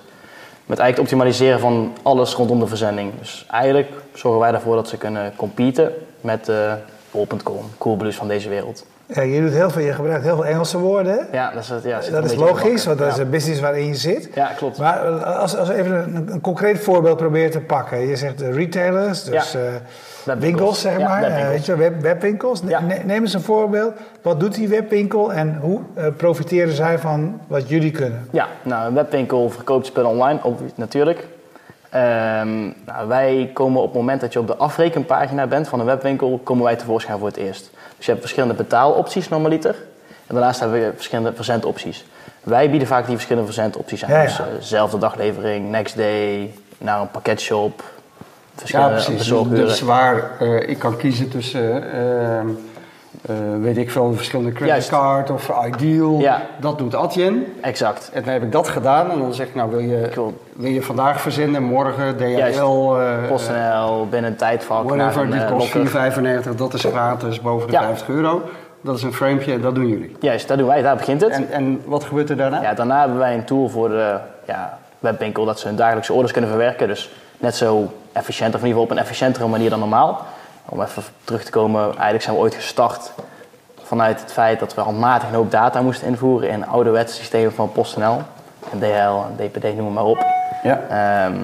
met 0.66 0.78
eigenlijk 0.78 0.96
het 0.96 0.98
optimaliseren 0.98 1.60
van 1.60 1.92
alles 2.02 2.34
rondom 2.34 2.60
de 2.60 2.66
verzending. 2.66 3.12
Dus 3.18 3.46
eigenlijk 3.50 3.88
zorgen 4.14 4.40
wij 4.40 4.52
ervoor 4.52 4.74
dat 4.74 4.88
ze 4.88 4.96
kunnen 4.96 5.32
competen 5.36 5.92
met 6.20 6.48
uh, 6.48 6.72
bol.com, 7.10 7.70
Coolblues 7.78 8.16
van 8.16 8.28
deze 8.28 8.48
wereld. 8.48 8.84
Ja, 9.14 9.22
je, 9.22 9.40
doet 9.40 9.52
heel 9.52 9.70
veel, 9.70 9.82
je 9.82 9.92
gebruikt 9.92 10.24
heel 10.24 10.34
veel 10.34 10.46
Engelse 10.46 10.78
woorden. 10.78 11.26
Ja, 11.32 11.50
dat 11.52 11.62
is, 11.62 11.68
het- 11.68 11.82
ja, 11.84 12.00
zit 12.00 12.12
dat 12.12 12.24
is 12.24 12.34
logisch, 12.34 12.84
want 12.84 12.98
dat 12.98 13.12
is 13.12 13.18
een 13.18 13.30
business 13.30 13.60
waarin 13.60 13.86
je 13.86 13.94
zit. 13.94 14.28
Ja, 14.34 14.46
klopt. 14.56 14.78
Maar 14.78 15.06
eh, 15.06 15.38
als, 15.38 15.56
als 15.56 15.68
we 15.68 15.74
even 15.74 16.14
een, 16.16 16.32
een 16.32 16.40
concreet 16.40 16.78
voorbeeld 16.80 17.16
proberen 17.16 17.50
te 17.50 17.60
pakken. 17.60 17.98
Je 17.98 18.16
zegt 18.16 18.38
de 18.38 18.50
retailers, 18.50 19.24
dus 19.24 19.52
Ja. 19.52 19.58
eh, 20.24 20.34
winkels 20.38 20.80
zeg 20.80 20.98
maar. 20.98 21.22
eh, 21.22 21.28
webwinkels. 21.28 21.48
weet 21.52 21.66
je, 21.66 21.76
web, 21.76 22.00
webwinkels. 22.00 22.62
Ne- 22.62 22.78
Neem 23.04 23.22
eens 23.22 23.34
een 23.34 23.40
voorbeeld. 23.40 23.92
Wat 24.22 24.40
doet 24.40 24.54
die 24.54 24.68
webwinkel 24.68 25.32
en 25.32 25.58
hoe 25.60 25.80
eh, 25.94 26.06
profiteren 26.16 26.72
zij 26.74 26.98
van 26.98 27.40
wat 27.46 27.68
jullie 27.68 27.90
kunnen? 27.90 28.26
Ja, 28.30 28.46
nou, 28.62 28.88
een 28.88 28.94
webwinkel 28.94 29.50
verkoopt 29.50 29.86
spullen 29.86 30.10
online, 30.10 30.38
op, 30.42 30.60
natuurlijk. 30.74 31.26
Ehm, 31.90 32.60
nou, 32.86 33.08
wij 33.08 33.50
komen 33.52 33.80
op 33.80 33.86
het 33.86 33.96
moment 33.96 34.20
dat 34.20 34.32
je 34.32 34.38
op 34.38 34.46
de 34.46 34.56
afrekenpagina 34.56 35.46
bent 35.46 35.68
van 35.68 35.80
een 35.80 35.86
webwinkel, 35.86 36.40
komen 36.44 36.64
wij 36.64 36.76
tevoorschijn 36.76 37.18
voor 37.18 37.26
het 37.26 37.36
eerst. 37.36 37.70
Dus 37.96 38.04
je 38.04 38.10
hebt 38.10 38.20
verschillende 38.20 38.54
betaalopties 38.54 39.28
normaliter. 39.28 39.74
En 40.26 40.34
daarnaast 40.36 40.60
hebben 40.60 40.80
we 40.80 40.92
verschillende 40.94 41.32
verzendopties. 41.34 42.04
Wij 42.42 42.70
bieden 42.70 42.88
vaak 42.88 43.04
die 43.06 43.14
verschillende 43.14 43.52
verzendopties 43.52 44.04
aan. 44.04 44.10
Ja, 44.10 44.20
ja. 44.20 44.26
Dus 44.26 44.38
eh, 44.38 44.44
zelfde 44.60 44.98
daglevering, 44.98 45.70
next 45.70 45.96
day, 45.96 46.52
naar 46.78 47.00
een 47.00 47.10
pakketshop, 47.10 47.82
Ja, 47.82 47.86
verschillende 48.54 48.92
precies. 48.92 49.18
bezorguren. 49.18 49.66
Dus 49.66 49.80
waar 49.80 50.30
eh, 50.40 50.68
ik 50.68 50.78
kan 50.78 50.96
kiezen 50.96 51.28
tussen, 51.28 51.92
eh, 51.92 52.40
eh, 53.26 53.36
weet 53.60 53.76
ik 53.76 53.90
veel, 53.90 54.14
verschillende 54.14 54.52
creditcard 54.52 55.30
of 55.30 55.50
Ideal. 55.66 56.18
Ja. 56.18 56.42
Dat 56.60 56.78
doet 56.78 56.94
Adyen. 56.94 57.46
Exact. 57.60 58.10
En 58.14 58.22
dan 58.24 58.32
heb 58.32 58.42
ik 58.42 58.52
dat 58.52 58.68
gedaan 58.68 59.10
en 59.10 59.18
dan 59.18 59.34
zeg 59.34 59.46
ik, 59.46 59.54
nou 59.54 59.70
wil 59.70 59.78
je, 59.78 60.30
wil 60.52 60.70
je 60.70 60.82
vandaag 60.82 61.20
verzenden, 61.20 61.62
morgen 61.62 62.16
DHL, 62.16 62.24
Juist. 62.24 62.58
eh, 62.58 63.28
PostNL, 63.28 64.06
binnen 64.10 64.30
een 64.30 64.36
tijdvak 64.36 64.88
whatever, 64.90 65.30
dit 65.30 65.42
eh, 65.42 65.50
kost 65.50 65.74
lokker. 65.74 66.12
4,95, 66.50 66.54
dat 66.56 66.74
is 66.74 66.84
gratis, 66.84 67.40
boven 67.40 67.66
de 67.66 67.72
Ja. 67.72 67.82
50 67.82 68.08
euro. 68.08 68.42
Dat 68.80 68.96
is 68.96 69.02
een 69.02 69.12
framepje 69.14 69.52
en 69.52 69.60
dat 69.60 69.74
doen 69.74 69.86
jullie. 69.88 70.16
Juist, 70.20 70.48
daar 70.48 70.56
doen 70.56 70.66
wij, 70.66 70.82
daar 70.82 70.96
begint 70.96 71.20
het. 71.20 71.30
En, 71.30 71.50
en 71.50 71.80
wat 71.84 72.04
gebeurt 72.04 72.30
er 72.30 72.36
daarna? 72.36 72.62
Ja, 72.62 72.74
daarna 72.74 73.00
hebben 73.00 73.18
wij 73.18 73.34
een 73.34 73.44
tool 73.44 73.68
voor 73.68 73.88
de 73.88 74.16
ja, 74.46 74.78
webwinkel 74.98 75.44
dat 75.44 75.58
ze 75.60 75.66
hun 75.66 75.76
dagelijkse 75.76 76.12
orders 76.12 76.32
kunnen 76.32 76.50
verwerken. 76.50 76.88
Dus 76.88 77.10
net 77.38 77.54
zo 77.56 77.92
efficiënt, 78.12 78.54
of 78.54 78.60
in 78.60 78.66
ieder 78.66 78.80
geval 78.80 78.82
op 78.82 78.90
een 78.90 78.98
efficiëntere 79.04 79.46
manier 79.46 79.70
dan 79.70 79.78
normaal. 79.78 80.24
Om 80.72 80.82
even 80.82 81.02
terug 81.24 81.44
te 81.44 81.50
komen, 81.50 81.82
eigenlijk 81.82 82.22
zijn 82.22 82.36
we 82.36 82.42
ooit 82.42 82.54
gestart 82.54 83.12
vanuit 83.82 84.20
het 84.20 84.32
feit 84.32 84.60
dat 84.60 84.74
we 84.74 84.80
handmatig 84.80 85.28
een 85.28 85.34
hoop 85.34 85.50
data 85.50 85.82
moesten 85.82 86.06
invoeren 86.06 86.50
in 86.50 86.66
ouderwetse 86.66 87.14
systemen 87.14 87.52
van 87.52 87.72
PostNL. 87.72 88.22
En 88.72 88.78
DHL 88.78 88.84
en 88.84 89.36
DPD, 89.36 89.76
noem 89.76 89.92
maar 89.92 90.04
op. 90.04 90.24
Ja. 90.62 90.80
Ehm, 90.88 91.34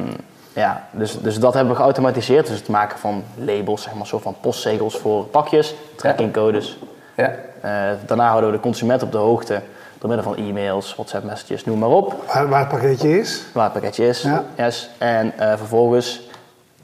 ja, 0.52 0.82
dus, 0.90 1.20
dus 1.20 1.38
dat 1.38 1.54
hebben 1.54 1.72
we 1.72 1.78
geautomatiseerd. 1.78 2.46
Dus 2.46 2.58
het 2.58 2.68
maken 2.68 2.98
van 2.98 3.24
labels, 3.34 3.82
zeg 3.82 3.94
maar, 3.94 4.06
soort 4.06 4.22
van 4.22 4.36
postzegels 4.40 4.96
voor 4.96 5.24
pakjes, 5.24 5.74
trackingcodes. 5.96 6.78
Ja. 7.14 7.34
Eh, 7.60 7.70
daarna 8.06 8.28
houden 8.28 8.50
we 8.50 8.56
de 8.56 8.62
consument 8.62 9.02
op 9.02 9.12
de 9.12 9.18
hoogte 9.18 9.62
door 9.98 10.08
middel 10.08 10.32
van 10.32 10.44
e-mails, 10.44 10.94
WhatsApp 10.94 11.24
messages, 11.24 11.64
noem 11.64 11.78
maar 11.78 11.88
op. 11.88 12.14
Waar, 12.26 12.48
waar 12.48 12.60
het 12.60 12.68
pakketje 12.68 13.18
is. 13.18 13.42
Waar 13.52 13.64
het 13.64 13.72
pakketje 13.72 14.06
is. 14.06 14.22
Ja. 14.22 14.44
Yes. 14.56 14.90
En 14.98 15.32
eh, 15.38 15.56
vervolgens 15.56 16.25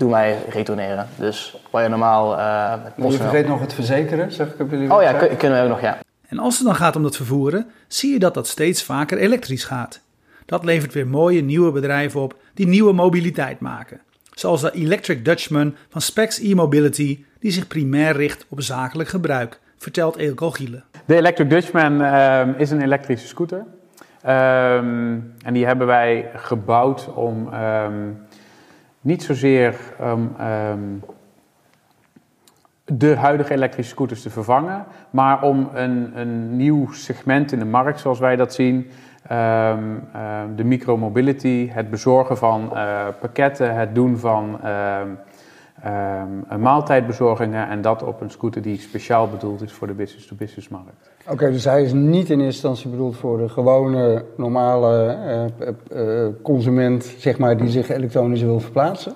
doen 0.03 0.11
wij 0.11 0.37
retourneren. 0.49 1.07
Dus 1.17 1.57
waar 1.71 1.83
je 1.83 1.89
normaal 1.89 2.39
eh 2.39 2.83
met 2.85 2.97
Maar 2.97 3.11
je 3.11 3.17
vergeet 3.17 3.47
nog 3.47 3.61
het 3.61 3.75
verzekeren, 3.75 4.33
zeg 4.33 4.49
ik 4.53 4.61
op 4.61 4.71
jullie 4.71 4.93
Oh 4.95 5.03
ja, 5.03 5.13
kun- 5.13 5.37
kunnen 5.37 5.59
we 5.59 5.65
ook 5.65 5.71
nog, 5.71 5.81
ja. 5.81 5.99
En 6.29 6.39
als 6.39 6.57
het 6.57 6.67
dan 6.67 6.75
gaat 6.75 6.97
om 6.97 7.03
dat 7.03 7.17
vervoeren, 7.17 7.67
zie 7.89 8.13
je 8.13 8.19
dat 8.19 8.35
dat 8.35 8.47
steeds 8.47 8.83
vaker 8.83 9.19
elektrisch 9.19 9.65
gaat. 9.65 10.01
Dat 10.47 10.65
levert 10.65 10.93
weer 10.93 11.07
mooie 11.07 11.43
nieuwe 11.43 11.73
bedrijven 11.73 12.21
op 12.21 12.37
die 12.55 12.67
nieuwe 12.67 12.93
mobiliteit 12.93 13.61
maken. 13.61 14.01
Zoals 14.35 14.61
de 14.61 14.71
Electric 14.73 15.25
Dutchman 15.25 15.75
van 15.89 16.01
Specs 16.01 16.41
e-Mobility, 16.41 17.25
die 17.41 17.51
zich 17.51 17.67
primair 17.67 18.17
richt 18.17 18.47
op 18.49 18.61
zakelijk 18.63 19.09
gebruik, 19.09 19.61
vertelt 19.79 20.17
Eelco 20.17 20.51
Gielen. 20.51 20.85
De 21.05 21.17
Electric 21.17 21.51
Dutchman 21.51 22.03
ehm, 22.03 22.53
is 22.57 22.71
een 22.71 22.83
elektrische 22.83 23.27
scooter. 23.27 23.65
Ehm, 24.23 25.19
en 25.45 25.53
die 25.53 25.67
hebben 25.67 25.87
wij 25.87 26.31
gebouwd 26.35 27.09
om 27.15 27.53
ehm, 27.53 27.93
niet 29.03 29.23
zozeer 29.23 29.75
de 32.85 33.17
huidige 33.17 33.53
elektrische 33.53 33.93
scooters 33.93 34.23
te 34.23 34.31
vervangen, 34.31 34.85
maar 35.11 35.43
om 35.43 35.71
een, 35.75 36.13
een 36.15 36.57
nieuw 36.57 36.93
segment 36.93 37.53
in 37.53 37.59
de 37.59 37.65
markt, 37.65 38.01
zoals 38.01 38.19
wij 38.19 38.37
dat 38.37 38.55
zien, 38.55 38.91
de 40.57 40.65
micromobility, 40.65 41.69
het 41.71 41.91
bezorgen 41.91 42.37
van 42.37 42.71
uh, 42.73 43.07
pakketten, 43.21 43.75
het 43.75 43.95
doen 43.95 44.19
van 44.19 44.61
um, 44.67 45.19
maaltijdbezorgingen 46.59 47.69
en 47.69 47.81
dat 47.81 48.03
op 48.03 48.21
een 48.21 48.31
scooter 48.31 48.63
die 48.63 48.79
speciaal 48.79 49.29
bedoeld 49.29 49.63
is 49.63 49.73
voor 49.73 49.87
de 49.87 49.93
business-to-business 49.93 50.69
markt. 50.69 51.11
Oké, 51.29 51.51
dus 51.51 51.65
hij 51.65 51.83
is 51.83 51.93
niet 51.93 52.31
in 52.31 52.41
eerste 52.41 52.45
instantie 52.45 52.91
bedoeld 52.91 53.17
voor 53.17 53.39
de 53.39 53.49
gewone, 53.49 54.25
normale 54.37 55.51
uh, 55.93 56.27
consument, 56.43 57.05
zeg 57.05 57.39
maar, 57.39 57.57
die 57.57 57.69
zich 57.69 57.89
elektronisch 57.89 58.43
wil 58.43 58.61
verplaatsen. 58.61 59.13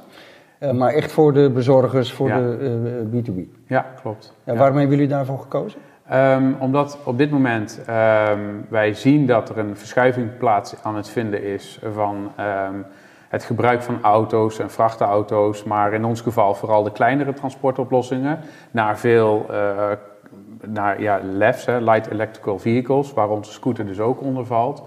maar 0.73 0.93
echt 0.93 1.13
voor 1.13 1.33
de 1.33 1.51
bezorgers, 1.51 2.13
voor 2.13 2.29
de 2.29 3.07
B2B. 3.13 3.65
Ja, 3.67 3.87
klopt. 4.03 4.35
Ja, 4.45 4.55
waarom 4.55 4.77
hebben 4.77 4.97
jullie 4.97 5.13
daarvoor 5.13 5.39
gekozen? 5.39 5.81
Um, 6.13 6.57
omdat 6.59 6.99
op 7.05 7.19
dit 7.19 7.31
moment 7.31 7.81
um, 7.81 8.67
wij 8.69 8.95
zien 8.95 9.27
dat 9.27 9.49
er 9.49 9.59
een 9.59 9.77
verschuiving 9.77 10.37
plaats 10.39 10.75
aan 10.83 10.97
het 10.97 11.09
vinden 11.09 11.43
is 11.43 11.81
van 11.93 12.33
um, 12.41 12.85
het 13.29 13.45
gebruik 13.45 13.83
van 13.83 13.99
auto's 14.03 14.59
en 14.59 14.71
vrachtauto's, 14.71 15.65
maar 15.65 15.93
in 15.93 16.05
ons 16.05 16.21
geval 16.21 16.55
vooral 16.55 16.83
de 16.83 16.93
kleinere 16.93 17.33
transportoplossingen, 17.33 18.39
naar 18.71 18.99
veel 18.99 19.47
uh, 19.51 19.91
naar, 20.67 21.03
ja, 21.03 21.21
LEVs, 21.23 21.67
Light 21.67 22.11
Electrical 22.11 22.59
Vehicles, 22.59 23.13
waar 23.13 23.29
onze 23.29 23.53
scooter 23.53 23.87
dus 23.87 24.01
ook 24.01 24.21
onder 24.21 24.47
valt. 24.47 24.83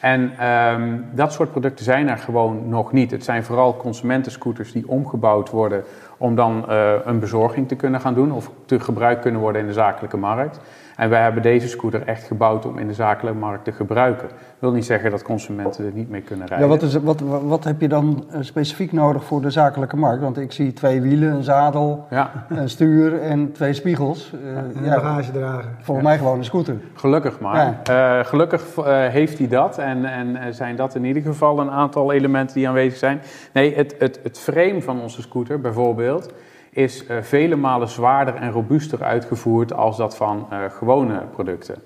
En 0.00 0.46
um, 0.46 1.06
dat 1.12 1.32
soort 1.32 1.50
producten 1.50 1.84
zijn 1.84 2.08
er 2.08 2.18
gewoon 2.18 2.68
nog 2.68 2.92
niet. 2.92 3.10
Het 3.10 3.24
zijn 3.24 3.44
vooral 3.44 3.76
consumentenscooters 3.76 4.72
die 4.72 4.88
omgebouwd 4.88 5.50
worden 5.50 5.84
om 6.16 6.34
dan 6.34 6.64
uh, 6.68 6.92
een 7.04 7.18
bezorging 7.18 7.68
te 7.68 7.74
kunnen 7.74 8.00
gaan 8.00 8.14
doen 8.14 8.32
of 8.32 8.50
te 8.64 8.80
gebruikt 8.80 9.22
kunnen 9.22 9.40
worden 9.40 9.60
in 9.60 9.66
de 9.66 9.72
zakelijke 9.72 10.16
markt. 10.16 10.60
En 10.98 11.08
wij 11.10 11.22
hebben 11.22 11.42
deze 11.42 11.68
scooter 11.68 12.06
echt 12.06 12.22
gebouwd 12.22 12.66
om 12.66 12.78
in 12.78 12.86
de 12.86 12.94
zakelijke 12.94 13.38
markt 13.38 13.64
te 13.64 13.72
gebruiken. 13.72 14.28
Dat 14.28 14.36
wil 14.58 14.72
niet 14.72 14.84
zeggen 14.84 15.10
dat 15.10 15.22
consumenten 15.22 15.84
er 15.84 15.92
niet 15.92 16.10
mee 16.10 16.20
kunnen 16.20 16.46
rijden. 16.46 16.66
Ja, 16.66 16.72
wat, 16.72 16.82
is, 16.82 16.94
wat, 16.94 17.20
wat 17.42 17.64
heb 17.64 17.80
je 17.80 17.88
dan 17.88 18.24
eh, 18.30 18.38
specifiek 18.40 18.92
nodig 18.92 19.24
voor 19.24 19.40
de 19.40 19.50
zakelijke 19.50 19.96
markt? 19.96 20.22
Want 20.22 20.38
ik 20.38 20.52
zie 20.52 20.72
twee 20.72 21.00
wielen, 21.00 21.32
een 21.32 21.42
zadel, 21.42 22.06
ja. 22.10 22.46
een 22.48 22.68
stuur 22.68 23.20
en 23.20 23.52
twee 23.52 23.72
spiegels. 23.72 24.32
Uh, 24.34 24.84
ja, 24.84 24.94
een 24.94 25.02
bagagedrager. 25.02 25.70
Volgens 25.80 26.06
mij 26.06 26.18
gewoon 26.18 26.38
een 26.38 26.44
scooter. 26.44 26.76
Gelukkig 26.94 27.40
maar. 27.40 27.80
Uh, 27.90 28.24
gelukkig 28.24 28.64
heeft 29.10 29.38
hij 29.38 29.48
dat 29.48 29.78
en, 29.78 30.04
en 30.04 30.54
zijn 30.54 30.76
dat 30.76 30.94
in 30.94 31.04
ieder 31.04 31.22
geval 31.22 31.60
een 31.60 31.70
aantal 31.70 32.12
elementen 32.12 32.54
die 32.54 32.68
aanwezig 32.68 32.98
zijn. 32.98 33.20
Nee, 33.52 33.74
het, 33.74 33.94
het, 33.98 34.20
het 34.22 34.38
frame 34.38 34.82
van 34.82 35.00
onze 35.00 35.22
scooter 35.22 35.60
bijvoorbeeld 35.60 36.32
is 36.70 37.04
uh, 37.04 37.16
vele 37.20 37.56
malen 37.56 37.88
zwaarder 37.88 38.34
en 38.34 38.50
robuuster 38.50 39.02
uitgevoerd 39.02 39.72
als 39.72 39.96
dat 39.96 40.16
van 40.16 40.46
uh, 40.52 40.58
gewone 40.68 41.22
producten. 41.32 41.76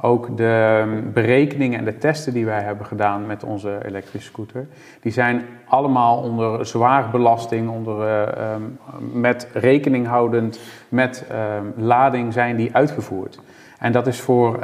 Ook 0.00 0.36
de 0.36 0.82
um, 0.82 1.12
berekeningen 1.12 1.78
en 1.78 1.84
de 1.84 1.98
testen 1.98 2.32
die 2.32 2.44
wij 2.44 2.60
hebben 2.60 2.86
gedaan 2.86 3.26
met 3.26 3.44
onze 3.44 3.78
elektrische 3.84 4.28
scooter, 4.28 4.66
die 5.00 5.12
zijn 5.12 5.44
allemaal 5.68 6.22
onder 6.22 6.66
zwaar 6.66 7.10
belasting, 7.10 7.70
onder, 7.70 8.06
uh, 8.06 8.54
um, 8.54 8.78
met 9.12 9.48
rekening 9.52 10.06
houdend 10.06 10.60
met 10.88 11.24
um, 11.32 11.72
lading 11.76 12.32
zijn 12.32 12.56
die 12.56 12.74
uitgevoerd. 12.74 13.40
En 13.78 13.92
dat 13.92 14.06
is 14.06 14.20
voor, 14.20 14.58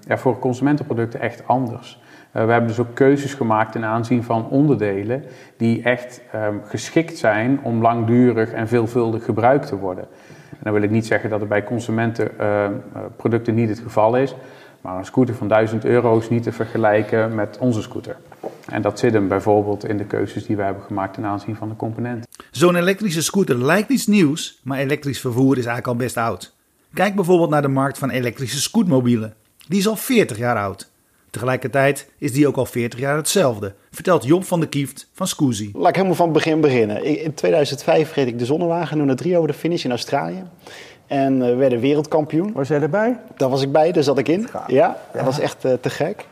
ja, 0.00 0.16
voor 0.18 0.38
consumentenproducten 0.38 1.20
echt 1.20 1.46
anders. 1.46 2.02
Uh, 2.36 2.44
we 2.44 2.50
hebben 2.50 2.68
dus 2.68 2.78
ook 2.78 2.94
keuzes 2.94 3.34
gemaakt 3.34 3.72
ten 3.72 3.84
aanzien 3.84 4.22
van 4.22 4.48
onderdelen 4.48 5.24
die 5.56 5.82
echt 5.82 6.20
um, 6.34 6.60
geschikt 6.64 7.18
zijn 7.18 7.60
om 7.62 7.82
langdurig 7.82 8.52
en 8.52 8.68
veelvuldig 8.68 9.24
gebruikt 9.24 9.66
te 9.66 9.76
worden. 9.76 10.04
En 10.50 10.60
dan 10.62 10.72
wil 10.72 10.82
ik 10.82 10.90
niet 10.90 11.06
zeggen 11.06 11.30
dat 11.30 11.40
het 11.40 11.48
bij 11.48 11.64
consumentenproducten 11.64 13.52
uh, 13.52 13.58
niet 13.58 13.68
het 13.68 13.78
geval 13.78 14.16
is, 14.16 14.34
maar 14.80 14.98
een 14.98 15.04
scooter 15.04 15.34
van 15.34 15.48
1000 15.48 15.84
euro 15.84 16.18
is 16.18 16.30
niet 16.30 16.42
te 16.42 16.52
vergelijken 16.52 17.34
met 17.34 17.58
onze 17.58 17.82
scooter. 17.82 18.16
En 18.68 18.82
dat 18.82 18.98
zit 18.98 19.12
hem 19.12 19.28
bijvoorbeeld 19.28 19.88
in 19.88 19.96
de 19.96 20.04
keuzes 20.04 20.46
die 20.46 20.56
we 20.56 20.62
hebben 20.62 20.82
gemaakt 20.82 21.14
ten 21.14 21.24
aanzien 21.24 21.56
van 21.56 21.68
de 21.68 21.76
componenten. 21.76 22.28
Zo'n 22.50 22.76
elektrische 22.76 23.22
scooter 23.22 23.64
lijkt 23.64 23.90
iets 23.90 24.06
nieuws, 24.06 24.60
maar 24.62 24.78
elektrisch 24.78 25.20
vervoer 25.20 25.58
is 25.58 25.66
eigenlijk 25.66 25.86
al 25.86 25.96
best 25.96 26.16
oud. 26.16 26.54
Kijk 26.94 27.14
bijvoorbeeld 27.14 27.50
naar 27.50 27.62
de 27.62 27.68
markt 27.68 27.98
van 27.98 28.10
elektrische 28.10 28.60
scootmobielen. 28.60 29.34
Die 29.68 29.78
is 29.78 29.88
al 29.88 29.96
40 29.96 30.36
jaar 30.36 30.56
oud. 30.56 30.92
Tegelijkertijd 31.34 32.08
is 32.18 32.32
die 32.32 32.46
ook 32.46 32.56
al 32.56 32.66
40 32.66 33.00
jaar 33.00 33.16
hetzelfde, 33.16 33.74
vertelt 33.90 34.24
Job 34.24 34.44
van 34.44 34.60
de 34.60 34.68
Kieft 34.68 35.08
van 35.12 35.26
Scoozy. 35.26 35.70
Laat 35.72 35.88
ik 35.88 35.94
helemaal 35.94 36.16
van 36.16 36.24
het 36.24 36.34
begin 36.34 36.60
beginnen. 36.60 37.04
In 37.04 37.34
2005 37.34 38.14
reed 38.14 38.26
ik 38.26 38.38
de 38.38 38.44
zonnewagen 38.44 39.06
naar 39.06 39.16
drie 39.16 39.36
over 39.36 39.48
de 39.48 39.54
finish 39.54 39.84
in 39.84 39.90
Australië. 39.90 40.42
En 41.06 41.38
we 41.38 41.54
werden 41.54 41.80
wereldkampioen. 41.80 42.52
Was 42.52 42.68
jij 42.68 42.80
erbij? 42.80 43.16
Daar 43.36 43.48
was 43.48 43.62
ik 43.62 43.72
bij, 43.72 43.92
daar 43.92 44.02
zat 44.02 44.18
ik 44.18 44.28
in. 44.28 44.48
Ja, 44.66 44.96
dat 45.12 45.24
was 45.24 45.38
echt 45.38 45.64
uh, 45.64 45.72
te 45.80 45.90
gek. 45.90 46.26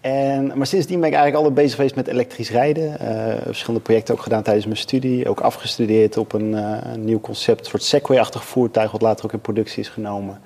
En, 0.00 0.52
maar 0.54 0.66
sindsdien 0.66 1.00
ben 1.00 1.08
ik 1.08 1.14
eigenlijk 1.14 1.44
altijd 1.44 1.54
bezig 1.54 1.76
geweest 1.76 1.94
met 1.94 2.06
elektrisch 2.06 2.50
rijden. 2.50 2.96
Uh, 3.02 3.34
verschillende 3.44 3.84
projecten 3.84 4.14
ook 4.14 4.22
gedaan 4.22 4.42
tijdens 4.42 4.66
mijn 4.66 4.78
studie. 4.78 5.28
Ook 5.28 5.40
afgestudeerd 5.40 6.16
op 6.16 6.32
een, 6.32 6.52
uh, 6.52 6.76
een 6.92 7.04
nieuw 7.04 7.20
concept, 7.20 7.60
een 7.60 7.70
soort 7.70 7.82
Segway-achtig 7.82 8.44
voertuig... 8.44 8.90
wat 8.90 9.02
later 9.02 9.24
ook 9.24 9.32
in 9.32 9.40
productie 9.40 9.80
is 9.80 9.88
genomen. 9.88 10.40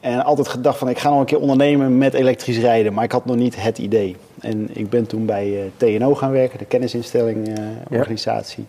En 0.00 0.24
altijd 0.24 0.48
gedacht 0.48 0.78
van 0.78 0.88
ik 0.88 0.98
ga 0.98 1.10
nog 1.10 1.20
een 1.20 1.26
keer 1.26 1.40
ondernemen 1.40 1.98
met 1.98 2.14
elektrisch 2.14 2.58
rijden, 2.58 2.92
maar 2.92 3.04
ik 3.04 3.12
had 3.12 3.24
nog 3.24 3.36
niet 3.36 3.62
het 3.62 3.78
idee. 3.78 4.16
En 4.40 4.68
ik 4.72 4.90
ben 4.90 5.06
toen 5.06 5.26
bij 5.26 5.48
uh, 5.48 5.60
TNO 5.76 6.14
gaan 6.14 6.30
werken, 6.30 6.58
de 6.58 6.64
kennisinstelling 6.64 7.48
uh, 7.48 7.64
organisatie. 7.90 8.64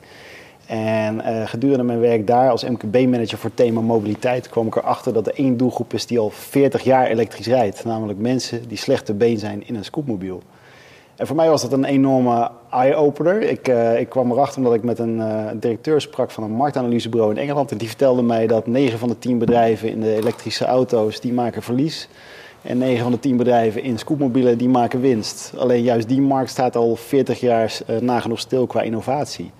En 0.65 1.15
uh, 1.15 1.47
gedurende 1.47 1.83
mijn 1.83 1.99
werk 1.99 2.27
daar 2.27 2.49
als 2.49 2.63
MKB-manager 2.63 3.37
voor 3.37 3.53
thema 3.53 3.81
mobiliteit 3.81 4.49
kwam 4.49 4.67
ik 4.67 4.75
erachter 4.75 5.13
dat 5.13 5.27
er 5.27 5.33
één 5.35 5.57
doelgroep 5.57 5.93
is 5.93 6.05
die 6.05 6.19
al 6.19 6.29
40 6.29 6.83
jaar 6.83 7.07
elektrisch 7.07 7.47
rijdt. 7.47 7.85
Namelijk 7.85 8.19
mensen 8.19 8.67
die 8.67 8.77
slechte 8.77 9.13
been 9.13 9.37
zijn 9.37 9.67
in 9.67 9.75
een 9.75 9.85
scootmobiel. 9.85 10.41
En 11.21 11.27
voor 11.27 11.35
mij 11.35 11.49
was 11.49 11.61
dat 11.61 11.71
een 11.71 11.85
enorme 11.85 12.49
eye-opener. 12.71 13.41
Ik, 13.41 13.67
uh, 13.67 13.99
ik 13.99 14.09
kwam 14.09 14.31
erachter 14.31 14.57
omdat 14.57 14.73
ik 14.73 14.83
met 14.83 14.99
een 14.99 15.17
uh, 15.17 15.45
directeur 15.55 16.01
sprak 16.01 16.31
van 16.31 16.43
een 16.43 16.51
marktanalysebureau 16.51 17.31
in 17.31 17.41
Engeland. 17.41 17.71
En 17.71 17.77
die 17.77 17.87
vertelde 17.87 18.21
mij 18.21 18.47
dat 18.47 18.67
9 18.67 18.99
van 18.99 19.09
de 19.09 19.19
10 19.19 19.37
bedrijven 19.37 19.89
in 19.89 20.01
de 20.01 20.15
elektrische 20.15 20.65
auto's, 20.65 21.19
die 21.19 21.33
maken 21.33 21.61
verlies. 21.61 22.07
En 22.61 22.77
9 22.77 23.03
van 23.03 23.11
de 23.11 23.19
10 23.19 23.37
bedrijven 23.37 23.83
in 23.83 23.99
scootmobielen, 23.99 24.57
die 24.57 24.69
maken 24.69 25.01
winst. 25.01 25.53
Alleen 25.57 25.83
juist 25.83 26.07
die 26.07 26.21
markt 26.21 26.49
staat 26.49 26.75
al 26.75 26.95
40 26.95 27.39
jaar 27.39 27.77
uh, 27.89 27.97
nagenoeg 27.97 28.39
stil 28.39 28.67
qua 28.67 28.81
innovatie. 28.81 29.51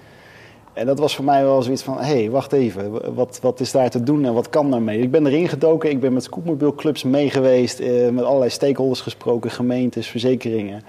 En 0.73 0.85
dat 0.85 0.99
was 0.99 1.15
voor 1.15 1.25
mij 1.25 1.43
wel 1.43 1.61
zoiets 1.61 1.83
van, 1.83 1.97
hé, 1.97 2.03
hey, 2.03 2.29
wacht 2.29 2.53
even, 2.53 3.13
wat, 3.15 3.39
wat 3.41 3.59
is 3.59 3.71
daar 3.71 3.89
te 3.89 4.03
doen 4.03 4.25
en 4.25 4.33
wat 4.33 4.49
kan 4.49 4.71
daarmee? 4.71 5.01
Ik 5.01 5.11
ben 5.11 5.25
erin 5.25 5.47
gedoken, 5.47 5.89
ik 5.89 5.99
ben 5.99 6.13
met 6.13 6.23
scootmobielclubs 6.23 7.03
meegeweest, 7.03 7.81
met 8.11 8.23
allerlei 8.23 8.49
stakeholders 8.49 9.01
gesproken, 9.01 9.51
gemeentes, 9.51 10.07
verzekeringen. 10.07 10.83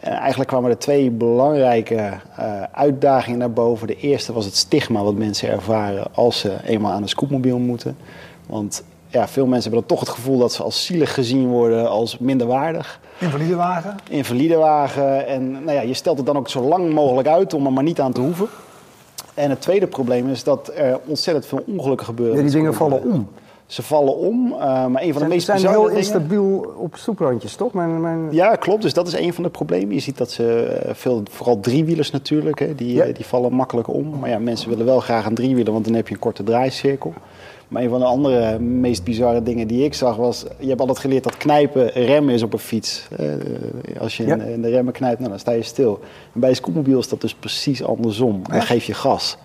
En 0.00 0.12
eigenlijk 0.12 0.50
kwamen 0.50 0.70
er 0.70 0.78
twee 0.78 1.10
belangrijke 1.10 1.94
uh, 2.38 2.62
uitdagingen 2.72 3.38
naar 3.38 3.52
boven. 3.52 3.86
De 3.86 3.96
eerste 3.96 4.32
was 4.32 4.44
het 4.44 4.56
stigma 4.56 5.02
wat 5.02 5.14
mensen 5.14 5.48
ervaren 5.48 6.06
als 6.14 6.38
ze 6.38 6.56
eenmaal 6.64 6.92
aan 6.92 7.02
een 7.02 7.08
scootmobiel 7.08 7.58
moeten. 7.58 7.96
Want 8.46 8.84
ja, 9.08 9.28
veel 9.28 9.46
mensen 9.46 9.70
hebben 9.70 9.88
dan 9.88 9.96
toch 9.96 10.06
het 10.06 10.16
gevoel 10.16 10.38
dat 10.38 10.52
ze 10.52 10.62
als 10.62 10.84
zielig 10.84 11.14
gezien 11.14 11.46
worden, 11.46 11.90
als 11.90 12.18
minderwaardig. 12.18 13.00
Invalidewagen? 13.18 13.96
Invalidewagen. 14.08 15.26
En 15.26 15.52
nou 15.52 15.72
ja, 15.72 15.80
je 15.80 15.94
stelt 15.94 16.16
het 16.16 16.26
dan 16.26 16.36
ook 16.36 16.48
zo 16.48 16.62
lang 16.62 16.92
mogelijk 16.92 17.28
uit 17.28 17.54
om 17.54 17.66
er 17.66 17.72
maar 17.72 17.82
niet 17.82 18.00
aan 18.00 18.12
te 18.12 18.20
hoeven. 18.20 18.46
En 19.34 19.50
het 19.50 19.60
tweede 19.60 19.86
probleem 19.86 20.28
is 20.28 20.44
dat 20.44 20.72
er 20.74 21.00
ontzettend 21.06 21.46
veel 21.46 21.64
ongelukken 21.66 22.06
gebeuren. 22.06 22.36
Ja, 22.36 22.42
die 22.42 22.52
dingen 22.52 22.74
vallen 22.74 23.02
om. 23.02 23.28
Ze 23.68 23.82
vallen 23.82 24.16
om. 24.16 24.52
Uh, 24.52 24.86
maar 24.86 25.02
een 25.02 25.12
van 25.12 25.22
de 25.22 25.28
meest 25.28 25.46
zijn 25.46 25.58
heel 25.58 25.82
dingen... 25.82 25.96
instabiel 25.96 26.74
op 26.76 26.96
stoeprandjes, 26.96 27.54
toch? 27.54 27.72
Mijn, 27.72 28.00
mijn... 28.00 28.28
Ja, 28.30 28.54
klopt. 28.54 28.82
Dus 28.82 28.94
dat 28.94 29.06
is 29.06 29.12
een 29.12 29.34
van 29.34 29.42
de 29.42 29.50
problemen. 29.50 29.94
Je 29.94 30.00
ziet 30.00 30.18
dat 30.18 30.30
ze 30.30 30.78
veel, 30.92 31.22
vooral 31.30 31.60
driewielers 31.60 32.10
natuurlijk, 32.10 32.58
hè, 32.58 32.74
die, 32.74 32.94
ja. 32.94 33.04
die 33.04 33.24
vallen 33.24 33.52
makkelijk 33.52 33.88
om. 33.88 34.18
Maar 34.18 34.30
ja, 34.30 34.38
mensen 34.38 34.68
willen 34.68 34.84
wel 34.84 35.00
graag 35.00 35.26
een 35.26 35.34
driewieler, 35.34 35.72
want 35.72 35.84
dan 35.84 35.94
heb 35.94 36.08
je 36.08 36.14
een 36.14 36.20
korte 36.20 36.42
draaicirkel. 36.42 37.12
Maar 37.68 37.82
een 37.82 37.88
van 37.88 37.98
de 37.98 38.06
andere 38.06 38.58
meest 38.58 39.04
bizarre 39.04 39.42
dingen 39.42 39.66
die 39.66 39.84
ik 39.84 39.94
zag 39.94 40.16
was... 40.16 40.44
Je 40.58 40.68
hebt 40.68 40.80
altijd 40.80 40.98
geleerd 40.98 41.24
dat 41.24 41.36
knijpen 41.36 41.88
remmen 41.88 42.34
is 42.34 42.42
op 42.42 42.52
een 42.52 42.58
fiets. 42.58 43.08
Uh, 43.20 43.32
als 44.00 44.16
je 44.16 44.26
ja. 44.26 44.34
in, 44.34 44.40
in, 44.40 44.62
de 44.62 44.68
remmen 44.68 44.92
knijpt, 44.92 45.18
nou, 45.18 45.30
dan 45.30 45.38
sta 45.38 45.52
je 45.52 45.62
stil. 45.62 46.00
En 46.34 46.40
bij 46.40 46.48
een 46.48 46.56
scootmobiel 46.56 46.98
is 46.98 47.08
dat 47.08 47.20
dus 47.20 47.34
precies 47.34 47.84
andersom. 47.84 48.42
Dan 48.50 48.62
geef 48.62 48.84
je 48.84 48.94
gas. 48.94 49.36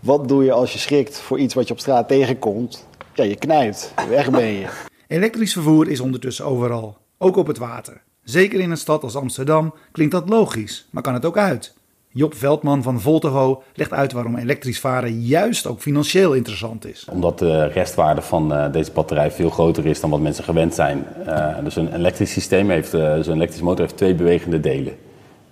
Wat 0.00 0.28
doe 0.28 0.44
je 0.44 0.52
als 0.52 0.72
je 0.72 0.78
schrikt 0.78 1.20
voor 1.20 1.38
iets 1.38 1.54
wat 1.54 1.66
je 1.66 1.72
op 1.72 1.80
straat 1.80 2.08
tegenkomt? 2.08 2.86
Ja, 3.14 3.24
je 3.24 3.36
knijpt. 3.36 3.94
Weg 4.08 4.30
ben 4.30 4.46
je. 4.46 4.66
Elektrisch 5.06 5.52
vervoer 5.52 5.88
is 5.88 6.00
ondertussen 6.00 6.44
overal, 6.44 6.96
ook 7.18 7.36
op 7.36 7.46
het 7.46 7.58
water. 7.58 8.02
Zeker 8.22 8.60
in 8.60 8.70
een 8.70 8.76
stad 8.76 9.02
als 9.02 9.16
Amsterdam 9.16 9.74
klinkt 9.92 10.12
dat 10.12 10.28
logisch, 10.28 10.88
maar 10.90 11.02
kan 11.02 11.14
het 11.14 11.24
ook 11.24 11.36
uit. 11.36 11.74
Job 12.14 12.34
Veldman 12.34 12.82
van 12.82 13.00
Voltego 13.00 13.62
legt 13.74 13.92
uit 13.92 14.12
waarom 14.12 14.36
elektrisch 14.36 14.80
varen 14.80 15.20
juist 15.20 15.66
ook 15.66 15.80
financieel 15.80 16.32
interessant 16.32 16.86
is. 16.86 17.06
Omdat 17.10 17.38
de 17.38 17.66
restwaarde 17.66 18.22
van 18.22 18.52
uh, 18.52 18.72
deze 18.72 18.92
batterij 18.92 19.30
veel 19.30 19.50
groter 19.50 19.86
is 19.86 20.00
dan 20.00 20.10
wat 20.10 20.20
mensen 20.20 20.44
gewend 20.44 20.74
zijn. 20.74 21.06
Uh, 21.26 21.48
dus 21.64 21.76
een 21.76 21.94
elektrisch 21.94 22.32
systeem 22.32 22.70
heeft, 22.70 22.94
uh, 22.94 23.14
dus 23.14 23.26
een 23.26 23.34
elektrische 23.34 23.64
motor 23.64 23.84
heeft 23.84 23.96
twee 23.96 24.14
bewegende 24.14 24.60
delen. 24.60 24.96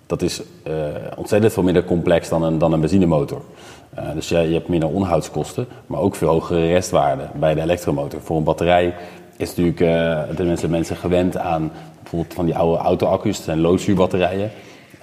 Dat 0.06 0.22
is 0.22 0.42
ontzettend 1.16 1.52
veel 1.52 1.62
minder 1.62 1.84
complex 1.84 2.28
dan 2.28 2.42
een, 2.42 2.58
dan 2.58 2.72
een 2.72 2.80
benzinemotor. 2.80 3.42
Dus 4.14 4.28
je, 4.28 4.38
je 4.38 4.54
hebt 4.54 4.68
minder 4.68 4.88
onderhoudskosten, 4.88 5.66
maar 5.86 6.00
ook 6.00 6.14
veel 6.14 6.28
hogere 6.28 6.66
restwaarden 6.66 7.30
bij 7.34 7.54
de 7.54 7.60
elektromotor. 7.60 8.20
Voor 8.20 8.36
een 8.36 8.44
batterij 8.44 8.94
is 9.36 9.56
natuurlijk 9.56 9.78
de 10.36 10.44
mensen, 10.44 10.70
mensen 10.70 10.96
gewend 10.96 11.36
aan 11.36 11.70
bijvoorbeeld 12.02 12.34
van 12.34 12.44
die 12.44 12.56
oude 12.56 12.82
auto-accu's, 12.82 13.36
dat 13.36 13.44
zijn 13.44 13.60
loodzuurbatterijen. 13.60 14.50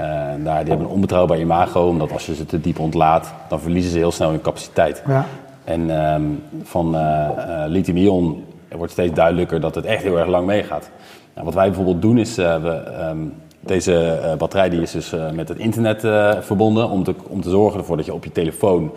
Uh, 0.01 0.07
daar, 0.43 0.59
die 0.59 0.69
hebben 0.69 0.79
een 0.79 0.93
onbetrouwbaar 0.93 1.39
imago, 1.39 1.87
omdat 1.87 2.11
als 2.11 2.25
je 2.25 2.35
ze 2.35 2.45
te 2.45 2.61
diep 2.61 2.79
ontlaat, 2.79 3.33
dan 3.49 3.59
verliezen 3.59 3.91
ze 3.91 3.97
heel 3.97 4.11
snel 4.11 4.29
hun 4.29 4.41
capaciteit. 4.41 5.03
Ja. 5.07 5.25
En 5.63 6.13
um, 6.13 6.43
van 6.63 6.95
uh, 6.95 7.01
uh, 7.01 7.63
lithium-ion 7.67 8.45
wordt 8.75 8.91
steeds 8.91 9.13
duidelijker 9.13 9.59
dat 9.59 9.75
het 9.75 9.85
echt 9.85 10.03
heel 10.03 10.17
erg 10.17 10.27
lang 10.27 10.45
meegaat. 10.45 10.89
Nou, 11.33 11.45
wat 11.45 11.55
wij 11.55 11.67
bijvoorbeeld 11.67 12.01
doen 12.01 12.17
is, 12.17 12.35
we, 12.35 12.83
um, 13.09 13.33
deze 13.67 14.35
batterij 14.37 14.69
die 14.69 14.81
is 14.81 14.91
dus 14.91 15.13
met 15.33 15.49
het 15.49 15.57
internet 15.57 16.01
verbonden 16.45 16.89
om 16.89 17.03
te, 17.03 17.15
om 17.27 17.41
te 17.41 17.49
zorgen 17.49 17.79
ervoor 17.79 17.97
dat 17.97 18.05
je 18.05 18.13
op 18.13 18.23
je 18.23 18.31
telefoon, 18.31 18.91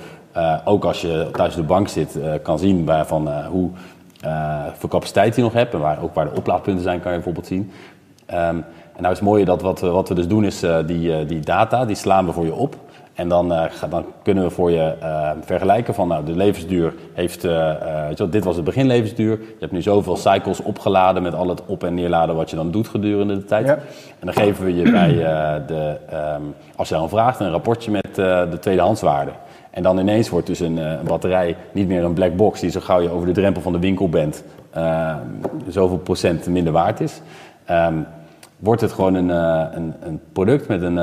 ook 0.64 0.84
als 0.84 1.00
je 1.00 1.28
thuis 1.32 1.54
op 1.54 1.60
de 1.60 1.66
bank 1.66 1.88
zit, 1.88 2.18
kan 2.42 2.58
zien 2.58 2.84
waarvan, 2.84 3.44
hoe 3.44 3.70
veel 4.78 4.88
capaciteit 4.88 5.36
je 5.36 5.42
nog 5.42 5.52
hebt 5.52 5.74
en 5.74 5.80
waar, 5.80 6.02
ook 6.02 6.14
waar 6.14 6.30
de 6.30 6.36
oplaadpunten 6.36 6.82
zijn, 6.82 7.00
kan 7.00 7.10
je 7.10 7.16
bijvoorbeeld 7.16 7.46
zien. 7.46 7.70
Um, 8.30 8.36
en 8.36 9.06
nou 9.06 9.12
is 9.12 9.18
het 9.18 9.28
mooie 9.28 9.44
dat 9.44 9.62
wat 9.62 9.80
wat 9.80 10.08
we 10.08 10.14
dus 10.14 10.28
doen 10.28 10.44
is 10.44 10.64
die, 10.86 11.24
die 11.26 11.40
data, 11.40 11.84
die 11.84 11.96
slaan 11.96 12.26
we 12.26 12.32
voor 12.32 12.44
je 12.44 12.54
op. 12.54 12.76
En 13.20 13.28
dan, 13.28 13.52
uh, 13.52 13.64
dan 13.90 14.04
kunnen 14.22 14.44
we 14.44 14.50
voor 14.50 14.70
je 14.70 14.94
vergelijken 15.44 15.94
van 15.94 16.08
nou, 16.08 16.24
de 16.24 16.36
levensduur 16.36 16.94
heeft, 17.12 17.42
dit 18.30 18.44
was 18.44 18.56
het 18.56 18.64
beginlevensduur. 18.64 19.38
Je 19.38 19.56
hebt 19.60 19.72
nu 19.72 19.82
zoveel 19.82 20.16
cycles 20.16 20.62
opgeladen 20.62 21.22
met 21.22 21.34
al 21.34 21.48
het 21.48 21.64
op- 21.66 21.84
en 21.84 21.94
neerladen 21.94 22.34
wat 22.34 22.50
je 22.50 22.56
dan 22.56 22.70
doet 22.70 22.88
gedurende 22.88 23.34
de 23.34 23.44
tijd. 23.44 23.66
Ja. 23.66 23.74
En 24.18 24.26
dan 24.26 24.34
geven 24.34 24.64
we 24.64 24.76
je 24.76 24.90
bij 24.90 25.12
de, 25.66 25.96
um, 26.36 26.54
als 26.76 26.88
je 26.88 26.94
dan 26.94 27.08
vraagt, 27.08 27.40
een 27.40 27.50
rapportje 27.50 27.90
met 27.90 28.14
de 28.14 28.58
tweedehandswaarde. 28.60 29.30
En 29.70 29.82
dan 29.82 29.98
ineens 29.98 30.28
wordt 30.28 30.46
dus 30.46 30.60
een, 30.60 30.76
een, 30.76 31.04
batterij 31.04 31.56
niet 31.72 31.88
meer 31.88 32.04
een 32.04 32.14
black 32.14 32.36
box 32.36 32.60
die 32.60 32.70
zo 32.70 32.80
gauw 32.80 33.00
je 33.00 33.10
over 33.10 33.26
de 33.26 33.32
drempel 33.32 33.62
van 33.62 33.72
de 33.72 33.78
winkel 33.78 34.08
bent, 34.08 34.44
zoveel 35.68 35.98
procent 35.98 36.46
minder 36.46 36.72
waard 36.72 37.00
is. 37.00 37.20
Um, 37.70 38.06
wordt 38.56 38.80
het 38.80 38.92
gewoon 38.92 39.14
een, 39.14 39.28
een, 39.28 39.94
een, 40.00 40.20
product 40.32 40.68
met 40.68 40.82
een 40.82 40.94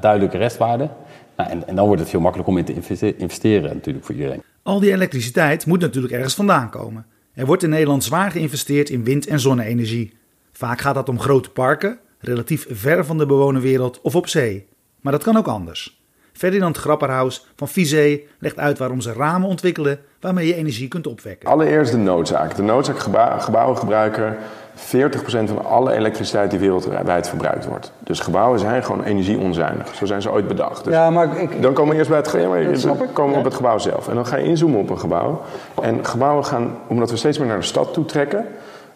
duidelijke 0.00 0.38
restwaarde. 0.38 0.88
Nou, 1.36 1.50
en, 1.50 1.66
en, 1.66 1.74
dan 1.74 1.86
wordt 1.86 2.00
het 2.00 2.10
veel 2.10 2.20
makkelijker 2.20 2.54
om 2.54 2.58
in 2.58 2.84
te 2.84 3.14
investeren 3.16 3.74
natuurlijk 3.74 4.04
voor 4.04 4.14
iedereen. 4.14 4.42
Al 4.62 4.80
die 4.80 4.92
elektriciteit 4.92 5.66
moet 5.66 5.80
natuurlijk 5.80 6.14
ergens 6.14 6.34
vandaan 6.34 6.70
komen. 6.70 7.06
Er 7.34 7.46
wordt 7.46 7.62
in 7.62 7.70
Nederland 7.70 8.04
zwaar 8.04 8.30
geïnvesteerd 8.30 8.90
in 8.90 9.04
wind- 9.04 9.26
en 9.26 9.40
zonne-energie. 9.40 10.12
Vaak 10.52 10.80
gaat 10.80 10.94
dat 10.94 11.08
om 11.08 11.20
grote 11.20 11.50
parken, 11.50 11.98
relatief 12.18 12.66
ver 12.70 13.04
van 13.04 13.18
de 13.18 13.26
bewoonde 13.26 13.60
wereld 13.60 14.00
of 14.00 14.14
op 14.14 14.28
zee. 14.28 14.66
Maar 15.00 15.12
dat 15.12 15.22
kan 15.22 15.36
ook 15.36 15.46
anders. 15.46 16.02
Ferdinand 16.32 16.76
Grapperhaus 16.76 17.46
van 17.56 17.68
Visé 17.68 18.20
legt 18.38 18.58
uit 18.58 18.78
waarom 18.78 19.00
ze 19.00 19.12
ramen 19.12 19.48
ontwikkelen 19.48 20.00
waarmee 20.24 20.46
je 20.46 20.54
energie 20.54 20.88
kunt 20.88 21.06
opwekken. 21.06 21.48
Allereerst 21.48 21.92
de 21.92 21.98
noodzaak. 21.98 22.56
De 22.56 22.62
noodzaak 22.62 22.98
gebouwen 23.38 23.76
gebruiken 23.76 24.36
40% 24.76 24.78
van 25.26 25.64
alle 25.64 25.92
elektriciteit 25.92 26.50
die 26.50 26.58
wereldwijd 26.58 27.28
verbruikt 27.28 27.66
wordt. 27.66 27.92
Dus 27.98 28.20
gebouwen 28.20 28.58
zijn 28.58 28.84
gewoon 28.84 29.02
energieonzuinig. 29.02 29.94
Zo 29.94 30.06
zijn 30.06 30.22
ze 30.22 30.30
ooit 30.30 30.48
bedacht. 30.48 30.84
Dus 30.84 30.92
ja, 30.92 31.10
maar 31.10 31.40
ik, 31.40 31.62
dan 31.62 31.72
komen 31.72 31.92
we 31.92 31.98
eerst 31.98 32.10
bij 32.10 32.18
het, 32.18 32.32
ja, 32.32 32.48
maar, 32.48 32.98
dan 32.98 33.12
komen 33.12 33.32
we 33.32 33.38
op 33.38 33.44
het 33.44 33.54
gebouw 33.54 33.78
zelf. 33.78 34.08
En 34.08 34.14
dan 34.14 34.26
ga 34.26 34.36
je 34.36 34.44
inzoomen 34.44 34.80
op 34.80 34.90
een 34.90 34.98
gebouw. 34.98 35.42
En 35.82 36.04
gebouwen 36.04 36.44
gaan, 36.44 36.78
omdat 36.86 37.10
we 37.10 37.16
steeds 37.16 37.38
meer 37.38 37.48
naar 37.48 37.58
de 37.58 37.64
stad 37.64 37.92
toe 37.92 38.04
trekken, 38.04 38.46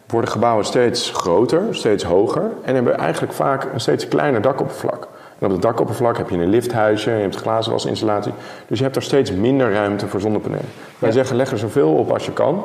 worden 0.07 0.31
gebouwen 0.31 0.64
steeds 0.64 1.11
groter, 1.11 1.62
steeds 1.70 2.05
hoger. 2.05 2.51
En 2.62 2.74
hebben 2.74 2.99
eigenlijk 2.99 3.33
vaak 3.33 3.66
een 3.72 3.81
steeds 3.81 4.09
kleiner 4.09 4.41
dakoppervlak. 4.41 5.08
En 5.39 5.47
op 5.47 5.53
het 5.53 5.62
dakoppervlak 5.62 6.16
heb 6.16 6.30
je 6.30 6.36
een 6.36 6.49
lifthuisje, 6.49 7.11
je 7.11 7.16
hebt 7.16 7.36
glazenwasinstallatie. 7.36 8.32
Dus 8.66 8.78
je 8.78 8.84
hebt 8.84 8.97
er 8.97 9.03
steeds 9.03 9.32
minder 9.32 9.72
ruimte 9.72 10.07
voor 10.07 10.20
zonnepanelen. 10.20 10.68
Wij 10.99 11.11
zeggen 11.11 11.36
leg 11.36 11.51
er 11.51 11.59
zoveel 11.59 11.95
op 11.95 12.12
als 12.12 12.26
je 12.26 12.32
kan. 12.32 12.64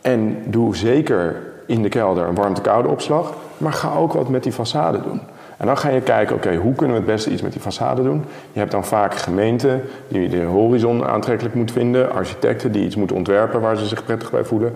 En 0.00 0.42
doe 0.44 0.76
zeker 0.76 1.36
in 1.66 1.82
de 1.82 1.88
kelder 1.88 2.26
een 2.26 2.34
warmte-koude 2.34 2.88
opslag. 2.88 3.32
Maar 3.56 3.72
ga 3.72 3.94
ook 3.94 4.12
wat 4.12 4.28
met 4.28 4.42
die 4.42 4.52
façade 4.52 5.02
doen. 5.02 5.20
En 5.56 5.66
dan 5.66 5.78
ga 5.78 5.88
je 5.88 6.00
kijken, 6.00 6.36
oké, 6.36 6.54
hoe 6.54 6.74
kunnen 6.74 6.96
we 6.96 7.02
het 7.02 7.10
beste 7.12 7.30
iets 7.30 7.42
met 7.42 7.52
die 7.52 7.60
façade 7.60 8.02
doen? 8.02 8.24
Je 8.52 8.58
hebt 8.58 8.70
dan 8.70 8.84
vaak 8.84 9.14
gemeenten 9.14 9.82
die 10.08 10.28
de 10.28 10.42
horizon 10.42 11.04
aantrekkelijk 11.04 11.54
moeten 11.54 11.74
vinden. 11.74 12.12
Architecten 12.12 12.72
die 12.72 12.84
iets 12.84 12.96
moeten 12.96 13.16
ontwerpen 13.16 13.60
waar 13.60 13.76
ze 13.76 13.86
zich 13.86 14.04
prettig 14.04 14.30
bij 14.30 14.44
voelen. 14.44 14.74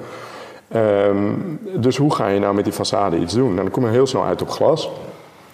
Um, 0.76 1.58
dus 1.76 1.96
hoe 1.96 2.14
ga 2.14 2.28
je 2.28 2.38
nou 2.38 2.54
met 2.54 2.64
die 2.64 2.72
façade 2.72 3.20
iets 3.20 3.34
doen? 3.34 3.48
Nou, 3.48 3.62
dan 3.62 3.70
kom 3.70 3.84
je 3.84 3.90
heel 3.90 4.06
snel 4.06 4.24
uit 4.24 4.42
op 4.42 4.50
glas. 4.50 4.90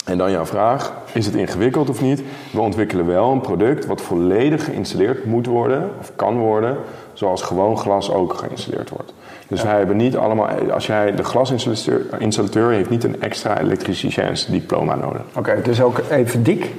En 0.08 0.18
dan 0.18 0.30
jouw 0.30 0.46
vraag, 0.46 0.92
is 1.12 1.26
het 1.26 1.34
ingewikkeld 1.34 1.88
of 1.88 2.00
niet? 2.00 2.22
We 2.52 2.60
ontwikkelen 2.60 3.06
wel 3.06 3.32
een 3.32 3.40
product 3.40 3.86
wat 3.86 4.00
volledig 4.00 4.64
geïnstalleerd 4.64 5.24
moet 5.24 5.46
worden, 5.46 5.90
of 6.00 6.12
kan 6.16 6.38
worden, 6.38 6.76
zoals 7.12 7.42
gewoon 7.42 7.78
glas 7.78 8.10
ook 8.10 8.34
geïnstalleerd 8.34 8.90
wordt. 8.90 9.14
Dus 9.48 9.62
wij 9.62 9.76
hebben 9.76 9.96
niet 9.96 10.16
allemaal, 10.16 10.48
als 10.48 10.86
jij 10.86 11.14
de 11.14 11.24
glasinstallateur 11.24 12.70
heeft 12.70 12.90
niet 12.90 13.04
een 13.04 13.20
extra 13.20 13.60
elektriciteitsdiploma 13.60 14.94
nodig. 14.94 15.22
Oké, 15.34 15.50
het 15.50 15.68
is 15.68 15.80
ook 15.80 16.02
even 16.10 16.42
dik? 16.42 16.70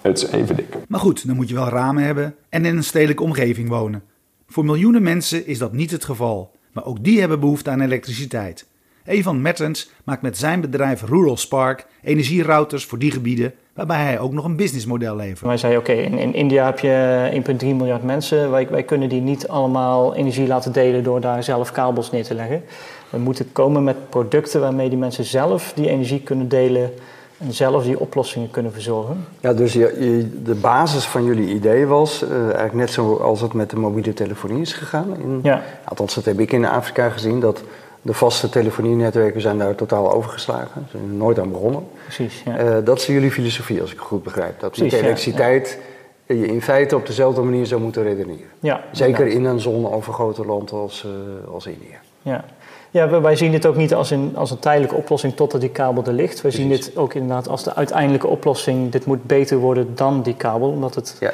Het 0.00 0.22
is 0.22 0.30
even 0.30 0.56
dik. 0.56 0.76
Maar 0.88 1.00
goed, 1.00 1.26
dan 1.26 1.36
moet 1.36 1.48
je 1.48 1.54
wel 1.54 1.68
ramen 1.68 2.02
hebben 2.02 2.34
en 2.48 2.64
in 2.64 2.76
een 2.76 2.84
stedelijke 2.84 3.22
omgeving 3.22 3.68
wonen. 3.68 4.02
Voor 4.46 4.64
miljoenen 4.64 5.02
mensen 5.02 5.46
is 5.46 5.58
dat 5.58 5.72
niet 5.72 5.90
het 5.90 6.04
geval, 6.04 6.50
maar 6.72 6.84
ook 6.84 7.04
die 7.04 7.20
hebben 7.20 7.40
behoefte 7.40 7.70
aan 7.70 7.80
elektriciteit. 7.80 8.66
Evan 9.04 9.42
Mertens 9.42 9.90
maakt 10.04 10.22
met 10.22 10.38
zijn 10.38 10.60
bedrijf 10.60 11.02
Rural 11.02 11.36
Spark 11.36 11.86
energierouters 12.02 12.84
voor 12.84 12.98
die 12.98 13.10
gebieden, 13.10 13.52
waarbij 13.74 14.02
hij 14.02 14.18
ook 14.18 14.32
nog 14.32 14.44
een 14.44 14.56
businessmodel 14.56 15.16
levert. 15.16 15.40
Wij 15.40 15.56
zeiden 15.56 15.80
oké, 15.80 15.92
in, 15.92 16.18
in, 16.18 16.34
India 16.34 16.64
heb 16.64 16.78
je 16.78 17.42
1,3 17.60 17.66
miljard 17.66 18.02
mensen. 18.02 18.50
Wij, 18.50 18.68
wij 18.68 18.82
kunnen 18.82 19.08
die 19.08 19.20
niet 19.20 19.48
allemaal 19.48 20.14
energie 20.14 20.46
laten 20.46 20.72
delen 20.72 21.04
door 21.04 21.20
daar 21.20 21.42
zelf 21.42 21.72
kabels 21.72 22.10
neer 22.10 22.24
te 22.24 22.34
leggen. 22.34 22.62
We 23.10 23.18
moeten 23.18 23.52
komen 23.52 23.84
met 23.84 24.10
producten 24.10 24.60
waarmee 24.60 24.88
die 24.88 24.98
mensen 24.98 25.24
zelf 25.24 25.72
die 25.74 25.88
energie 25.88 26.20
kunnen 26.20 26.48
delen 26.48 26.90
en 27.38 27.52
zelf 27.52 27.84
die 27.84 28.00
oplossingen 28.00 28.50
kunnen 28.50 28.72
verzorgen. 28.72 29.26
Ja, 29.40 29.52
dus 29.52 29.72
je, 29.72 30.28
de 30.44 30.54
basis 30.54 31.04
van 31.04 31.24
jullie 31.24 31.54
idee 31.54 31.86
was 31.86 32.22
uh, 32.22 32.42
eigenlijk 32.42 32.74
net 32.74 32.90
zoals 32.90 33.40
het 33.40 33.52
met 33.52 33.70
de 33.70 33.76
mobiele 33.76 34.14
telefonie 34.14 34.60
is 34.60 34.72
gegaan. 34.72 35.16
In, 35.20 35.40
ja. 35.42 35.62
Althans, 35.84 36.14
dat 36.14 36.24
heb 36.24 36.40
ik 36.40 36.52
in 36.52 36.64
Afrika 36.64 37.08
gezien, 37.08 37.40
dat 37.40 37.62
de 38.02 38.12
vaste 38.12 38.48
telefonienetwerken 38.48 39.40
zijn 39.40 39.58
daar 39.58 39.74
totaal 39.74 40.12
overgeslagen. 40.12 40.86
Ze 40.90 40.96
zijn 40.96 41.02
er 41.02 41.16
nooit 41.16 41.38
aan 41.38 41.52
begonnen. 41.52 41.86
Precies, 42.02 42.42
ja. 42.44 42.64
Uh, 42.64 42.84
dat 42.84 42.98
is 42.98 43.06
jullie 43.06 43.30
filosofie, 43.30 43.80
als 43.80 43.92
ik 43.92 43.98
het 43.98 44.06
goed 44.06 44.22
begrijp. 44.22 44.60
Dat 44.60 44.70
Precies, 44.70 44.92
met 44.92 45.02
elektriciteit 45.02 45.78
ja, 46.26 46.34
je 46.34 46.46
in 46.46 46.62
feite 46.62 46.96
op 46.96 47.06
dezelfde 47.06 47.42
manier 47.42 47.66
zou 47.66 47.80
moeten 47.80 48.02
redeneren. 48.02 48.46
Ja, 48.60 48.84
Zeker 48.92 49.26
in 49.26 49.44
een 49.44 49.60
zonovergoten 49.60 50.46
land 50.46 50.72
als, 50.72 51.06
uh, 51.06 51.52
als 51.54 51.66
India. 51.66 51.96
Ja. 52.22 52.44
Ja, 52.90 53.20
wij 53.20 53.36
zien 53.36 53.50
dit 53.50 53.66
ook 53.66 53.76
niet 53.76 53.94
als 53.94 54.10
een, 54.10 54.32
als 54.36 54.50
een 54.50 54.58
tijdelijke 54.58 54.94
oplossing 54.94 55.34
totdat 55.34 55.60
die 55.60 55.70
kabel 55.70 56.04
er 56.04 56.12
ligt. 56.12 56.40
Wij 56.40 56.50
zien 56.50 56.68
dit 56.68 56.96
ook 56.96 57.14
inderdaad 57.14 57.48
als 57.48 57.64
de 57.64 57.74
uiteindelijke 57.74 58.26
oplossing. 58.26 58.90
Dit 58.90 59.04
moet 59.04 59.24
beter 59.24 59.56
worden 59.56 59.94
dan 59.94 60.22
die 60.22 60.36
kabel, 60.36 60.68
omdat 60.68 60.94
het 60.94 61.16
ja. 61.20 61.32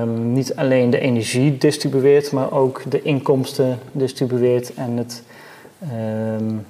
um, 0.00 0.32
niet 0.32 0.56
alleen 0.56 0.90
de 0.90 0.98
energie 0.98 1.58
distribueert, 1.58 2.32
maar 2.32 2.52
ook 2.52 2.82
de 2.88 3.02
inkomsten 3.02 3.78
distribueert 3.92 4.74
en 4.74 4.96
het 4.96 5.22
Um, 5.90 6.66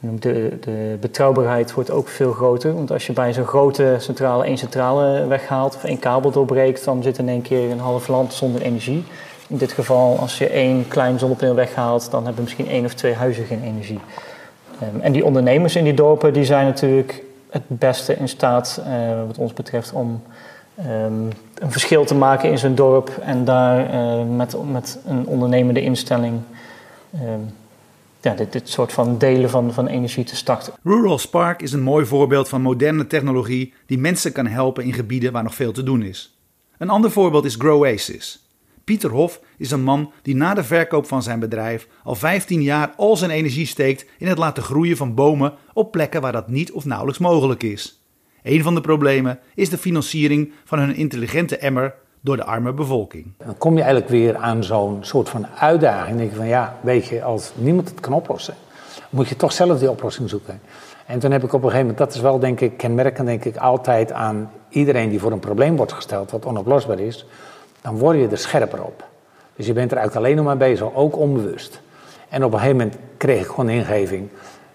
de, 0.00 0.58
de, 0.60 0.96
betrouwbaarheid 1.00 1.72
wordt 1.72 1.90
ook 1.90 2.08
veel 2.08 2.32
groter. 2.32 2.74
Want 2.74 2.90
als 2.90 3.06
je 3.06 3.12
bij 3.12 3.32
zo'n 3.32 3.44
grote 3.44 3.96
centrale 3.98 4.44
één 4.44 4.58
centrale 4.58 5.26
weghaalt 5.26 5.74
of 5.74 5.84
één 5.84 5.98
kabel 5.98 6.30
doorbreekt, 6.30 6.84
dan 6.84 7.02
zit 7.02 7.18
in 7.18 7.28
één 7.28 7.42
keer 7.42 7.70
een 7.70 7.78
half 7.80 8.08
land 8.08 8.32
zonder 8.32 8.62
energie. 8.62 9.04
In 9.48 9.56
dit 9.56 9.72
geval, 9.72 10.18
als 10.18 10.38
je 10.38 10.48
één 10.48 10.88
klein 10.88 11.18
zonnepaneel 11.18 11.54
weghaalt, 11.54 12.10
dan 12.10 12.24
hebben 12.24 12.42
misschien 12.42 12.68
één 12.68 12.84
of 12.84 12.94
twee 12.94 13.14
huizen 13.14 13.44
geen 13.44 13.62
energie. 13.62 14.00
Um, 14.94 15.00
en 15.00 15.12
die 15.12 15.24
ondernemers 15.24 15.76
in 15.76 15.84
die 15.84 15.94
dorpen 15.94 16.32
die 16.32 16.44
zijn 16.44 16.66
natuurlijk 16.66 17.22
het 17.50 17.62
beste 17.66 18.16
in 18.16 18.28
staat, 18.28 18.82
uh, 18.86 19.26
wat 19.26 19.38
ons 19.38 19.52
betreft, 19.52 19.92
om 19.92 20.22
um, 20.78 21.28
een 21.54 21.72
verschil 21.72 22.04
te 22.04 22.14
maken 22.14 22.50
in 22.50 22.58
zijn 22.58 22.74
dorp 22.74 23.10
en 23.22 23.44
daar 23.44 23.94
uh, 23.94 24.36
met, 24.36 24.56
met 24.70 24.98
een 25.06 25.26
ondernemende 25.26 25.82
instelling 25.82 26.40
dit, 28.20 28.52
dit 28.52 28.68
soort 28.68 28.92
van 28.92 29.18
delen 29.18 29.50
van, 29.50 29.72
van 29.72 29.86
energie 29.86 30.24
te 30.24 30.36
starten. 30.36 30.72
Rural 30.82 31.18
Spark 31.18 31.62
is 31.62 31.72
een 31.72 31.82
mooi 31.82 32.06
voorbeeld 32.06 32.48
van 32.48 32.62
moderne 32.62 33.06
technologie 33.06 33.74
die 33.86 33.98
mensen 33.98 34.32
kan 34.32 34.46
helpen 34.46 34.84
in 34.84 34.92
gebieden 34.92 35.32
waar 35.32 35.42
nog 35.42 35.54
veel 35.54 35.72
te 35.72 35.82
doen 35.82 36.02
is. 36.02 36.38
Een 36.78 36.90
ander 36.90 37.10
voorbeeld 37.10 37.44
is 37.44 37.54
Growasis. 37.54 38.48
Pieter 38.84 39.10
Hof 39.10 39.40
is 39.58 39.70
een 39.70 39.82
man 39.82 40.12
die 40.22 40.34
na 40.36 40.54
de 40.54 40.64
verkoop 40.64 41.06
van 41.06 41.22
zijn 41.22 41.40
bedrijf 41.40 41.88
al 42.04 42.14
15 42.14 42.62
jaar 42.62 42.92
al 42.96 43.16
zijn 43.16 43.30
energie 43.30 43.66
steekt 43.66 44.06
in 44.18 44.26
het 44.26 44.38
laten 44.38 44.62
groeien 44.62 44.96
van 44.96 45.14
bomen 45.14 45.54
op 45.72 45.92
plekken 45.92 46.20
waar 46.20 46.32
dat 46.32 46.48
niet 46.48 46.72
of 46.72 46.84
nauwelijks 46.84 47.20
mogelijk 47.20 47.62
is. 47.62 48.04
Een 48.42 48.62
van 48.62 48.74
de 48.74 48.80
problemen 48.80 49.38
is 49.54 49.68
de 49.68 49.78
financiering 49.78 50.52
van 50.64 50.78
hun 50.78 50.94
intelligente 50.94 51.56
emmer 51.56 51.94
door 52.20 52.36
de 52.36 52.44
arme 52.44 52.72
bevolking. 52.72 53.32
Dan 53.36 53.58
kom 53.58 53.72
je 53.76 53.82
eigenlijk 53.82 54.10
weer 54.10 54.36
aan 54.36 54.64
zo'n 54.64 54.98
soort 55.00 55.28
van 55.28 55.46
uitdaging. 55.58 56.08
Dan 56.08 56.16
denk 56.16 56.30
je 56.30 56.36
van 56.36 56.46
ja, 56.46 56.76
weet 56.80 57.06
je, 57.06 57.22
als 57.22 57.52
niemand 57.54 57.88
het 57.88 58.00
kan 58.00 58.12
oplossen, 58.12 58.54
moet 59.10 59.28
je 59.28 59.36
toch 59.36 59.52
zelf 59.52 59.78
die 59.78 59.90
oplossing 59.90 60.28
zoeken. 60.28 60.60
En 61.06 61.18
toen 61.18 61.30
heb 61.30 61.44
ik 61.44 61.52
op 61.52 61.62
een 61.62 61.70
gegeven 61.70 61.80
moment, 61.80 61.98
dat 61.98 62.14
is 62.14 62.20
wel 62.20 62.38
denk 62.38 62.60
ik 62.60 62.76
kenmerkend 62.76 63.26
denk 63.26 63.44
ik 63.44 63.56
altijd 63.56 64.12
aan 64.12 64.50
iedereen 64.68 65.08
die 65.08 65.20
voor 65.20 65.32
een 65.32 65.38
probleem 65.38 65.76
wordt 65.76 65.92
gesteld 65.92 66.30
wat 66.30 66.46
onoplosbaar 66.46 66.98
is, 66.98 67.26
dan 67.80 67.98
word 67.98 68.18
je 68.18 68.28
er 68.28 68.38
scherper 68.38 68.82
op. 68.82 69.04
Dus 69.56 69.66
je 69.66 69.72
bent 69.72 69.90
er 69.90 69.96
eigenlijk 69.96 70.26
alleen 70.26 70.36
nog 70.36 70.46
maar 70.46 70.68
bezig, 70.68 70.94
ook 70.94 71.16
onbewust. 71.16 71.80
En 72.28 72.44
op 72.44 72.52
een 72.52 72.58
gegeven 72.58 72.78
moment 72.78 72.98
kreeg 73.16 73.40
ik 73.40 73.46
gewoon 73.46 73.66
de 73.66 73.72
ingeving, 73.72 74.28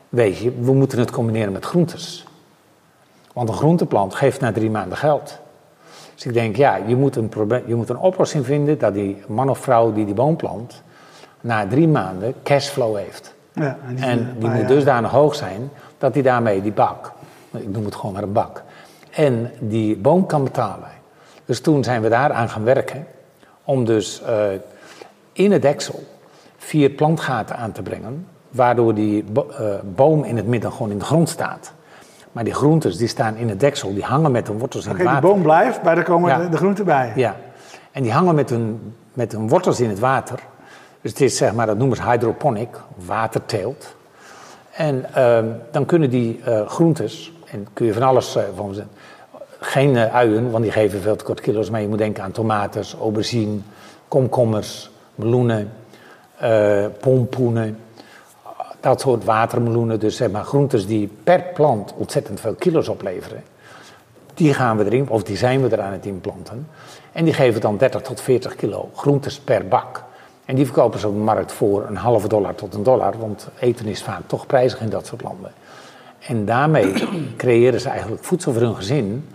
weet 0.10 0.38
je, 0.38 0.52
we 0.62 0.74
moeten 0.74 1.00
het 1.00 1.12
combineren 1.12 1.52
met 1.52 1.66
groentes. 1.66 2.26
Want 3.34 3.50
een 3.50 3.56
groenteplant 3.56 4.16
geeft 4.16 4.40
na 4.40 4.52
drie 4.52 4.70
maanden 4.70 4.98
geld. 4.98 5.40
Dus 6.16 6.26
ik 6.26 6.34
denk, 6.34 6.56
ja, 6.56 6.76
je 6.76 6.96
moet 6.96 7.16
een, 7.16 7.30
probleem, 7.30 7.64
je 7.66 7.76
moet 7.76 7.90
een 7.90 7.98
oplossing 7.98 8.46
vinden 8.46 8.78
dat 8.78 8.94
die 8.94 9.24
man 9.28 9.50
of 9.50 9.60
vrouw 9.60 9.94
die 9.94 10.06
die 10.06 10.14
boom 10.14 10.36
plant, 10.36 10.84
na 11.42 11.68
drie 11.68 11.88
maanden 11.88 12.34
cashflow 12.44 12.98
heeft. 12.98 13.34
Ja, 13.52 13.78
en 13.88 13.96
die, 13.96 14.06
en 14.06 14.36
die 14.40 14.50
moet 14.50 14.68
dusdanig 14.68 15.12
hoog 15.12 15.36
zijn 15.36 15.70
dat 15.98 16.14
hij 16.14 16.24
daarmee 16.24 16.62
die 16.62 16.72
bak, 16.72 17.12
ik 17.52 17.70
noem 17.70 17.86
het 17.86 17.96
gewoon 17.96 18.14
maar 18.14 18.24
een 18.24 18.32
bak, 18.32 18.64
en 19.12 19.52
die 19.60 19.98
boom 19.98 20.26
kan 20.26 20.44
betalen. 20.44 20.90
Dus 21.46 21.62
toen 21.62 21.84
zijn 21.84 22.02
we 22.02 22.10
daar 22.10 22.32
aan 22.32 22.50
gaan 22.50 22.64
werken 22.64 23.08
om 23.64 23.86
dus 23.86 24.22
uh, 24.22 24.46
in 25.34 25.52
het 25.52 25.62
deksel 25.62 26.04
vier 26.58 26.90
plantgaten 26.90 27.56
aan 27.56 27.72
te 27.72 27.82
brengen, 27.82 28.28
waardoor 28.50 28.94
die 28.94 29.24
bo 29.24 29.48
uh, 29.50 29.58
boom 29.96 30.24
in 30.24 30.38
het 30.38 30.48
midden 30.48 30.72
gewoon 30.72 30.92
in 30.92 30.98
de 30.98 31.06
grond 31.06 31.30
staat. 31.30 31.74
Maar 32.36 32.44
die 32.44 32.54
groentes 32.54 32.98
die 32.98 33.08
staan 33.08 33.36
in 33.36 33.50
het 33.50 33.60
deksel, 33.60 33.94
die 33.94 34.04
hangen 34.04 34.32
met 34.32 34.48
hun 34.48 34.58
wortels 34.58 34.86
in 34.86 34.92
het 34.92 35.04
water. 35.04 35.22
de 35.22 35.28
boom 35.28 35.42
blijft, 35.42 35.84
maar 35.84 35.96
daar 35.96 36.04
komen 36.04 36.42
de, 36.42 36.50
de, 36.50 36.58
groenten 36.58 36.86
bij. 36.86 37.12
Ja, 37.16 37.36
en 37.92 38.04
die 38.04 38.12
hangen 38.12 38.36
met 38.36 38.50
hun, 38.50 38.94
met 39.14 39.32
hun 39.32 39.48
wortels 39.48 39.80
in 39.80 39.90
het 39.90 40.00
water. 40.00 40.40
Dus 41.02 41.12
het 41.12 41.22
is 41.22 41.38
zeg 41.38 41.54
maar, 41.54 41.66
dat 41.66 41.78
noemen 41.78 41.98
ze 41.98 42.04
hydroponic, 42.04 42.70
waterteelt. 42.96 43.96
En 44.72 45.06
uh, 45.18 45.40
dan 45.72 45.86
kunnen 45.86 46.10
die 46.10 46.42
uh, 46.48 46.68
groentes, 46.68 47.34
en 47.46 47.68
kun 47.74 47.86
je 47.86 47.94
van 47.94 48.04
alles 48.04 48.36
uh, 48.36 48.44
van. 48.56 48.76
Geen 49.60 49.98
uien, 49.98 50.52
want 50.52 50.64
die 50.64 50.72
geven 50.72 51.02
veel 51.02 51.16
te 51.16 51.24
kort 51.24 51.42
kilo's. 51.42 51.70
Maar 51.70 51.82
je 51.82 51.88
moet 51.88 51.98
denken 51.98 52.24
aan 52.24 52.32
tomaten, 52.32 52.84
aubergine, 53.02 53.58
komkommers, 54.08 54.92
meloenen, 55.16 55.72
pompoenen 57.00 57.78
dat 58.86 59.02
soort 59.02 59.24
watermeloenen, 59.24 60.00
dus 60.00 60.16
zeg 60.16 60.32
maar 60.32 60.44
groentes 60.44 60.88
die 60.88 61.10
per 61.24 61.44
plant 61.54 61.94
ontzettend 61.98 62.40
veel 62.40 62.54
kilo's 62.54 62.88
opleveren. 62.88 63.44
Die 64.34 64.54
gaan 64.54 64.78
we 64.78 64.86
erin, 64.86 65.10
of 65.10 65.24
die 65.24 65.38
zijn 65.38 65.62
we 65.62 65.76
er 65.76 65.82
aan 65.82 65.92
het 65.92 66.06
inplanten. 66.06 66.68
En 67.12 67.24
die 67.24 67.34
geven 67.34 67.62
dan 67.62 67.78
30 67.78 68.02
tot 68.02 68.22
40 68.22 68.56
kilo 68.56 68.90
groentes 68.96 69.40
per 69.40 69.68
bak. 69.68 70.04
En 70.46 70.56
die 70.56 70.66
verkopen 70.66 71.00
ze 71.00 71.08
op 71.08 71.14
de 71.14 71.20
markt 71.20 71.52
voor 71.52 71.86
een 71.88 71.96
halve 71.96 72.28
dollar 72.28 72.56
tot 72.56 72.74
een 72.74 72.84
dollar, 72.84 73.18
want 73.18 73.48
eten 73.60 73.86
is 73.86 74.04
vaak 74.04 74.22
toch 74.26 74.46
prijzig 74.46 74.82
in 74.82 74.90
dat 74.90 75.06
soort 75.06 75.22
landen. 75.22 75.52
En 76.20 76.46
daarmee 76.46 76.94
creëren 77.38 77.82
ze 77.82 77.90
eigenlijk 77.90 78.24
voedsel 78.24 78.54
voor 78.54 78.62
hun 78.62 78.76
gezin. 78.76 79.30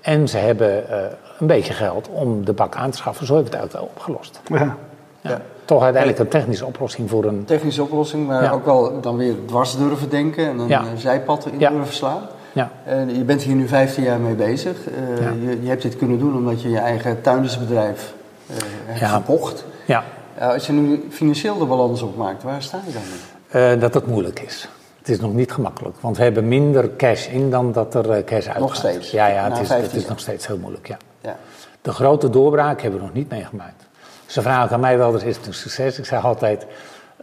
En 0.00 0.28
ze 0.28 0.36
hebben 0.36 0.84
uh, 0.90 0.96
een 1.38 1.46
beetje 1.46 1.72
geld 1.72 2.08
om 2.08 2.44
de 2.44 2.52
bak 2.52 2.76
aan 2.76 2.90
te 2.90 2.96
schaffen. 2.96 3.26
Zo 3.26 3.34
hebben 3.34 3.52
we 3.52 3.58
het 3.58 3.72
wel 3.72 3.90
opgelost. 3.94 4.40
Ja. 4.44 4.76
ja 5.20 5.40
toch 5.64 5.82
uiteindelijk 5.82 6.22
een 6.22 6.28
technische 6.28 6.66
oplossing 6.66 7.10
voor 7.10 7.24
een... 7.24 7.44
Technische 7.44 7.82
oplossing, 7.82 8.26
maar 8.26 8.52
ook 8.52 8.64
wel 8.64 9.00
dan 9.00 9.16
weer 9.16 9.34
dwars 9.46 9.76
durven 9.76 10.08
denken 10.08 10.46
en 10.46 10.58
een 10.58 10.68
ja. 10.68 10.84
zijpad 10.96 11.46
in 11.46 11.58
durven 11.58 11.94
slaan. 11.94 12.22
Ja. 12.52 12.70
Uh, 12.88 13.16
je 13.16 13.24
bent 13.24 13.42
hier 13.42 13.54
nu 13.54 13.68
15 13.68 14.02
jaar 14.02 14.20
mee 14.20 14.34
bezig. 14.34 14.76
Uh, 14.88 15.44
je, 15.44 15.62
je, 15.62 15.68
hebt 15.68 15.82
dit 15.82 15.96
kunnen 15.96 16.18
doen 16.18 16.36
omdat 16.36 16.62
je 16.62 16.70
je 16.70 16.78
eigen 16.78 17.20
tuindersbedrijf 17.20 18.14
uh, 18.50 18.56
hebt 18.84 19.12
gekocht. 19.12 19.64
Ja. 19.84 20.04
als 20.38 20.66
je 20.66 20.72
nu 20.72 21.06
financieel 21.10 21.58
de 21.58 21.64
balans 21.64 22.02
opmaakt, 22.02 22.42
waar 22.42 22.62
sta 22.62 22.80
je 22.86 22.92
dan 22.92 23.78
dat 23.78 23.94
het 23.94 24.06
moeilijk 24.06 24.40
is. 24.40 24.68
Het 24.98 25.08
is 25.08 25.20
nog 25.20 25.34
niet 25.34 25.52
gemakkelijk, 25.52 25.96
want 26.00 26.16
we 26.16 26.22
hebben 26.22 26.48
minder 26.48 26.96
cash 26.96 27.28
in 27.28 27.50
dan 27.50 27.72
dat 27.72 27.94
er 27.94 28.24
cash 28.24 28.46
uitgaat. 28.46 28.58
Nog 28.58 28.76
steeds? 28.76 29.10
Ja, 29.10 29.26
ja 29.26 29.50
het, 29.50 29.58
is, 29.58 29.68
het 29.68 29.94
is 29.94 30.06
nog 30.06 30.20
steeds 30.20 30.46
heel 30.46 30.58
moeilijk, 30.58 30.88
ja. 30.88 30.96
ja. 31.20 31.36
De 31.82 31.92
grote 31.92 32.30
doorbraak 32.30 32.82
hebben 32.82 33.00
we 33.00 33.06
nog 33.06 33.14
niet 33.14 33.30
meegemaakt. 33.30 33.86
Ze 34.32 34.42
vragen 34.42 34.74
aan 34.74 34.80
mij 34.80 34.98
wel 34.98 35.12
eens, 35.14 35.22
is 35.22 35.36
het 35.36 35.46
een 35.46 35.54
succes? 35.54 35.98
Ik 35.98 36.04
zeg 36.04 36.24
altijd, 36.24 36.66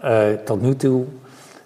uh, 0.04 0.28
tot 0.46 0.62
nu 0.62 0.76
toe, 0.76 1.06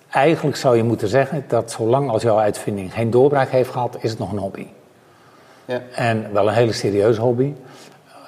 eigenlijk 0.09 0.55
zou 0.55 0.77
je 0.77 0.83
moeten 0.83 1.07
zeggen 1.07 1.45
dat 1.47 1.71
zolang 1.71 2.09
als 2.09 2.21
jouw 2.21 2.37
uitvinding 2.37 2.93
geen 2.93 3.09
doorbraak 3.09 3.49
heeft 3.49 3.69
gehad, 3.69 3.97
is 3.99 4.09
het 4.09 4.19
nog 4.19 4.31
een 4.31 4.37
hobby. 4.37 4.67
Ja. 5.65 5.81
En 5.95 6.33
wel 6.33 6.47
een 6.47 6.53
hele 6.53 6.71
serieuze 6.71 7.21
hobby. 7.21 7.53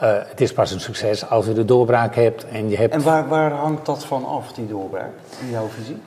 Uh, 0.03 0.13
het 0.27 0.41
is 0.41 0.53
pas 0.53 0.71
een 0.71 0.79
succes 0.79 1.29
als 1.29 1.45
je 1.45 1.53
de 1.53 1.65
doorbraak 1.65 2.15
hebt 2.15 2.47
en 2.47 2.69
je 2.69 2.77
hebt... 2.77 2.93
En 2.93 3.03
waar, 3.03 3.27
waar 3.27 3.51
hangt 3.51 3.85
dat 3.85 4.05
van 4.05 4.25
af, 4.25 4.53
die 4.53 4.67
doorbraak, 4.67 5.13
in 5.41 5.49
jouw 5.49 5.67
visie? 5.67 6.01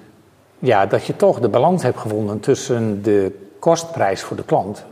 Ja, 0.59 0.87
dat 0.87 1.05
je 1.05 1.17
toch 1.17 1.41
de 1.41 1.49
balans 1.49 1.83
hebt 1.83 1.99
gevonden 1.99 2.41
tussen 2.41 3.03
de 3.03 3.49
kostprijs 3.59 4.23
voor 4.23 4.37
de 4.37 4.45
klant 4.45 4.85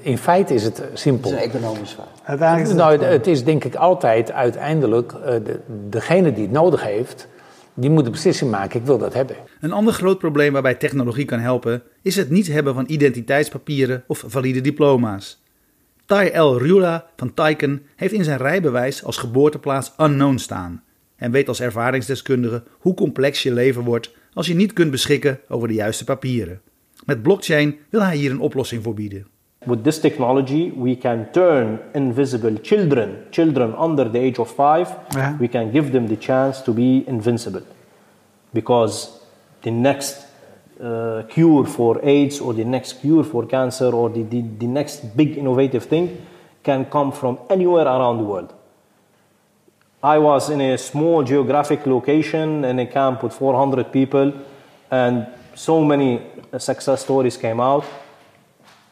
in 0.00 0.18
feite 0.18 0.54
is 0.54 0.64
het 0.64 0.82
simpel. 0.92 1.30
Het 1.30 1.40
is 1.40 1.44
een 1.44 1.50
economisch 1.50 1.96
vraag. 2.26 2.72
nou, 2.74 3.04
het, 3.04 3.26
is 3.26 3.44
denk 3.44 3.64
ik 3.64 3.74
altijd 3.74 4.32
uiteindelijk 4.32 5.12
de, 5.12 5.60
degene 5.88 6.32
die 6.32 6.42
het 6.42 6.52
nodig 6.52 6.82
heeft, 6.82 7.28
die 7.74 7.90
moet 7.90 8.04
de 8.04 8.10
beslissing 8.10 8.50
maken, 8.50 8.80
ik 8.80 8.86
wil 8.86 8.98
dat 8.98 9.14
hebben. 9.14 9.36
Een 9.60 9.72
ander 9.72 9.92
groot 9.92 10.18
probleem 10.18 10.52
waarbij 10.52 10.74
technologie 10.74 11.24
kan 11.24 11.38
helpen, 11.38 11.82
is 12.02 12.16
het 12.16 12.30
niet 12.30 12.46
hebben 12.46 12.74
van 12.74 12.84
identiteitspapieren 12.88 14.04
of 14.06 14.24
valide 14.26 14.60
diploma's. 14.60 15.42
Tai 16.06 16.28
El 16.28 16.58
Rula 16.58 17.06
van 17.16 17.34
Taiken 17.34 17.82
heeft 17.96 18.12
in 18.12 18.24
zijn 18.24 18.38
rijbewijs 18.38 19.04
als 19.04 19.16
geboorteplaats 19.16 19.92
unknown 19.98 20.36
staan 20.36 20.82
en 21.16 21.30
weet 21.30 21.48
als 21.48 21.60
ervaringsdeskundige 21.60 22.62
hoe 22.78 22.94
complex 22.94 23.42
je 23.42 23.52
leven 23.52 23.82
wordt 23.82 24.14
als 24.32 24.46
je 24.46 24.54
niet 24.54 24.72
kunt 24.72 24.90
beschikken 24.90 25.40
over 25.48 25.68
de 25.68 25.74
juiste 25.74 26.04
papieren. 26.04 26.60
Met 27.04 27.22
blockchain 27.22 27.78
wil 27.90 28.02
hij 28.02 28.16
hier 28.16 28.30
een 28.30 28.40
oplossing 28.40 28.82
voor 28.82 28.94
bieden. 28.94 29.26
With 29.66 29.84
this 29.84 29.98
technology, 29.98 30.70
we 30.70 30.96
can 30.96 31.30
turn 31.32 31.80
invisible 31.94 32.56
children, 32.58 33.26
children 33.30 33.74
under 33.76 34.04
the 34.04 34.18
age 34.18 34.38
of 34.38 34.50
five, 34.50 34.88
yeah. 35.14 35.36
we 35.38 35.48
can 35.48 35.72
give 35.72 35.92
them 35.92 36.06
the 36.08 36.16
chance 36.16 36.60
to 36.62 36.72
be 36.72 37.06
invincible. 37.08 37.62
Because 38.52 39.20
the 39.62 39.70
next 39.70 40.26
uh, 40.80 41.22
cure 41.28 41.64
for 41.66 42.00
AIDS 42.04 42.40
or 42.40 42.52
the 42.52 42.64
next 42.64 43.00
cure 43.00 43.24
for 43.24 43.46
cancer 43.46 43.90
or 43.90 44.10
the, 44.10 44.22
the, 44.22 44.40
the 44.40 44.66
next 44.66 45.16
big 45.16 45.38
innovative 45.38 45.84
thing 45.84 46.24
can 46.62 46.84
come 46.86 47.12
from 47.12 47.38
anywhere 47.50 47.86
around 47.86 48.18
the 48.18 48.24
world. 48.24 48.52
I 50.02 50.18
was 50.18 50.50
in 50.50 50.60
a 50.60 50.76
small 50.76 51.22
geographic 51.22 51.86
location 51.86 52.64
in 52.64 52.78
a 52.78 52.86
camp 52.86 53.22
with 53.22 53.32
400 53.32 53.90
people, 53.90 54.32
and 54.90 55.26
so 55.54 55.82
many 55.82 56.20
success 56.58 57.02
stories 57.02 57.36
came 57.36 57.60
out 57.60 57.84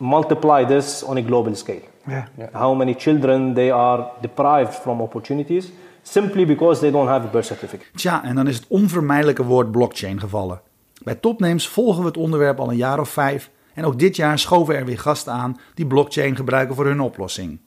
multiply 0.03 0.65
this 0.67 1.03
on 1.03 1.17
a 1.17 1.23
global 1.23 1.55
scale. 1.55 1.83
Yeah. 2.07 2.27
How 2.53 2.77
many 2.77 2.95
children 2.95 3.55
they 3.55 3.71
are 3.71 4.11
deprived 4.21 4.75
from 4.75 5.01
opportunities 5.01 5.71
simply 6.03 6.45
because 6.45 6.81
they 6.81 6.91
don't 6.91 7.09
have 7.09 7.27
a 7.27 7.31
birth 7.31 7.47
certificate. 7.47 7.87
Tja, 7.95 8.25
en 8.25 8.35
dan 8.35 8.49
is 8.49 8.57
het 8.57 8.65
onvermijdelijke 8.69 9.45
woord 9.45 9.71
blockchain 9.71 10.21
gevallen. 10.21 10.61
Bij 11.03 11.15
Topnames 11.15 11.69
volgen 11.69 12.01
we 12.01 12.07
het 12.07 12.17
onderwerp 12.17 12.59
al 12.59 12.71
een 12.71 12.77
jaar 12.77 13.01
of 13.01 13.09
vijf 13.09 13.51
en 13.75 13.85
ook 13.85 13.99
dit 13.99 14.17
jaar 14.17 14.39
schoven 14.39 14.77
er 14.77 14.85
weer 14.85 14.99
gasten 14.99 15.33
aan 15.33 15.59
die 15.75 15.87
blockchain 15.87 16.37
gebruiken 16.37 16.75
voor 16.75 16.87
hun 16.87 17.01
oplossing. 17.01 17.59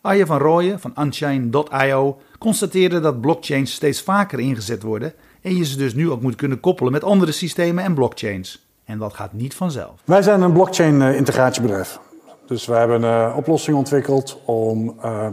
Arje 0.00 0.26
van 0.26 0.38
Rooyen 0.38 0.80
van 0.80 0.92
Unchain.io 0.98 2.20
constateerde 2.38 3.00
dat 3.00 3.20
blockchains 3.20 3.72
steeds 3.72 4.02
vaker 4.02 4.40
ingezet 4.40 4.82
worden 4.82 5.12
en 5.42 5.56
je 5.56 5.64
ze 5.64 5.76
dus 5.76 5.94
nu 5.94 6.10
ook 6.10 6.22
moet 6.22 6.34
kunnen 6.34 6.60
koppelen 6.60 6.92
met 6.92 7.04
andere 7.04 7.32
systemen 7.32 7.84
en 7.84 7.94
blockchains. 7.94 8.65
En 8.86 8.98
dat 8.98 9.14
gaat 9.14 9.32
niet 9.32 9.54
vanzelf. 9.54 9.94
Wij 10.04 10.22
zijn 10.22 10.40
een 10.40 10.52
blockchain-integratiebedrijf. 10.52 11.98
Dus 12.46 12.66
we 12.66 12.74
hebben 12.74 13.02
een 13.02 13.30
eh, 13.30 13.36
oplossing 13.36 13.76
ontwikkeld 13.76 14.40
om 14.44 14.96
uh, 15.04 15.26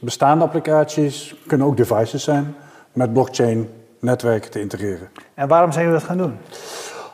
bestaande 0.00 0.44
applicaties, 0.44 1.34
kunnen 1.46 1.66
ook 1.66 1.76
devices 1.76 2.24
zijn, 2.24 2.54
met 2.92 3.12
blockchain-netwerken 3.12 4.50
te 4.50 4.60
integreren. 4.60 5.08
En 5.34 5.48
waarom 5.48 5.72
zijn 5.72 5.86
we 5.86 5.92
dat 5.92 6.02
gaan 6.02 6.16
doen? 6.16 6.36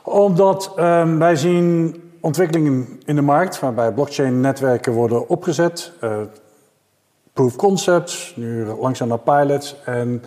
Omdat 0.02 0.72
uh, 0.76 1.16
wij 1.18 1.36
zien 1.36 1.96
ontwikkelingen 2.20 3.00
in 3.04 3.14
de 3.14 3.22
markt 3.22 3.60
waarbij 3.60 3.92
blockchain-netwerken 3.92 4.92
worden 4.92 5.28
opgezet. 5.28 5.92
Uh, 6.04 6.16
proof 7.32 7.56
concepts, 7.56 8.32
nu 8.36 8.64
langzaam 8.64 9.08
naar 9.08 9.18
pilots. 9.18 9.76
En 9.84 10.22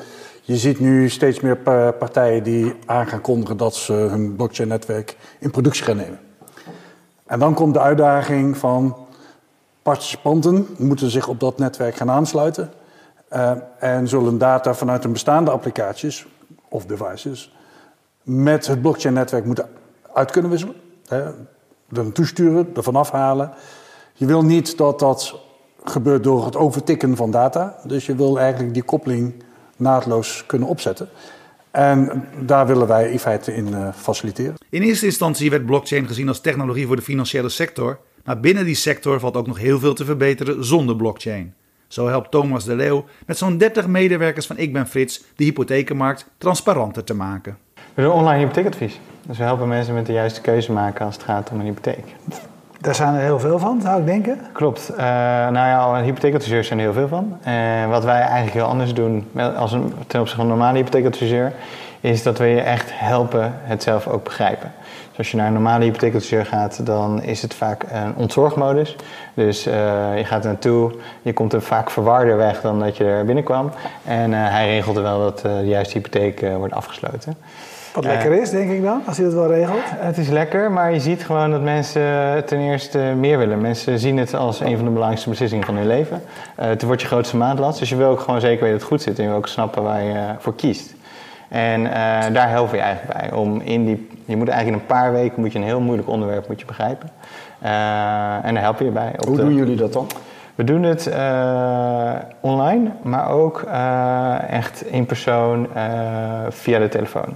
je 0.46 0.58
ziet 0.58 0.80
nu 0.80 1.10
steeds 1.10 1.40
meer 1.40 1.58
partijen 1.98 2.44
die 2.44 2.76
aan 2.86 3.08
gaan 3.08 3.22
kondigen 3.22 3.58
dat 3.58 3.76
ze 3.76 3.94
hun 3.94 4.36
blockchain-netwerk 4.36 5.18
in 5.40 5.52
productie 5.52 5.84
gaan 5.84 5.96
nemen. 5.96 6.20
En 7.26 7.40
dan 7.40 7.54
komt 7.54 7.74
de 7.74 7.80
uitdaging 7.80 8.58
van 8.58 8.98
participanten 9.82 10.68
moeten 10.78 11.10
zich 11.10 11.28
op 11.28 11.40
dat 11.40 11.58
netwerk 11.58 11.96
gaan 11.96 12.10
aansluiten 12.10 12.72
uh, 13.34 13.52
en 13.80 14.08
zullen 14.08 14.38
data 14.38 14.74
vanuit 14.74 15.04
hun 15.04 15.12
bestaande 15.12 15.52
applicaties 15.52 16.28
of 16.70 16.86
devices 16.86 17.56
met 18.24 18.68
het 18.68 18.82
blockchain-netwerk 18.82 19.46
moeten 19.46 19.70
uit 20.14 20.32
kunnen 20.32 20.52
wisselen. 20.52 20.76
Hè, 21.08 21.22
er 21.22 21.34
naartoe 21.90 22.26
sturen, 22.26 22.70
ervan 22.76 22.96
afhalen. 22.96 23.52
Je 24.14 24.26
wil 24.26 24.44
niet 24.44 24.78
dat 24.78 25.00
dat 25.00 25.40
gebeurt 25.84 26.24
door 26.24 26.46
het 26.46 26.56
overtikken 26.56 27.16
van 27.16 27.32
data. 27.32 27.76
Dus 27.84 28.06
je 28.06 28.16
wil 28.16 28.40
eigenlijk 28.40 28.74
die 28.74 28.84
koppeling 28.84 29.43
naadloos 29.78 30.44
kunnen 30.46 30.68
opzetten. 30.68 31.10
En 31.72 32.28
daar 32.40 32.68
willen 32.68 32.88
wij 32.88 33.12
in 33.12 33.20
feite 33.20 33.56
in 33.56 33.68
uh, 33.68 33.88
faciliteren. 33.96 34.56
In 34.70 34.82
eerste 34.82 35.06
instantie 35.06 35.50
werd 35.50 35.66
blockchain 35.66 36.08
gezien 36.08 36.28
als 36.28 36.42
technologie 36.42 36.88
voor 36.88 36.96
de 36.96 37.02
financiële 37.02 37.50
sector. 37.50 38.00
Maar 38.24 38.40
binnen 38.40 38.66
die 38.66 38.76
sector 38.76 39.20
valt 39.20 39.38
ook 39.38 39.48
nog 39.48 39.58
heel 39.58 39.80
veel 39.80 39.94
te 39.94 40.06
verbeteren 40.06 40.66
zonder 40.66 40.96
blockchain. 40.96 41.54
Zo 41.88 42.08
helpt 42.08 42.32
Thomas 42.32 42.64
de 42.64 42.76
Leeuw 42.76 43.06
met 43.26 43.38
zo'n 43.38 43.58
30 43.58 43.88
medewerkers 43.88 44.46
van 44.46 44.58
Ik 44.58 44.74
Ben 44.74 44.88
Frits 44.88 45.24
de 45.36 45.44
hypothekenmarkt 45.44 46.30
transparanter 46.38 47.04
te 47.04 47.14
maken. 47.14 47.58
We 47.94 48.02
doen 48.02 48.12
online 48.12 48.40
hypotheekadvies. 48.40 49.00
Dus 49.28 49.38
we 49.38 49.44
helpen 49.44 49.68
mensen 49.68 49.94
met 49.94 50.06
de 50.06 50.14
juiste 50.14 50.42
keuze 50.42 50.72
maken 50.72 51.06
als 51.06 51.16
het 51.16 51.24
gaat 51.24 51.50
om 51.50 51.60
een 51.60 51.66
hypotheek. 51.66 52.06
Daar 52.84 52.96
zijn 52.96 53.14
er 53.14 53.22
heel 53.22 53.40
veel 53.40 53.60
van, 53.60 53.82
zou 53.82 54.00
ik 54.00 54.06
denken. 54.06 54.40
Klopt. 54.52 54.92
Uh, 54.92 54.98
nou 54.98 55.54
ja, 55.54 56.02
hypotheekadviseurs 56.02 56.68
zijn 56.68 56.80
er 56.80 56.86
heel 56.86 56.94
veel 56.94 57.08
van. 57.08 57.38
En 57.44 57.90
wat 57.90 58.04
wij 58.04 58.20
eigenlijk 58.20 58.54
heel 58.54 58.66
anders 58.66 58.94
doen 58.94 59.30
als 59.58 59.72
een, 59.72 59.94
ten 60.08 60.20
opzichte 60.20 60.42
van 60.42 60.52
een 60.52 60.58
normale 60.58 60.78
hypotheekadviseur, 60.78 61.54
is 62.00 62.24
dat 62.24 62.38
we 62.38 62.46
je 62.46 62.62
echt 62.62 62.90
helpen 62.94 63.54
het 63.56 63.84
zelf 63.84 64.08
ook 64.08 64.24
begrijpen. 64.24 64.72
Dus 65.10 65.18
als 65.18 65.32
je 65.32 65.38
naar 65.38 65.48
een 65.48 65.54
normale 65.54 65.84
hypotheekadviseur 65.84 66.46
gaat, 66.46 66.86
dan 66.86 67.22
is 67.22 67.42
het 67.42 67.54
vaak 67.54 67.86
een 67.92 68.16
ontzorgmodus. 68.16 68.96
Dus 69.34 69.68
uh, 69.68 69.74
je 70.18 70.26
gaat 70.26 70.44
naartoe, 70.44 70.96
je 71.22 71.34
komt 71.34 71.54
er 71.54 71.62
vaak 71.62 71.90
verwarder 71.90 72.38
weg 72.38 72.62
dan 72.62 72.80
dat 72.80 72.98
je 72.98 73.04
er 73.04 73.26
binnenkwam. 73.26 73.72
En 74.06 74.32
uh, 74.32 74.38
hij 74.50 74.68
regelt 74.68 74.96
er 74.96 75.04
wel 75.04 75.20
dat 75.20 75.40
de 75.40 75.62
juiste 75.64 75.98
hypotheek 75.98 76.46
wordt 76.58 76.74
afgesloten. 76.74 77.36
Wat 77.94 78.06
lekker 78.06 78.32
is, 78.32 78.50
denk 78.50 78.72
ik 78.72 78.84
dan, 78.84 79.02
als 79.06 79.18
hij 79.18 79.26
dat 79.26 79.36
wel 79.36 79.48
regelt. 79.48 79.84
Het 79.86 80.18
is 80.18 80.30
lekker, 80.30 80.72
maar 80.72 80.94
je 80.94 81.00
ziet 81.00 81.26
gewoon 81.26 81.52
dat 81.52 81.62
mensen 81.62 82.02
ten 82.46 82.60
eerste 82.60 82.98
meer 82.98 83.38
willen. 83.38 83.62
Mensen 83.62 84.00
zien 84.00 84.18
het 84.18 84.34
als 84.34 84.60
een 84.60 84.76
van 84.76 84.86
de 84.86 84.92
belangrijkste 84.92 85.30
beslissingen 85.30 85.66
van 85.66 85.76
hun 85.76 85.88
leven. 85.88 86.22
Uh, 86.60 86.66
het 86.66 86.82
wordt 86.82 87.02
je 87.02 87.08
grootste 87.08 87.38
maandlast, 87.38 87.80
dus 87.80 87.90
je 87.90 87.96
wil 87.96 88.10
ook 88.10 88.20
gewoon 88.20 88.40
zeker 88.40 88.60
weten 88.60 88.72
dat 88.72 88.80
het 88.80 88.90
goed 88.90 89.02
zit. 89.02 89.18
En 89.18 89.24
je 89.24 89.30
wil 89.30 89.38
ook 89.38 89.48
snappen 89.48 89.84
waar 89.84 90.04
je 90.04 90.36
voor 90.38 90.56
kiest. 90.56 90.96
En 91.50 91.82
uh, 91.82 91.92
daar 92.34 92.50
helpen 92.50 92.72
we 92.72 92.78
je 92.78 92.84
eigenlijk 92.84 93.20
bij. 93.20 93.32
Om 93.32 93.62
in 93.62 93.86
die, 93.86 94.10
je 94.26 94.38
moet 94.38 94.48
eigenlijk 94.48 94.68
in 94.68 94.74
een 94.74 94.98
paar 94.98 95.12
weken 95.12 95.42
moet 95.42 95.52
je 95.52 95.58
een 95.58 95.66
heel 95.66 95.82
moeilijk 95.82 96.10
onderwerp 96.10 96.48
moet 96.48 96.60
je 96.60 96.66
begrijpen. 96.66 97.10
Uh, 97.64 98.46
en 98.46 98.54
daar 98.54 98.64
help 98.64 98.80
je 98.80 98.86
je 98.86 98.92
bij. 98.92 99.14
Hoe 99.28 99.38
doen 99.38 99.56
jullie 99.56 99.76
dat 99.76 99.94
dan? 99.94 100.08
We 100.56 100.64
doen 100.64 100.84
het 100.84 101.08
uh, 101.08 102.12
online, 102.40 102.90
maar 103.02 103.30
ook 103.30 103.62
echt 104.50 104.86
in 104.86 105.06
persoon 105.06 105.68
via 106.50 106.80
de 106.80 106.90
telefoon. 106.90 107.36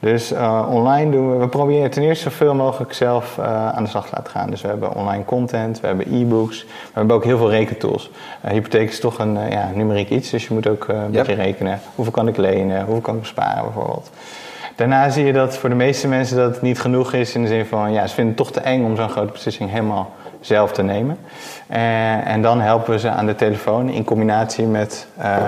Dus 0.00 0.32
uh, 0.32 0.66
online 0.70 1.10
doen 1.10 1.32
we, 1.32 1.38
we 1.38 1.48
proberen 1.48 1.90
ten 1.90 2.02
eerste 2.02 2.30
zoveel 2.30 2.54
mogelijk 2.54 2.92
zelf 2.92 3.36
uh, 3.38 3.68
aan 3.68 3.82
de 3.82 3.88
slag 3.88 4.08
te 4.08 4.14
laten 4.14 4.30
gaan. 4.32 4.50
Dus 4.50 4.60
we 4.60 4.68
hebben 4.68 4.94
online 4.94 5.24
content, 5.24 5.80
we 5.80 5.86
hebben 5.86 6.14
e-books, 6.14 6.64
we 6.64 6.92
hebben 6.92 7.16
ook 7.16 7.24
heel 7.24 7.38
veel 7.38 7.50
rekentools. 7.50 8.10
Uh, 8.44 8.50
hypotheek 8.50 8.88
is 8.88 9.00
toch 9.00 9.18
een 9.18 9.50
ja, 9.50 9.70
numeriek 9.74 10.10
iets, 10.10 10.30
dus 10.30 10.46
je 10.46 10.54
moet 10.54 10.68
ook 10.68 10.88
een 10.88 11.10
beetje 11.10 11.34
rekenen. 11.34 11.80
Hoeveel 11.94 12.12
kan 12.12 12.28
ik 12.28 12.36
lenen, 12.36 12.84
hoeveel 12.84 13.00
kan 13.00 13.14
ik 13.14 13.20
besparen 13.20 13.64
bijvoorbeeld. 13.64 14.10
Daarna 14.76 15.10
zie 15.10 15.24
je 15.24 15.32
dat 15.32 15.56
voor 15.56 15.68
de 15.68 15.74
meeste 15.74 16.08
mensen 16.08 16.36
dat 16.36 16.62
niet 16.62 16.80
genoeg 16.80 17.12
is 17.12 17.34
in 17.34 17.42
de 17.42 17.48
zin 17.48 17.66
van, 17.66 17.92
ja, 17.92 18.06
ze 18.06 18.14
vinden 18.14 18.34
het 18.34 18.44
toch 18.44 18.52
te 18.52 18.60
eng 18.60 18.84
om 18.84 18.96
zo'n 18.96 19.08
grote 19.08 19.32
beslissing 19.32 19.70
helemaal 19.70 20.10
zelf 20.40 20.72
te 20.72 20.82
nemen. 20.82 21.18
en 22.24 22.42
dan 22.42 22.60
helpen 22.60 22.92
we 22.92 22.98
ze 22.98 23.08
aan 23.08 23.26
de 23.26 23.34
telefoon 23.34 23.88
in 23.88 24.04
combinatie 24.04 24.66
met 24.66 25.06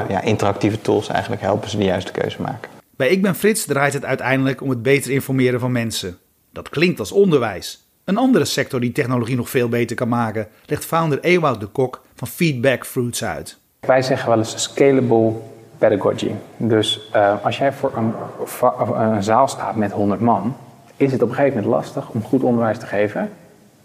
ja, 0.09 0.20
interactieve 0.20 0.80
tools 0.80 1.09
eigenlijk 1.09 1.42
helpen 1.42 1.70
ze 1.70 1.76
de 1.76 1.84
juiste 1.84 2.12
keuze 2.12 2.42
maken. 2.42 2.80
Bij 3.01 3.09
Ik 3.09 3.22
Ben 3.22 3.34
Frits 3.34 3.64
draait 3.64 3.92
het 3.92 4.05
uiteindelijk 4.05 4.62
om 4.62 4.70
het 4.70 4.82
beter 4.82 5.11
informeren 5.11 5.61
van 5.61 5.72
mensen. 5.72 6.18
Dat 6.53 6.68
klinkt 6.68 6.98
als 6.98 7.12
onderwijs. 7.12 7.86
Een 8.05 8.16
andere 8.16 8.44
sector 8.44 8.80
die 8.80 8.92
technologie 8.92 9.36
nog 9.36 9.51
veel 9.51 9.68
beter 9.68 9.96
kan 9.96 10.09
maken, 10.09 10.48
legt 10.64 10.84
founder 10.84 11.20
Ewout 11.20 11.61
de 11.61 11.66
Kok 11.66 12.03
van 12.14 12.28
Feedback 12.28 12.86
Fruits 12.86 13.24
uit. 13.24 13.59
Wij 13.80 14.03
zeggen 14.03 14.28
wel 14.28 14.38
eens 14.38 14.62
scalable 14.62 15.32
pedagogy. 15.78 16.30
Dus 16.57 17.11
uh, 17.14 17.44
als 17.44 17.59
jij 17.59 17.72
voor 17.72 17.92
een, 17.96 18.12
een, 18.94 19.22
zaal 19.22 19.48
staat 19.48 19.76
met 19.76 19.92
100 19.92 20.20
man, 20.20 20.57
is 20.96 21.12
het 21.12 21.22
op 21.22 21.28
een 21.28 21.34
gegeven 21.34 21.57
moment 21.57 21.74
lastig 21.74 22.09
om 22.09 22.22
goed 22.22 22.42
onderwijs 22.42 22.78
te 22.78 22.86
geven, 22.86 23.30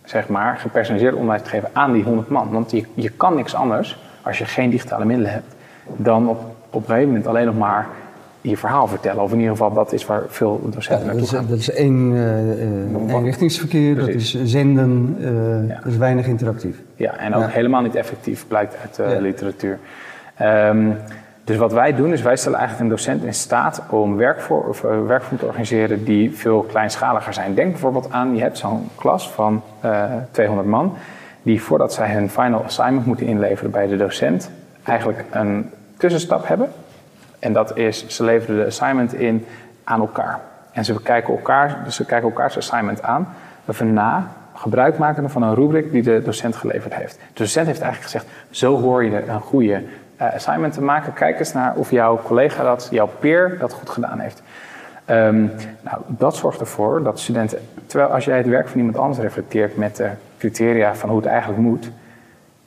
zeg 0.04 0.28
maar 0.28 0.58
gepersonaliseerd 0.58 1.16
onderwijs 1.16 1.44
te 1.44 1.50
geven 1.50 1.70
aan 1.74 1.94
die 1.94 2.04
100 2.04 2.30
man. 2.30 2.52
Want 2.52 2.72
je, 2.72 2.86
je 2.94 3.10
kan 3.10 3.36
niks 3.36 3.54
anders 3.54 3.98
als 4.22 4.38
je 4.38 4.46
geen 4.46 4.70
digitale 4.70 5.06
middelen 5.06 5.32
hebt 5.32 5.56
dan 5.86 6.30
op, 6.30 6.40
op 6.70 6.82
een 6.82 6.88
gegeven 6.88 7.08
moment 7.08 7.28
alleen 7.28 7.46
nog 7.46 7.58
maar 7.58 7.88
je 8.50 8.58
verhaal 8.58 8.88
vertellen. 8.88 9.24
Of 9.24 9.32
in 9.32 9.38
ieder 9.38 9.52
geval, 9.52 9.74
dat 9.74 9.94
is 9.94 10.06
waar 10.06 10.24
veel 10.28 10.62
docenten 10.64 11.06
ja, 11.06 11.12
naartoe 11.12 11.28
gaan. 11.28 11.46
Dat 11.50 11.58
is 11.58 11.72
één 11.72 12.12
uh, 12.12 13.16
eenrichtingsverkeer, 13.16 13.96
dat 13.96 14.08
is 14.08 14.44
zenden, 14.44 15.16
uh, 15.20 15.70
ja. 15.70 15.76
dat 15.76 15.92
is 15.92 15.98
weinig 15.98 16.26
interactief. 16.28 16.82
Ja, 16.96 17.18
en 17.18 17.34
ook 17.34 17.42
ja. 17.42 17.48
helemaal 17.48 17.82
niet 17.82 17.96
effectief, 17.96 18.48
blijkt 18.48 18.76
uit 18.82 18.96
de 18.96 19.22
literatuur. 19.22 19.80
Um, 20.42 20.98
dus 21.44 21.58
wat 21.58 21.74
wij 21.74 21.96
doen, 21.96 22.14
is 22.14 22.22
wij 22.22 22.36
stellen 22.36 22.60
eigenlijk 22.60 22.90
een 22.90 22.96
docent 22.96 23.24
in 23.24 23.34
staat 23.34 23.82
om 23.90 24.22
of, 24.50 24.84
uh, 24.84 25.06
werkvorm 25.08 25.38
te 25.38 25.46
organiseren 25.46 26.04
die 26.04 26.36
veel 26.36 26.62
kleinschaliger 26.62 27.34
zijn. 27.34 27.54
Denk 27.54 27.72
bijvoorbeeld 27.72 28.12
aan, 28.12 28.36
je 28.36 28.42
hebt 28.42 28.58
zo'n 28.58 28.90
klas 28.96 29.30
van 29.30 29.62
200 30.32 30.68
man, 30.68 30.94
die 31.42 31.62
voordat 31.62 31.94
zij 31.94 32.12
hun 32.12 32.30
final 32.30 32.64
assignment 32.64 33.06
moeten 33.06 33.26
inleveren 33.26 33.72
bij 33.72 33.88
de 33.88 33.98
docent, 33.98 34.50
eigenlijk 34.84 35.24
een 35.32 35.70
tussenstap 35.98 36.48
hebben. 36.48 36.70
En 37.46 37.54
dat 37.54 37.78
is, 37.78 38.08
ze 38.08 38.24
leveren 38.24 38.56
de 38.58 38.66
assignment 38.66 39.14
in 39.14 39.46
aan 39.84 40.00
elkaar. 40.00 40.40
En 40.72 40.86
ze 40.86 41.02
kijken, 41.02 41.34
elkaar, 41.34 41.82
dus 41.84 41.96
ze 41.96 42.06
kijken 42.06 42.30
elkaars 42.30 42.58
assignment 42.58 43.02
aan. 43.02 43.28
Even 43.70 43.94
na, 43.94 44.28
gebruik 44.54 44.98
maken 44.98 45.30
van 45.30 45.44
een 45.44 45.56
rubric 45.56 45.92
die 45.92 46.02
de 46.02 46.22
docent 46.24 46.56
geleverd 46.56 46.94
heeft. 46.96 47.14
De 47.14 47.20
docent 47.34 47.68
heeft 47.68 47.82
eigenlijk 47.82 48.12
gezegd, 48.12 48.34
zo 48.50 48.82
hoor 48.82 49.04
je 49.04 49.28
een 49.28 49.40
goede 49.40 49.84
uh, 50.22 50.34
assignment 50.34 50.74
te 50.74 50.82
maken. 50.82 51.14
Kijk 51.14 51.40
eens 51.40 51.54
naar 51.54 51.76
of 51.76 51.92
jouw 51.92 52.22
collega 52.24 52.64
dat, 52.64 52.88
jouw 52.92 53.10
peer 53.20 53.58
dat 53.60 53.74
goed 53.74 53.90
gedaan 53.90 54.20
heeft. 54.20 54.42
Um, 55.10 55.52
nou, 55.82 55.98
dat 56.08 56.36
zorgt 56.36 56.60
ervoor 56.60 57.04
dat 57.04 57.20
studenten, 57.20 57.60
terwijl 57.86 58.10
als 58.10 58.26
jij 58.26 58.38
het 58.38 58.48
werk 58.48 58.68
van 58.68 58.78
iemand 58.78 58.98
anders 58.98 59.20
reflecteert 59.20 59.78
met 59.78 59.96
de 59.96 60.10
criteria 60.38 60.96
van 60.96 61.10
hoe 61.10 61.18
het 61.18 61.28
eigenlijk 61.28 61.62
moet, 61.62 61.92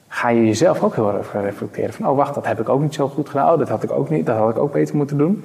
ga 0.09 0.29
je 0.29 0.47
jezelf 0.47 0.83
ook 0.83 0.95
heel 0.95 1.15
erg 1.15 1.33
reflecteren. 1.33 1.93
Van, 1.93 2.09
oh 2.09 2.17
wacht, 2.17 2.35
dat 2.35 2.47
heb 2.47 2.61
ik 2.61 2.69
ook 2.69 2.81
niet 2.81 2.95
zo 2.95 3.09
goed 3.09 3.29
gedaan. 3.29 3.53
Oh, 3.53 3.59
dat 3.59 3.69
had 3.69 3.83
ik 3.83 3.93
ook 3.93 4.11
niet, 4.11 4.27
dat 4.27 4.37
had 4.37 4.51
ik 4.51 4.59
ook 4.59 4.73
beter 4.73 4.97
moeten 4.97 5.19
doen. 5.19 5.45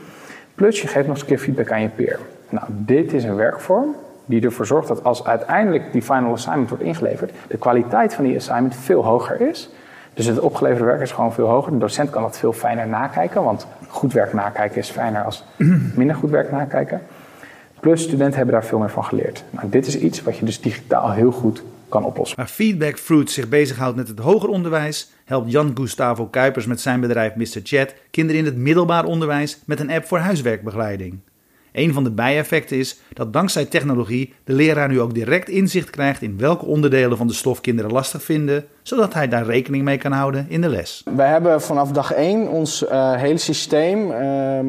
Plus 0.55 0.81
je 0.81 0.87
geeft 0.87 1.07
nog 1.07 1.15
eens 1.15 1.21
een 1.21 1.27
keer 1.27 1.39
feedback 1.39 1.71
aan 1.71 1.81
je 1.81 1.89
peer. 1.89 2.19
Nou, 2.49 2.65
dit 2.69 3.13
is 3.13 3.23
een 3.23 3.35
werkvorm 3.35 3.95
die 4.25 4.41
ervoor 4.41 4.65
zorgt 4.65 4.87
dat 4.87 5.03
als 5.03 5.25
uiteindelijk 5.25 5.91
die 5.91 6.01
final 6.01 6.31
assignment 6.31 6.69
wordt 6.69 6.83
ingeleverd, 6.83 7.31
de 7.47 7.57
kwaliteit 7.57 8.13
van 8.13 8.23
die 8.23 8.35
assignment 8.35 8.75
veel 8.75 9.05
hoger 9.05 9.41
is. 9.41 9.69
Dus 10.13 10.25
het 10.25 10.39
opgeleverde 10.39 10.85
werk 10.85 11.01
is 11.01 11.11
gewoon 11.11 11.33
veel 11.33 11.47
hoger. 11.47 11.71
De 11.71 11.77
docent 11.77 12.09
kan 12.09 12.21
dat 12.21 12.37
veel 12.37 12.53
fijner 12.53 12.87
nakijken, 12.87 13.43
want 13.43 13.67
goed 13.87 14.13
werk 14.13 14.33
nakijken 14.33 14.77
is 14.77 14.89
fijner 14.89 15.23
als 15.23 15.43
minder 15.95 16.15
goed 16.15 16.29
werk 16.29 16.51
nakijken. 16.51 17.01
Plus 17.79 18.03
studenten 18.03 18.35
hebben 18.35 18.53
daar 18.53 18.65
veel 18.65 18.79
meer 18.79 18.89
van 18.89 19.03
geleerd. 19.03 19.43
Nou, 19.49 19.69
dit 19.69 19.87
is 19.87 19.97
iets 19.97 20.23
wat 20.23 20.37
je 20.37 20.45
dus 20.45 20.61
digitaal 20.61 21.11
heel 21.11 21.31
goed 21.31 21.63
kan 21.93 22.05
oplossen. 22.05 22.37
Waar 22.37 22.47
Feedback 22.47 22.97
Fruits 22.97 23.33
zich 23.33 23.49
bezighoudt 23.49 23.95
met 23.95 24.07
het 24.07 24.19
hoger 24.19 24.49
onderwijs, 24.49 25.11
helpt 25.25 25.51
Jan 25.51 25.71
Gustavo 25.73 26.25
Kuipers 26.25 26.65
met 26.65 26.81
zijn 26.81 26.99
bedrijf 26.99 27.35
Mr. 27.35 27.59
Chat 27.63 27.93
kinderen 28.11 28.41
in 28.41 28.45
het 28.45 28.57
middelbaar 28.57 29.05
onderwijs 29.05 29.59
met 29.65 29.79
een 29.79 29.91
app 29.91 30.05
voor 30.05 30.17
huiswerkbegeleiding. 30.17 31.19
Een 31.71 31.93
van 31.93 32.03
de 32.03 32.11
bijeffecten 32.11 32.77
is 32.77 32.99
dat 33.13 33.33
dankzij 33.33 33.65
technologie 33.65 34.33
de 34.43 34.53
leraar 34.53 34.87
nu 34.89 35.01
ook 35.01 35.13
direct 35.13 35.49
inzicht 35.49 35.89
krijgt 35.89 36.21
in 36.21 36.37
welke 36.37 36.65
onderdelen 36.65 37.17
van 37.17 37.27
de 37.27 37.33
stof 37.33 37.61
kinderen 37.61 37.91
lastig 37.91 38.23
vinden, 38.23 38.65
zodat 38.81 39.13
hij 39.13 39.27
daar 39.27 39.45
rekening 39.45 39.83
mee 39.83 39.97
kan 39.97 40.11
houden 40.11 40.45
in 40.49 40.61
de 40.61 40.69
les. 40.69 41.03
Wij 41.15 41.29
hebben 41.29 41.61
vanaf 41.61 41.91
dag 41.91 42.11
1 42.11 42.47
ons 42.47 42.83
uh, 42.83 43.13
hele 43.13 43.37
systeem. 43.37 44.11
Uh, 44.11 44.59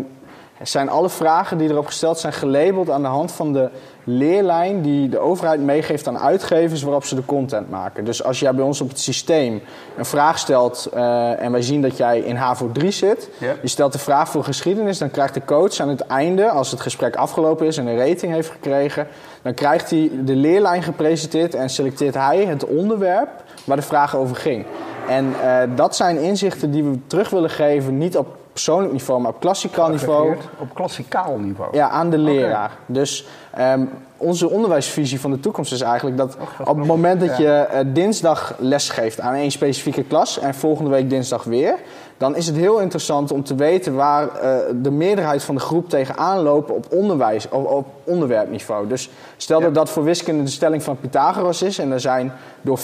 zijn 0.68 0.88
alle 0.88 1.08
vragen 1.08 1.58
die 1.58 1.70
erop 1.70 1.86
gesteld 1.86 2.18
zijn 2.18 2.32
gelabeld 2.32 2.90
aan 2.90 3.02
de 3.02 3.08
hand 3.08 3.32
van 3.32 3.52
de 3.52 3.70
leerlijn 4.04 4.82
die 4.82 5.08
de 5.08 5.18
overheid 5.18 5.60
meegeeft 5.60 6.06
aan 6.06 6.18
uitgevers 6.18 6.82
waarop 6.82 7.04
ze 7.04 7.14
de 7.14 7.24
content 7.24 7.70
maken. 7.70 8.04
Dus 8.04 8.24
als 8.24 8.40
jij 8.40 8.54
bij 8.54 8.64
ons 8.64 8.80
op 8.80 8.88
het 8.88 9.00
systeem 9.00 9.62
een 9.96 10.04
vraag 10.04 10.38
stelt 10.38 10.90
uh, 10.94 11.42
en 11.42 11.52
wij 11.52 11.62
zien 11.62 11.82
dat 11.82 11.96
jij 11.96 12.18
in 12.18 12.36
HAVO 12.36 12.70
3 12.72 12.90
zit, 12.90 13.30
je 13.62 13.68
stelt 13.68 13.92
de 13.92 13.98
vraag 13.98 14.28
voor 14.28 14.44
geschiedenis, 14.44 14.98
dan 14.98 15.10
krijgt 15.10 15.34
de 15.34 15.44
coach 15.44 15.80
aan 15.80 15.88
het 15.88 16.00
einde, 16.00 16.50
als 16.50 16.70
het 16.70 16.80
gesprek 16.80 17.16
afgelopen 17.16 17.66
is 17.66 17.76
en 17.76 17.86
een 17.86 18.08
rating 18.08 18.32
heeft 18.32 18.50
gekregen, 18.50 19.06
dan 19.42 19.54
krijgt 19.54 19.90
hij 19.90 20.10
de 20.24 20.36
leerlijn 20.36 20.82
gepresenteerd 20.82 21.54
en 21.54 21.70
selecteert 21.70 22.14
hij 22.14 22.44
het 22.44 22.66
onderwerp 22.66 23.28
waar 23.64 23.76
de 23.76 23.82
vraag 23.82 24.16
over 24.16 24.36
ging. 24.36 24.64
En 25.08 25.34
uh, 25.44 25.60
dat 25.76 25.96
zijn 25.96 26.18
inzichten 26.18 26.70
die 26.70 26.84
we 26.84 26.98
terug 27.06 27.30
willen 27.30 27.50
geven, 27.50 27.98
niet 27.98 28.16
op 28.16 28.42
persoonlijk 28.54 28.92
niveau, 28.92 29.20
maar 29.20 29.30
op 29.30 29.40
klassikaal 29.40 29.88
niveau. 29.88 30.36
Op 30.58 30.74
klassikaal 30.74 31.38
niveau? 31.38 31.76
Ja, 31.76 31.88
aan 31.88 32.10
de 32.10 32.18
leraar. 32.18 32.70
Okay. 32.70 32.76
Dus 32.86 33.26
um, 33.58 33.90
onze 34.16 34.50
onderwijsvisie 34.50 35.20
van 35.20 35.30
de 35.30 35.40
toekomst 35.40 35.72
is 35.72 35.80
eigenlijk 35.80 36.16
dat 36.16 36.36
oh, 36.36 36.68
op 36.68 36.76
het 36.76 36.86
moment 36.86 37.20
dat 37.20 37.36
je 37.36 37.66
uh, 37.72 37.78
dinsdag 37.94 38.54
les 38.58 38.90
geeft 38.90 39.20
aan 39.20 39.34
één 39.34 39.50
specifieke 39.50 40.02
klas 40.02 40.38
en 40.38 40.54
volgende 40.54 40.90
week 40.90 41.10
dinsdag 41.10 41.44
weer, 41.44 41.78
dan 42.16 42.36
is 42.36 42.46
het 42.46 42.56
heel 42.56 42.80
interessant 42.80 43.30
om 43.30 43.44
te 43.44 43.54
weten 43.54 43.94
waar 43.94 44.26
uh, 44.26 44.56
de 44.82 44.90
meerderheid 44.90 45.42
van 45.42 45.54
de 45.54 45.60
groep 45.60 45.88
tegenaan 45.88 46.42
lopen 46.42 46.74
op, 46.74 46.86
onderwijs, 46.90 47.48
op, 47.48 47.66
op 47.66 47.86
onderwerpniveau. 48.04 48.88
Dus 48.88 49.10
stel 49.36 49.60
dat 49.60 49.74
dat 49.74 49.90
voor 49.90 50.04
wiskunde 50.04 50.42
de 50.42 50.50
stelling 50.50 50.82
van 50.82 50.98
Pythagoras 50.98 51.62
is 51.62 51.78
en 51.78 51.90
er 51.90 52.00
zijn 52.00 52.32
door 52.62 52.78
40% 52.78 52.82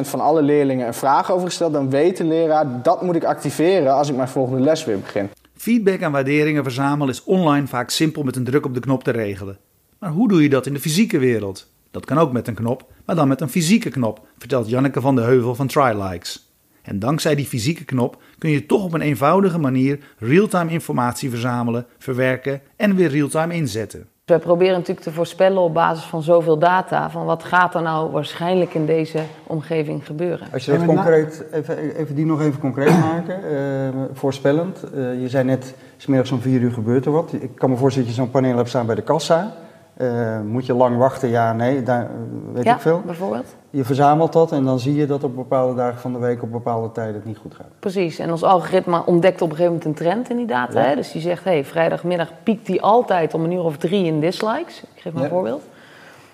van 0.00 0.20
alle 0.20 0.42
leerlingen 0.42 0.86
een 0.86 0.94
vraag 0.94 1.32
over 1.32 1.46
gesteld, 1.46 1.72
dan 1.72 1.90
weet 1.90 2.16
de 2.16 2.24
leraar 2.24 2.82
dat 2.82 3.02
moet 3.02 3.16
ik 3.16 3.24
activeren 3.24 3.94
als 3.94 4.08
ik 4.08 4.16
mijn 4.16 4.28
volgende 4.28 4.62
les 4.62 4.84
weer 4.84 5.00
begin. 5.00 5.30
Feedback 5.56 6.00
en 6.00 6.12
waarderingen 6.12 6.62
verzamelen 6.62 7.08
is 7.08 7.24
online 7.24 7.66
vaak 7.66 7.90
simpel 7.90 8.22
met 8.22 8.36
een 8.36 8.44
druk 8.44 8.64
op 8.64 8.74
de 8.74 8.80
knop 8.80 9.04
te 9.04 9.10
regelen. 9.10 9.58
Maar 9.98 10.10
hoe 10.10 10.28
doe 10.28 10.42
je 10.42 10.48
dat 10.48 10.66
in 10.66 10.72
de 10.72 10.80
fysieke 10.80 11.18
wereld? 11.18 11.66
Dat 11.90 12.04
kan 12.04 12.18
ook 12.18 12.32
met 12.32 12.48
een 12.48 12.54
knop, 12.54 12.84
maar 13.04 13.16
dan 13.16 13.28
met 13.28 13.40
een 13.40 13.48
fysieke 13.48 13.90
knop, 13.90 14.20
vertelt 14.38 14.68
Janneke 14.68 15.00
van 15.00 15.14
de 15.14 15.20
Heuvel 15.20 15.54
van 15.54 15.66
TryLikes. 15.66 16.49
En 16.90 16.98
dankzij 16.98 17.34
die 17.34 17.46
fysieke 17.46 17.84
knop 17.84 18.22
kun 18.38 18.50
je 18.50 18.66
toch 18.66 18.84
op 18.84 18.92
een 18.92 19.00
eenvoudige 19.00 19.58
manier 19.58 19.98
realtime 20.18 20.70
informatie 20.70 21.30
verzamelen, 21.30 21.86
verwerken 21.98 22.60
en 22.76 22.96
weer 22.96 23.08
realtime 23.08 23.54
inzetten. 23.54 24.08
Wij 24.24 24.38
proberen 24.38 24.72
natuurlijk 24.72 25.06
te 25.06 25.12
voorspellen 25.12 25.62
op 25.62 25.74
basis 25.74 26.04
van 26.04 26.22
zoveel 26.22 26.58
data 26.58 27.10
van 27.10 27.24
wat 27.24 27.44
gaat 27.44 27.74
er 27.74 27.82
nou 27.82 28.10
waarschijnlijk 28.10 28.74
in 28.74 28.86
deze 28.86 29.18
omgeving 29.46 30.06
gebeuren. 30.06 30.46
Als 30.52 30.64
je 30.64 30.70
dat 30.70 30.84
concreet, 30.84 31.44
even, 31.52 31.96
even 31.96 32.14
die 32.14 32.26
nog 32.26 32.40
even 32.40 32.60
concreet 32.60 32.98
maken, 33.12 33.40
uh, 33.52 33.88
voorspellend. 34.12 34.84
Uh, 34.94 35.20
je 35.20 35.28
zei 35.28 35.44
net, 35.44 35.74
smiddags 35.96 36.30
om 36.30 36.40
vier 36.40 36.60
uur 36.60 36.72
gebeurt 36.72 37.06
er 37.06 37.12
wat. 37.12 37.32
Ik 37.32 37.54
kan 37.54 37.70
me 37.70 37.76
voorstellen 37.76 38.08
dat 38.08 38.16
je 38.16 38.22
zo'n 38.22 38.30
paneel 38.30 38.56
hebt 38.56 38.68
staan 38.68 38.86
bij 38.86 38.94
de 38.94 39.02
kassa. 39.02 39.56
Uh, 40.00 40.40
moet 40.40 40.66
je 40.66 40.74
lang 40.74 40.96
wachten? 40.96 41.28
Ja, 41.28 41.52
nee, 41.52 41.82
daar 41.82 42.10
weet 42.52 42.64
ja, 42.64 42.74
ik 42.74 42.80
veel. 42.80 43.02
bijvoorbeeld. 43.06 43.56
Je 43.70 43.84
verzamelt 43.84 44.32
dat 44.32 44.52
en 44.52 44.64
dan 44.64 44.78
zie 44.78 44.94
je 44.94 45.06
dat 45.06 45.24
op 45.24 45.36
bepaalde 45.36 45.74
dagen 45.74 46.00
van 46.00 46.12
de 46.12 46.18
week 46.18 46.42
op 46.42 46.52
bepaalde 46.52 46.92
tijden 46.92 47.14
het 47.14 47.24
niet 47.24 47.38
goed 47.38 47.54
gaat. 47.54 47.66
Precies, 47.78 48.18
en 48.18 48.30
ons 48.30 48.42
algoritme 48.42 49.06
ontdekt 49.06 49.42
op 49.42 49.50
een 49.50 49.56
gegeven 49.56 49.76
moment 49.76 49.84
een 49.84 50.04
trend 50.04 50.30
in 50.30 50.36
die 50.36 50.46
data. 50.46 50.80
Hè? 50.80 50.94
Dus 50.94 51.12
die 51.12 51.20
zegt, 51.20 51.44
hé, 51.44 51.50
hey, 51.50 51.64
vrijdagmiddag 51.64 52.28
piekt 52.42 52.66
die 52.66 52.82
altijd 52.82 53.34
om 53.34 53.44
een 53.44 53.52
uur 53.52 53.64
of 53.64 53.76
drie 53.76 54.04
in 54.04 54.20
dislikes. 54.20 54.82
Ik 54.94 55.02
geef 55.02 55.12
maar 55.12 55.22
een 55.22 55.28
voorbeeld. 55.28 55.62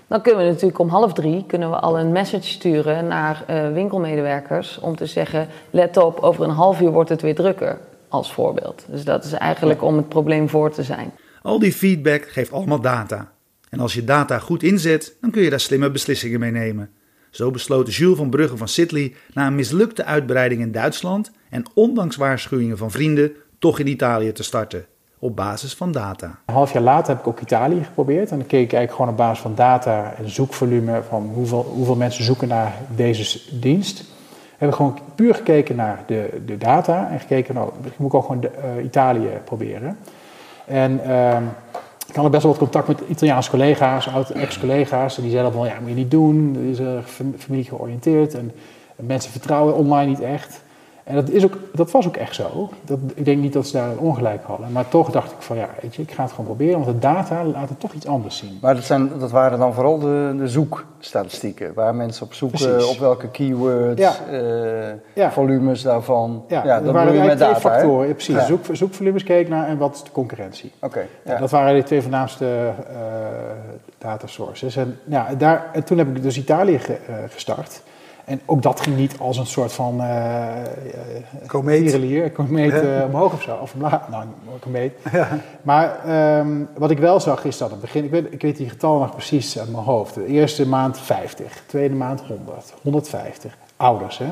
Dan 0.07 0.21
kunnen 0.21 0.45
we 0.45 0.51
natuurlijk 0.51 0.79
om 0.79 0.89
half 0.89 1.13
drie 1.13 1.45
kunnen 1.47 1.71
we 1.71 1.77
al 1.77 1.99
een 1.99 2.13
message 2.13 2.49
sturen 2.49 3.07
naar 3.07 3.45
uh, 3.51 3.73
winkelmedewerkers 3.73 4.79
om 4.81 4.97
te 4.97 5.07
zeggen, 5.07 5.49
let 5.71 5.97
op, 5.97 6.19
over 6.19 6.45
een 6.45 6.51
half 6.51 6.81
uur 6.81 6.91
wordt 6.91 7.09
het 7.09 7.23
weer 7.23 7.35
drukker, 7.35 7.79
als 8.09 8.33
voorbeeld. 8.33 8.85
Dus 8.89 9.05
dat 9.05 9.25
is 9.25 9.33
eigenlijk 9.33 9.83
om 9.83 9.97
het 9.97 10.09
probleem 10.09 10.49
voor 10.49 10.71
te 10.71 10.83
zijn. 10.83 11.13
Al 11.43 11.59
die 11.59 11.73
feedback 11.73 12.29
geeft 12.29 12.53
allemaal 12.53 12.81
data. 12.81 13.29
En 13.71 13.81
als 13.81 13.95
je 13.95 14.05
data 14.05 14.39
goed 14.39 14.63
inzet, 14.63 15.17
dan 15.21 15.31
kun 15.31 15.43
je 15.43 15.51
daar 15.51 15.61
slimme 15.61 15.91
beslissingen 15.91 16.41
mee 16.41 16.51
nemen. 16.51 16.91
Zo 17.31 17.51
besloten 17.51 17.93
Jules 17.93 18.17
van 18.17 18.31
Brugge 18.31 18.57
van 18.57 18.69
Sidley 18.69 19.15
na 19.33 19.47
een 19.47 19.55
mislukte 19.55 20.05
uitbreiding 20.05 20.61
in 20.61 20.73
Duitsland 20.73 21.31
en 21.51 21.65
ondanks 21.75 22.17
waarschuwingen 22.17 22.79
van 22.79 22.91
vrienden 22.91 23.33
toch 23.59 23.79
in 23.79 23.87
Italië 23.87 24.33
te 24.33 24.43
starten. 24.43 24.87
Op 25.19 25.37
basis 25.37 25.75
van 25.75 25.93
data. 25.93 26.39
Een 26.47 26.55
half 26.55 26.73
jaar 26.73 26.83
later 26.83 27.09
heb 27.09 27.19
ik 27.19 27.27
ook 27.27 27.41
Italië 27.41 27.85
geprobeerd. 27.85 28.31
En 28.31 28.39
dan 28.39 28.47
keek 28.47 28.65
ik 28.65 28.73
eigenlijk 28.73 28.93
gewoon 28.93 29.11
op 29.11 29.17
basis 29.17 29.43
van 29.43 29.55
data 29.55 30.15
en 30.19 30.31
zoekvolume 30.31 31.03
van 31.09 31.31
hoeveel, 31.35 31.63
hoeveel 31.63 31.97
mensen 31.97 32.25
zoeken 32.25 32.49
naar 32.49 32.75
deze 32.97 33.41
dienst. 33.61 33.99
We 33.99 34.65
hebben 34.65 34.77
gewoon 34.77 34.99
puur 35.15 35.35
gekeken 35.35 35.77
naar 35.77 36.05
de, 36.07 36.43
de 36.47 36.59
data 36.59 37.11
en 37.11 37.21
gekeken, 37.21 37.55
nou, 37.55 37.73
misschien 37.77 38.05
moet 38.05 38.13
ik 38.13 38.19
ook 38.19 38.27
gewoon 38.27 38.41
de, 38.41 38.51
uh, 38.79 38.85
Italië 38.85 39.29
proberen. 39.45 39.99
En 40.67 41.01
uh, 41.07 41.37
ik 42.17 42.23
had 42.23 42.31
best 42.31 42.43
wel 42.43 42.53
wat 42.53 42.61
contact 42.61 42.89
met 42.89 43.09
Italiaanse 43.09 43.51
collega's, 43.51 44.09
oud-ex-collega's. 44.09 45.15
Die 45.15 45.31
zeiden 45.31 45.53
van, 45.53 45.67
ja, 45.67 45.81
moet 45.81 45.89
je 45.89 45.95
niet 45.95 46.11
doen. 46.11 46.53
Dat 46.53 46.63
is 46.63 46.81
uh, 46.81 46.89
familie 47.37 47.65
georiënteerd. 47.65 48.35
En, 48.35 48.53
mensen 48.97 49.31
vertrouwen 49.31 49.75
online 49.75 50.11
niet 50.11 50.21
echt. 50.21 50.61
En 51.07 51.15
dat, 51.15 51.31
is 51.31 51.45
ook, 51.45 51.59
dat 51.73 51.91
was 51.91 52.07
ook 52.07 52.17
echt 52.17 52.35
zo. 52.35 52.71
Dat, 52.85 52.99
ik 53.15 53.25
denk 53.25 53.41
niet 53.41 53.53
dat 53.53 53.67
ze 53.67 53.73
daar 53.73 53.91
een 53.91 53.99
ongelijk 53.99 54.45
hadden. 54.45 54.73
Maar 54.73 54.89
toch 54.89 55.11
dacht 55.11 55.33
ik 55.33 55.37
van, 55.39 55.57
ja, 55.57 55.69
weet 55.83 55.95
je, 55.95 56.03
ik 56.03 56.13
ga 56.13 56.23
het 56.23 56.31
gewoon 56.31 56.47
proberen. 56.47 56.73
Want 56.73 56.87
de 56.87 56.99
data 56.99 57.45
laat 57.45 57.69
het 57.69 57.81
toch 57.81 57.93
iets 57.93 58.07
anders 58.07 58.37
zien. 58.37 58.59
Maar 58.61 58.75
dat, 58.75 58.85
zijn, 58.85 59.11
dat 59.19 59.31
waren 59.31 59.59
dan 59.59 59.75
vooral 59.75 59.99
de, 59.99 60.35
de 60.39 60.49
zoekstatistieken. 60.49 61.75
Waar 61.75 61.95
mensen 61.95 62.27
op 62.27 62.35
zoeken 62.35 62.89
op 62.89 62.99
welke 62.99 63.31
keywords, 63.31 64.01
ja. 64.01 64.15
Uh, 64.33 64.41
ja. 65.13 65.31
volumes 65.31 65.83
daarvan. 65.83 66.45
Ja, 66.49 66.65
ja 66.65 66.81
dat 66.81 66.93
waren 66.93 67.15
met 67.15 67.25
twee 67.25 67.37
data, 67.37 67.61
factoren. 67.61 68.13
precies, 68.13 68.35
ja. 68.35 68.45
Zoek, 68.45 68.65
zoekvolumes 68.73 69.23
keek 69.23 69.49
naar 69.49 69.69
en 69.69 69.79
wat 69.79 69.95
is 69.95 70.03
de 70.03 70.11
concurrentie. 70.13 70.73
Oké. 70.81 71.07
Okay, 71.25 71.39
dat 71.39 71.51
waren 71.51 71.75
de 71.75 71.83
twee 71.83 72.03
voornaamste 72.03 72.45
uh, 72.45 72.97
data 73.99 74.27
sources. 74.27 74.77
En, 74.77 74.99
ja, 75.05 75.35
daar, 75.39 75.71
en 75.73 75.85
toen 75.85 75.99
heb 75.99 76.17
ik 76.17 76.23
dus 76.23 76.39
Italië 76.39 76.79
ge, 76.79 76.99
uh, 77.09 77.15
gestart. 77.29 77.83
En 78.27 78.41
ook 78.45 78.63
dat 78.63 78.81
ging 78.81 78.97
niet 78.97 79.19
als 79.19 79.39
een 79.39 79.47
soort 79.47 79.73
van 79.73 80.01
uh, 80.01 80.53
komeet, 81.47 82.33
komeet 82.33 82.73
uh, 82.73 83.05
omhoog 83.05 83.33
of 83.33 83.43
zo. 83.43 83.57
Of 83.57 83.77
nou, 83.77 84.27
komeet. 84.61 84.93
Ja. 85.13 85.41
Maar 85.63 86.01
um, 86.39 86.69
wat 86.77 86.91
ik 86.91 86.99
wel 86.99 87.21
zag 87.21 87.45
is 87.45 87.59
dat 87.59 87.71
het 87.71 87.81
begin, 87.81 88.05
ik 88.05 88.11
weet, 88.11 88.33
ik 88.33 88.43
weet 88.43 88.57
die 88.57 88.69
getallen 88.69 89.01
nog 89.01 89.11
precies 89.11 89.59
uit 89.59 89.71
mijn 89.71 89.85
hoofd. 89.85 90.15
De 90.15 90.27
eerste 90.27 90.67
maand 90.67 90.99
50, 90.99 91.63
tweede 91.67 91.95
maand 91.95 92.21
100, 92.21 92.75
150. 92.83 93.57
Ouders, 93.77 94.19
hè. 94.19 94.31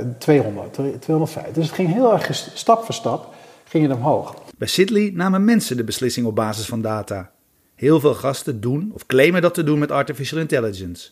Uh, 0.00 0.06
200, 0.18 0.72
250. 1.00 1.52
Dus 1.52 1.66
het 1.66 1.74
ging 1.74 1.92
heel 1.92 2.12
erg 2.12 2.34
stap 2.34 2.84
voor 2.84 2.94
stap 2.94 3.34
ging 3.64 3.88
het 3.88 3.96
omhoog. 3.96 4.34
Bij 4.58 4.68
Sidley 4.68 5.10
namen 5.14 5.44
mensen 5.44 5.76
de 5.76 5.84
beslissing 5.84 6.26
op 6.26 6.34
basis 6.34 6.66
van 6.66 6.82
data. 6.82 7.30
Heel 7.74 8.00
veel 8.00 8.14
gasten 8.14 8.60
doen 8.60 8.90
of 8.94 9.06
claimen 9.06 9.42
dat 9.42 9.54
te 9.54 9.64
doen 9.64 9.78
met 9.78 9.90
artificial 9.90 10.40
intelligence. 10.40 11.10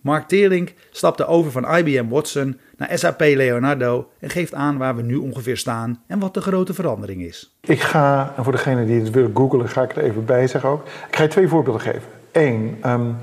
Mark 0.00 0.28
Teerlink 0.28 0.74
stapte 0.90 1.26
over 1.26 1.50
van 1.50 1.76
IBM 1.76 2.08
Watson 2.08 2.58
naar 2.76 2.98
SAP 2.98 3.20
Leonardo 3.20 4.08
en 4.18 4.30
geeft 4.30 4.54
aan 4.54 4.78
waar 4.78 4.96
we 4.96 5.02
nu 5.02 5.16
ongeveer 5.16 5.56
staan 5.56 6.02
en 6.06 6.18
wat 6.18 6.34
de 6.34 6.40
grote 6.40 6.74
verandering 6.74 7.22
is. 7.22 7.56
Ik 7.60 7.80
ga, 7.80 8.34
en 8.36 8.44
voor 8.44 8.52
degene 8.52 8.86
die 8.86 9.00
het 9.00 9.10
willen 9.10 9.30
googlen, 9.34 9.68
ga 9.68 9.82
ik 9.82 9.96
er 9.96 10.02
even 10.02 10.24
bij 10.24 10.46
zeggen 10.46 10.70
ook. 10.70 10.82
Ik 11.08 11.16
ga 11.16 11.22
je 11.22 11.28
twee 11.28 11.48
voorbeelden 11.48 11.82
geven. 11.82 12.08
Eén, 12.32 12.78
um, 12.86 13.16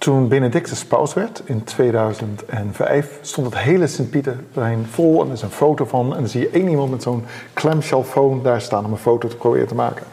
toen 0.00 0.28
Benedictus 0.28 0.84
paus 0.84 1.14
werd 1.14 1.42
in 1.44 1.64
2005, 1.64 3.18
stond 3.20 3.46
het 3.46 3.58
hele 3.58 3.86
Sint-Pieterplein 3.86 4.86
vol 4.90 5.20
en 5.20 5.26
er 5.26 5.32
is 5.32 5.42
een 5.42 5.50
foto 5.50 5.84
van. 5.84 6.12
En 6.12 6.18
dan 6.18 6.28
zie 6.28 6.40
je 6.40 6.50
één 6.50 6.68
iemand 6.68 6.90
met 6.90 7.02
zo'n 7.02 7.24
clamshell 7.54 8.02
phone 8.02 8.42
daar 8.42 8.60
staan 8.60 8.84
om 8.84 8.92
een 8.92 8.98
foto 8.98 9.28
te 9.28 9.36
proberen 9.36 9.66
te 9.66 9.74
maken. 9.74 10.06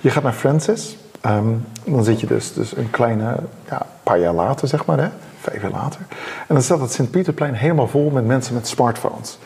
Je 0.00 0.10
gaat 0.10 0.22
naar 0.22 0.32
Francis, 0.32 0.96
Um, 1.28 1.64
dan 1.84 2.04
zit 2.04 2.20
je 2.20 2.26
dus, 2.26 2.52
dus 2.52 2.76
een 2.76 2.90
kleine, 2.90 3.36
ja, 3.68 3.86
paar 4.02 4.18
jaar 4.18 4.32
later, 4.32 4.68
zeg 4.68 4.86
maar, 4.86 4.98
hè, 4.98 5.08
vijf 5.40 5.62
jaar 5.62 5.70
later. 5.70 6.00
En 6.46 6.54
dan 6.54 6.62
staat 6.62 6.80
het 6.80 6.92
Sint-Pieterplein 6.92 7.54
helemaal 7.54 7.88
vol 7.88 8.10
met 8.10 8.26
mensen 8.26 8.54
met 8.54 8.68
smartphones. 8.68 9.38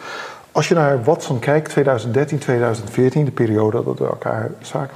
Als 0.52 0.68
je 0.68 0.74
naar 0.74 1.04
Watson 1.04 1.38
kijkt, 1.38 1.70
2013, 1.70 2.38
2014, 2.38 3.24
de 3.24 3.30
periode 3.30 3.84
dat 3.84 3.98
we 3.98 4.06
elkaar 4.06 4.50
zagen, 4.60 4.94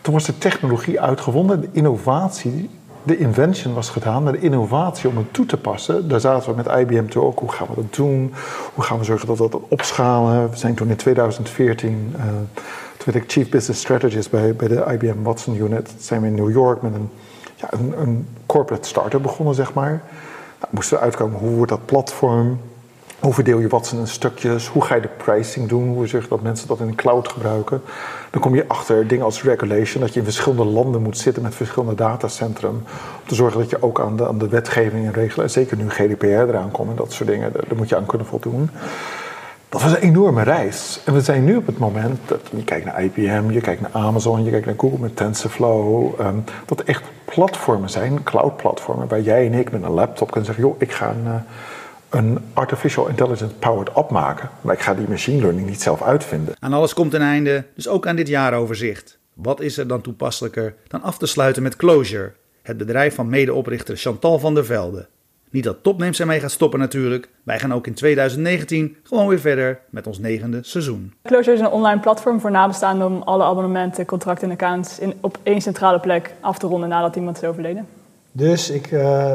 toen 0.00 0.14
was 0.14 0.24
de 0.24 0.38
technologie 0.38 1.00
uitgevonden, 1.00 1.60
de 1.60 1.68
innovatie, 1.72 2.70
de 3.02 3.18
invention 3.18 3.74
was 3.74 3.88
gedaan, 3.88 4.22
maar 4.22 4.32
de 4.32 4.38
innovatie 4.38 5.08
om 5.08 5.16
het 5.16 5.32
toe 5.32 5.46
te 5.46 5.56
passen, 5.56 6.08
daar 6.08 6.20
zaten 6.20 6.50
we 6.50 6.56
met 6.56 6.78
IBM 6.78 7.06
toe 7.06 7.22
ook. 7.22 7.38
Hoe 7.38 7.52
gaan 7.52 7.66
we 7.70 7.74
dat 7.74 7.94
doen? 7.94 8.34
Hoe 8.74 8.84
gaan 8.84 8.98
we 8.98 9.04
zorgen 9.04 9.26
dat 9.26 9.38
we 9.38 9.48
dat 9.48 9.60
opschalen? 9.68 10.50
We 10.50 10.56
zijn 10.56 10.74
toen 10.74 10.88
in 10.88 10.96
2014. 10.96 12.14
Uh, 12.16 12.22
toen 13.06 13.14
ik 13.14 13.30
Chief 13.30 13.48
Business 13.48 13.80
Strategist 13.80 14.30
bij, 14.30 14.54
bij 14.54 14.68
de 14.68 14.84
IBM 14.92 15.22
Watson 15.22 15.56
Unit. 15.56 15.94
zijn 15.98 16.20
we 16.20 16.26
in 16.26 16.34
New 16.34 16.50
York 16.50 16.82
met 16.82 16.92
een, 16.94 17.10
een, 18.00 18.28
corporate 18.46 18.88
start-up 18.88 19.22
begonnen, 19.22 19.54
zeg 19.54 19.72
maar. 19.72 20.02
Nou, 20.60 20.70
moesten 20.70 20.96
we 20.96 21.02
uitkomen, 21.02 21.38
hoe 21.38 21.50
wordt 21.50 21.70
dat 21.70 21.86
platform? 21.86 22.60
Hoe 23.20 23.32
verdeel 23.32 23.58
je 23.58 23.68
Watson 23.68 23.98
in 23.98 24.06
stukjes? 24.06 24.66
Hoe 24.66 24.84
ga 24.84 24.94
je 24.94 25.00
de 25.00 25.08
pricing 25.16 25.68
doen? 25.68 25.88
Hoe 25.88 26.06
zorg 26.06 26.28
dat 26.28 26.42
mensen 26.42 26.68
dat 26.68 26.80
in 26.80 26.86
de 26.86 26.94
cloud 26.94 27.28
gebruiken? 27.28 27.82
Dan 28.30 28.40
kom 28.40 28.54
je 28.54 28.64
achter 28.68 29.06
dingen 29.06 29.24
als 29.24 29.42
regulation, 29.42 30.02
dat 30.02 30.12
je 30.12 30.18
in 30.18 30.24
verschillende 30.24 30.64
landen 30.64 31.02
moet 31.02 31.18
zitten 31.18 31.42
met 31.42 31.54
verschillende 31.54 31.94
datacentrum. 31.94 32.74
Om 33.20 33.26
te 33.26 33.34
zorgen 33.34 33.60
dat 33.60 33.70
je 33.70 33.82
ook 33.82 34.00
aan 34.00 34.16
de, 34.16 34.28
aan 34.28 34.38
de 34.38 34.48
wetgeving 34.48 35.06
en 35.06 35.12
regelen, 35.12 35.44
en 35.44 35.50
zeker 35.50 35.76
nu 35.76 35.90
GDPR 35.90 36.26
eraan 36.26 36.70
komt 36.70 36.90
en 36.90 36.96
dat 36.96 37.12
soort 37.12 37.28
dingen, 37.28 37.52
daar, 37.52 37.64
daar 37.68 37.76
moet 37.76 37.88
je 37.88 37.96
aan 37.96 38.06
kunnen 38.06 38.26
voldoen. 38.26 38.70
Dat 39.76 39.84
was 39.84 39.94
een 39.94 40.08
enorme 40.08 40.42
reis. 40.42 41.00
En 41.04 41.12
we 41.12 41.20
zijn 41.20 41.44
nu 41.44 41.56
op 41.56 41.66
het 41.66 41.78
moment 41.78 42.18
dat 42.26 42.40
je 42.56 42.64
kijkt 42.64 42.84
naar 42.84 43.02
IBM, 43.02 43.50
je 43.50 43.60
kijkt 43.60 43.80
naar 43.80 43.90
Amazon, 43.92 44.44
je 44.44 44.50
kijkt 44.50 44.66
naar 44.66 44.74
Google 44.78 44.98
met 44.98 45.16
TensorFlow. 45.16 46.20
Um, 46.20 46.44
dat 46.66 46.80
echt 46.80 47.02
platformen 47.24 47.90
zijn, 47.90 48.22
cloud-platformen, 48.22 49.08
waar 49.08 49.20
jij 49.20 49.46
en 49.46 49.52
ik 49.52 49.72
met 49.72 49.82
een 49.82 49.90
laptop 49.90 50.30
kunnen 50.30 50.46
zeggen: 50.46 50.64
joh, 50.64 50.76
ik 50.78 50.92
ga 50.92 51.10
een, 51.10 51.24
uh, 51.24 51.34
een 52.10 52.38
artificial 52.52 53.08
intelligence 53.08 53.54
powered 53.54 53.94
app 53.94 54.10
maken. 54.10 54.50
Maar 54.60 54.74
ik 54.74 54.80
ga 54.80 54.94
die 54.94 55.08
machine 55.08 55.40
learning 55.40 55.68
niet 55.68 55.82
zelf 55.82 56.02
uitvinden. 56.02 56.54
Aan 56.58 56.72
alles 56.72 56.94
komt 56.94 57.14
een 57.14 57.22
einde, 57.22 57.64
dus 57.74 57.88
ook 57.88 58.06
aan 58.06 58.16
dit 58.16 58.28
jaaroverzicht. 58.28 59.18
Wat 59.32 59.60
is 59.60 59.78
er 59.78 59.86
dan 59.86 60.00
toepasselijker 60.00 60.74
dan 60.88 61.02
af 61.02 61.18
te 61.18 61.26
sluiten 61.26 61.62
met 61.62 61.76
Closure, 61.76 62.32
het 62.62 62.76
bedrijf 62.76 63.14
van 63.14 63.28
medeoprichter 63.28 63.96
Chantal 63.96 64.38
van 64.38 64.54
der 64.54 64.64
Velde? 64.64 65.08
Niet 65.56 65.64
dat 65.64 65.82
Topnames 65.82 66.20
ermee 66.20 66.40
gaat 66.40 66.50
stoppen 66.50 66.78
natuurlijk. 66.78 67.28
Wij 67.42 67.58
gaan 67.58 67.74
ook 67.74 67.86
in 67.86 67.94
2019 67.94 68.96
gewoon 69.02 69.28
weer 69.28 69.40
verder 69.40 69.80
met 69.90 70.06
ons 70.06 70.18
negende 70.18 70.58
seizoen. 70.62 71.12
Closure 71.22 71.56
is 71.56 71.60
een 71.60 71.70
online 71.70 72.00
platform 72.00 72.40
voor 72.40 72.50
nabestaanden 72.50 73.06
om 73.06 73.22
alle 73.22 73.44
abonnementen, 73.44 74.06
contracten 74.06 74.48
en 74.48 74.54
accounts 74.54 74.98
in, 74.98 75.14
op 75.20 75.38
één 75.42 75.60
centrale 75.60 76.00
plek 76.00 76.34
af 76.40 76.58
te 76.58 76.66
ronden 76.66 76.88
nadat 76.88 77.16
iemand 77.16 77.42
is 77.42 77.48
overleden. 77.48 77.86
Dus 78.32 78.70
ik, 78.70 78.90
uh, 78.90 79.32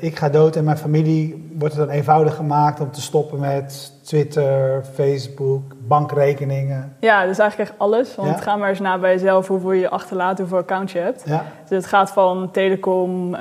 ik 0.00 0.18
ga 0.18 0.28
dood 0.28 0.56
en 0.56 0.64
mijn 0.64 0.78
familie 0.78 1.50
wordt 1.58 1.74
het 1.74 1.86
dan 1.86 1.96
eenvoudig 1.96 2.34
gemaakt 2.34 2.80
om 2.80 2.90
te 2.90 3.00
stoppen 3.00 3.40
met 3.40 3.92
Twitter, 4.04 4.84
Facebook, 4.94 5.62
bankrekeningen. 5.78 6.96
Ja, 7.00 7.26
dus 7.26 7.38
eigenlijk 7.38 7.70
echt 7.70 7.78
alles. 7.78 8.14
Want 8.14 8.40
ga 8.40 8.56
maar 8.56 8.68
eens 8.68 8.80
na 8.80 8.98
bij 8.98 9.12
jezelf 9.12 9.48
hoeveel 9.48 9.72
je 9.72 9.88
achterlaat, 9.88 10.38
hoeveel 10.38 10.58
account 10.58 10.90
je 10.90 10.98
hebt. 10.98 11.22
Ja. 11.26 11.44
Dus 11.68 11.76
het 11.76 11.86
gaat 11.86 12.10
van 12.10 12.50
telecom, 12.50 13.34
uh, 13.34 13.40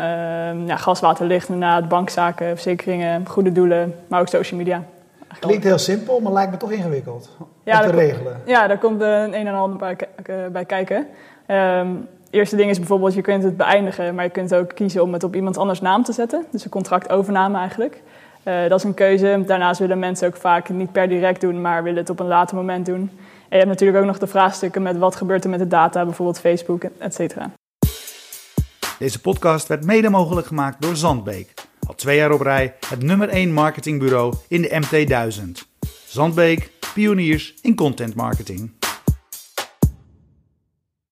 ja, 0.68 0.76
gas, 0.76 1.00
water, 1.00 1.26
licht, 1.26 1.50
inderdaad, 1.50 1.88
bankzaken, 1.88 2.48
verzekeringen, 2.48 3.28
goede 3.28 3.52
doelen, 3.52 3.96
maar 4.08 4.20
ook 4.20 4.28
social 4.28 4.60
media. 4.60 4.84
Klinkt 5.40 5.64
heel 5.64 5.78
simpel, 5.78 6.20
maar 6.20 6.32
lijkt 6.32 6.52
me 6.52 6.58
toch 6.58 6.72
ingewikkeld 6.72 7.30
ja, 7.64 7.84
om 7.84 7.90
te 7.90 7.96
regelen. 7.96 8.42
Ja, 8.46 8.68
daar 8.68 8.78
komt 8.78 9.02
een 9.02 9.34
en 9.34 9.54
ander 9.54 9.78
bij, 9.78 9.98
bij 10.52 10.66
kijken. 10.66 11.08
Um, 11.48 12.08
eerste 12.30 12.56
ding 12.56 12.70
is 12.70 12.78
bijvoorbeeld, 12.78 13.14
je 13.14 13.22
kunt 13.22 13.44
het 13.44 13.58
beëindigen, 13.58 14.16
maar 14.16 14.24
je 14.24 14.30
kunt 14.30 14.56
ook 14.56 14.76
kiezen 14.76 15.02
om 15.02 15.14
het 15.14 15.24
op 15.24 15.36
iemand 15.36 15.58
anders 15.58 15.82
naam 15.82 16.04
te 16.04 16.14
zetten. 16.14 16.46
Dus 16.52 16.64
een 16.64 16.70
contractovername 16.70 17.58
eigenlijk. 17.58 18.02
Uh, 18.46 18.70
dat 18.70 18.80
is 18.80 18.84
een 18.84 18.94
keuze. 18.94 19.44
Daarnaast 19.46 19.80
willen 19.80 20.00
mensen 20.00 20.28
ook 20.28 20.36
vaak 20.36 20.70
niet 20.70 20.92
per 20.92 21.08
direct 21.08 21.42
doen, 21.42 21.62
maar 21.62 21.84
willen 21.84 22.00
het 22.00 22.10
op 22.10 22.20
een 22.20 22.28
later 22.28 22.56
moment 22.56 22.86
doen. 22.86 23.12
En 23.50 23.60
je 23.60 23.66
hebt 23.66 23.68
natuurlijk 23.68 24.00
ook 24.00 24.06
nog 24.06 24.20
de 24.20 24.28
vraagstukken 24.28 24.82
met 24.82 24.98
wat 24.98 25.16
gebeurt 25.16 25.44
er 25.44 25.50
met 25.50 25.60
de 25.60 25.68
data, 25.68 26.06
bijvoorbeeld 26.06 26.40
Facebook, 26.40 26.84
et 26.98 27.14
cetera. 27.14 27.52
Deze 29.00 29.22
podcast 29.22 29.68
werd 29.68 29.86
mede 29.86 30.10
mogelijk 30.10 30.48
gemaakt 30.48 30.82
door 30.82 30.96
Zandbeek. 30.96 31.54
Al 31.88 31.96
twee 31.96 32.18
jaar 32.18 32.32
op 32.32 32.42
rij 32.42 32.76
het 32.88 33.04
nummer 33.04 33.30
1 33.30 33.54
marketingbureau 33.54 34.36
in 34.48 34.62
de 34.62 34.82
MT1000. 34.82 35.72
Zandbeek, 36.06 36.72
pioniers 36.94 37.54
in 37.62 37.76
content 37.76 38.16
marketing. 38.16 38.72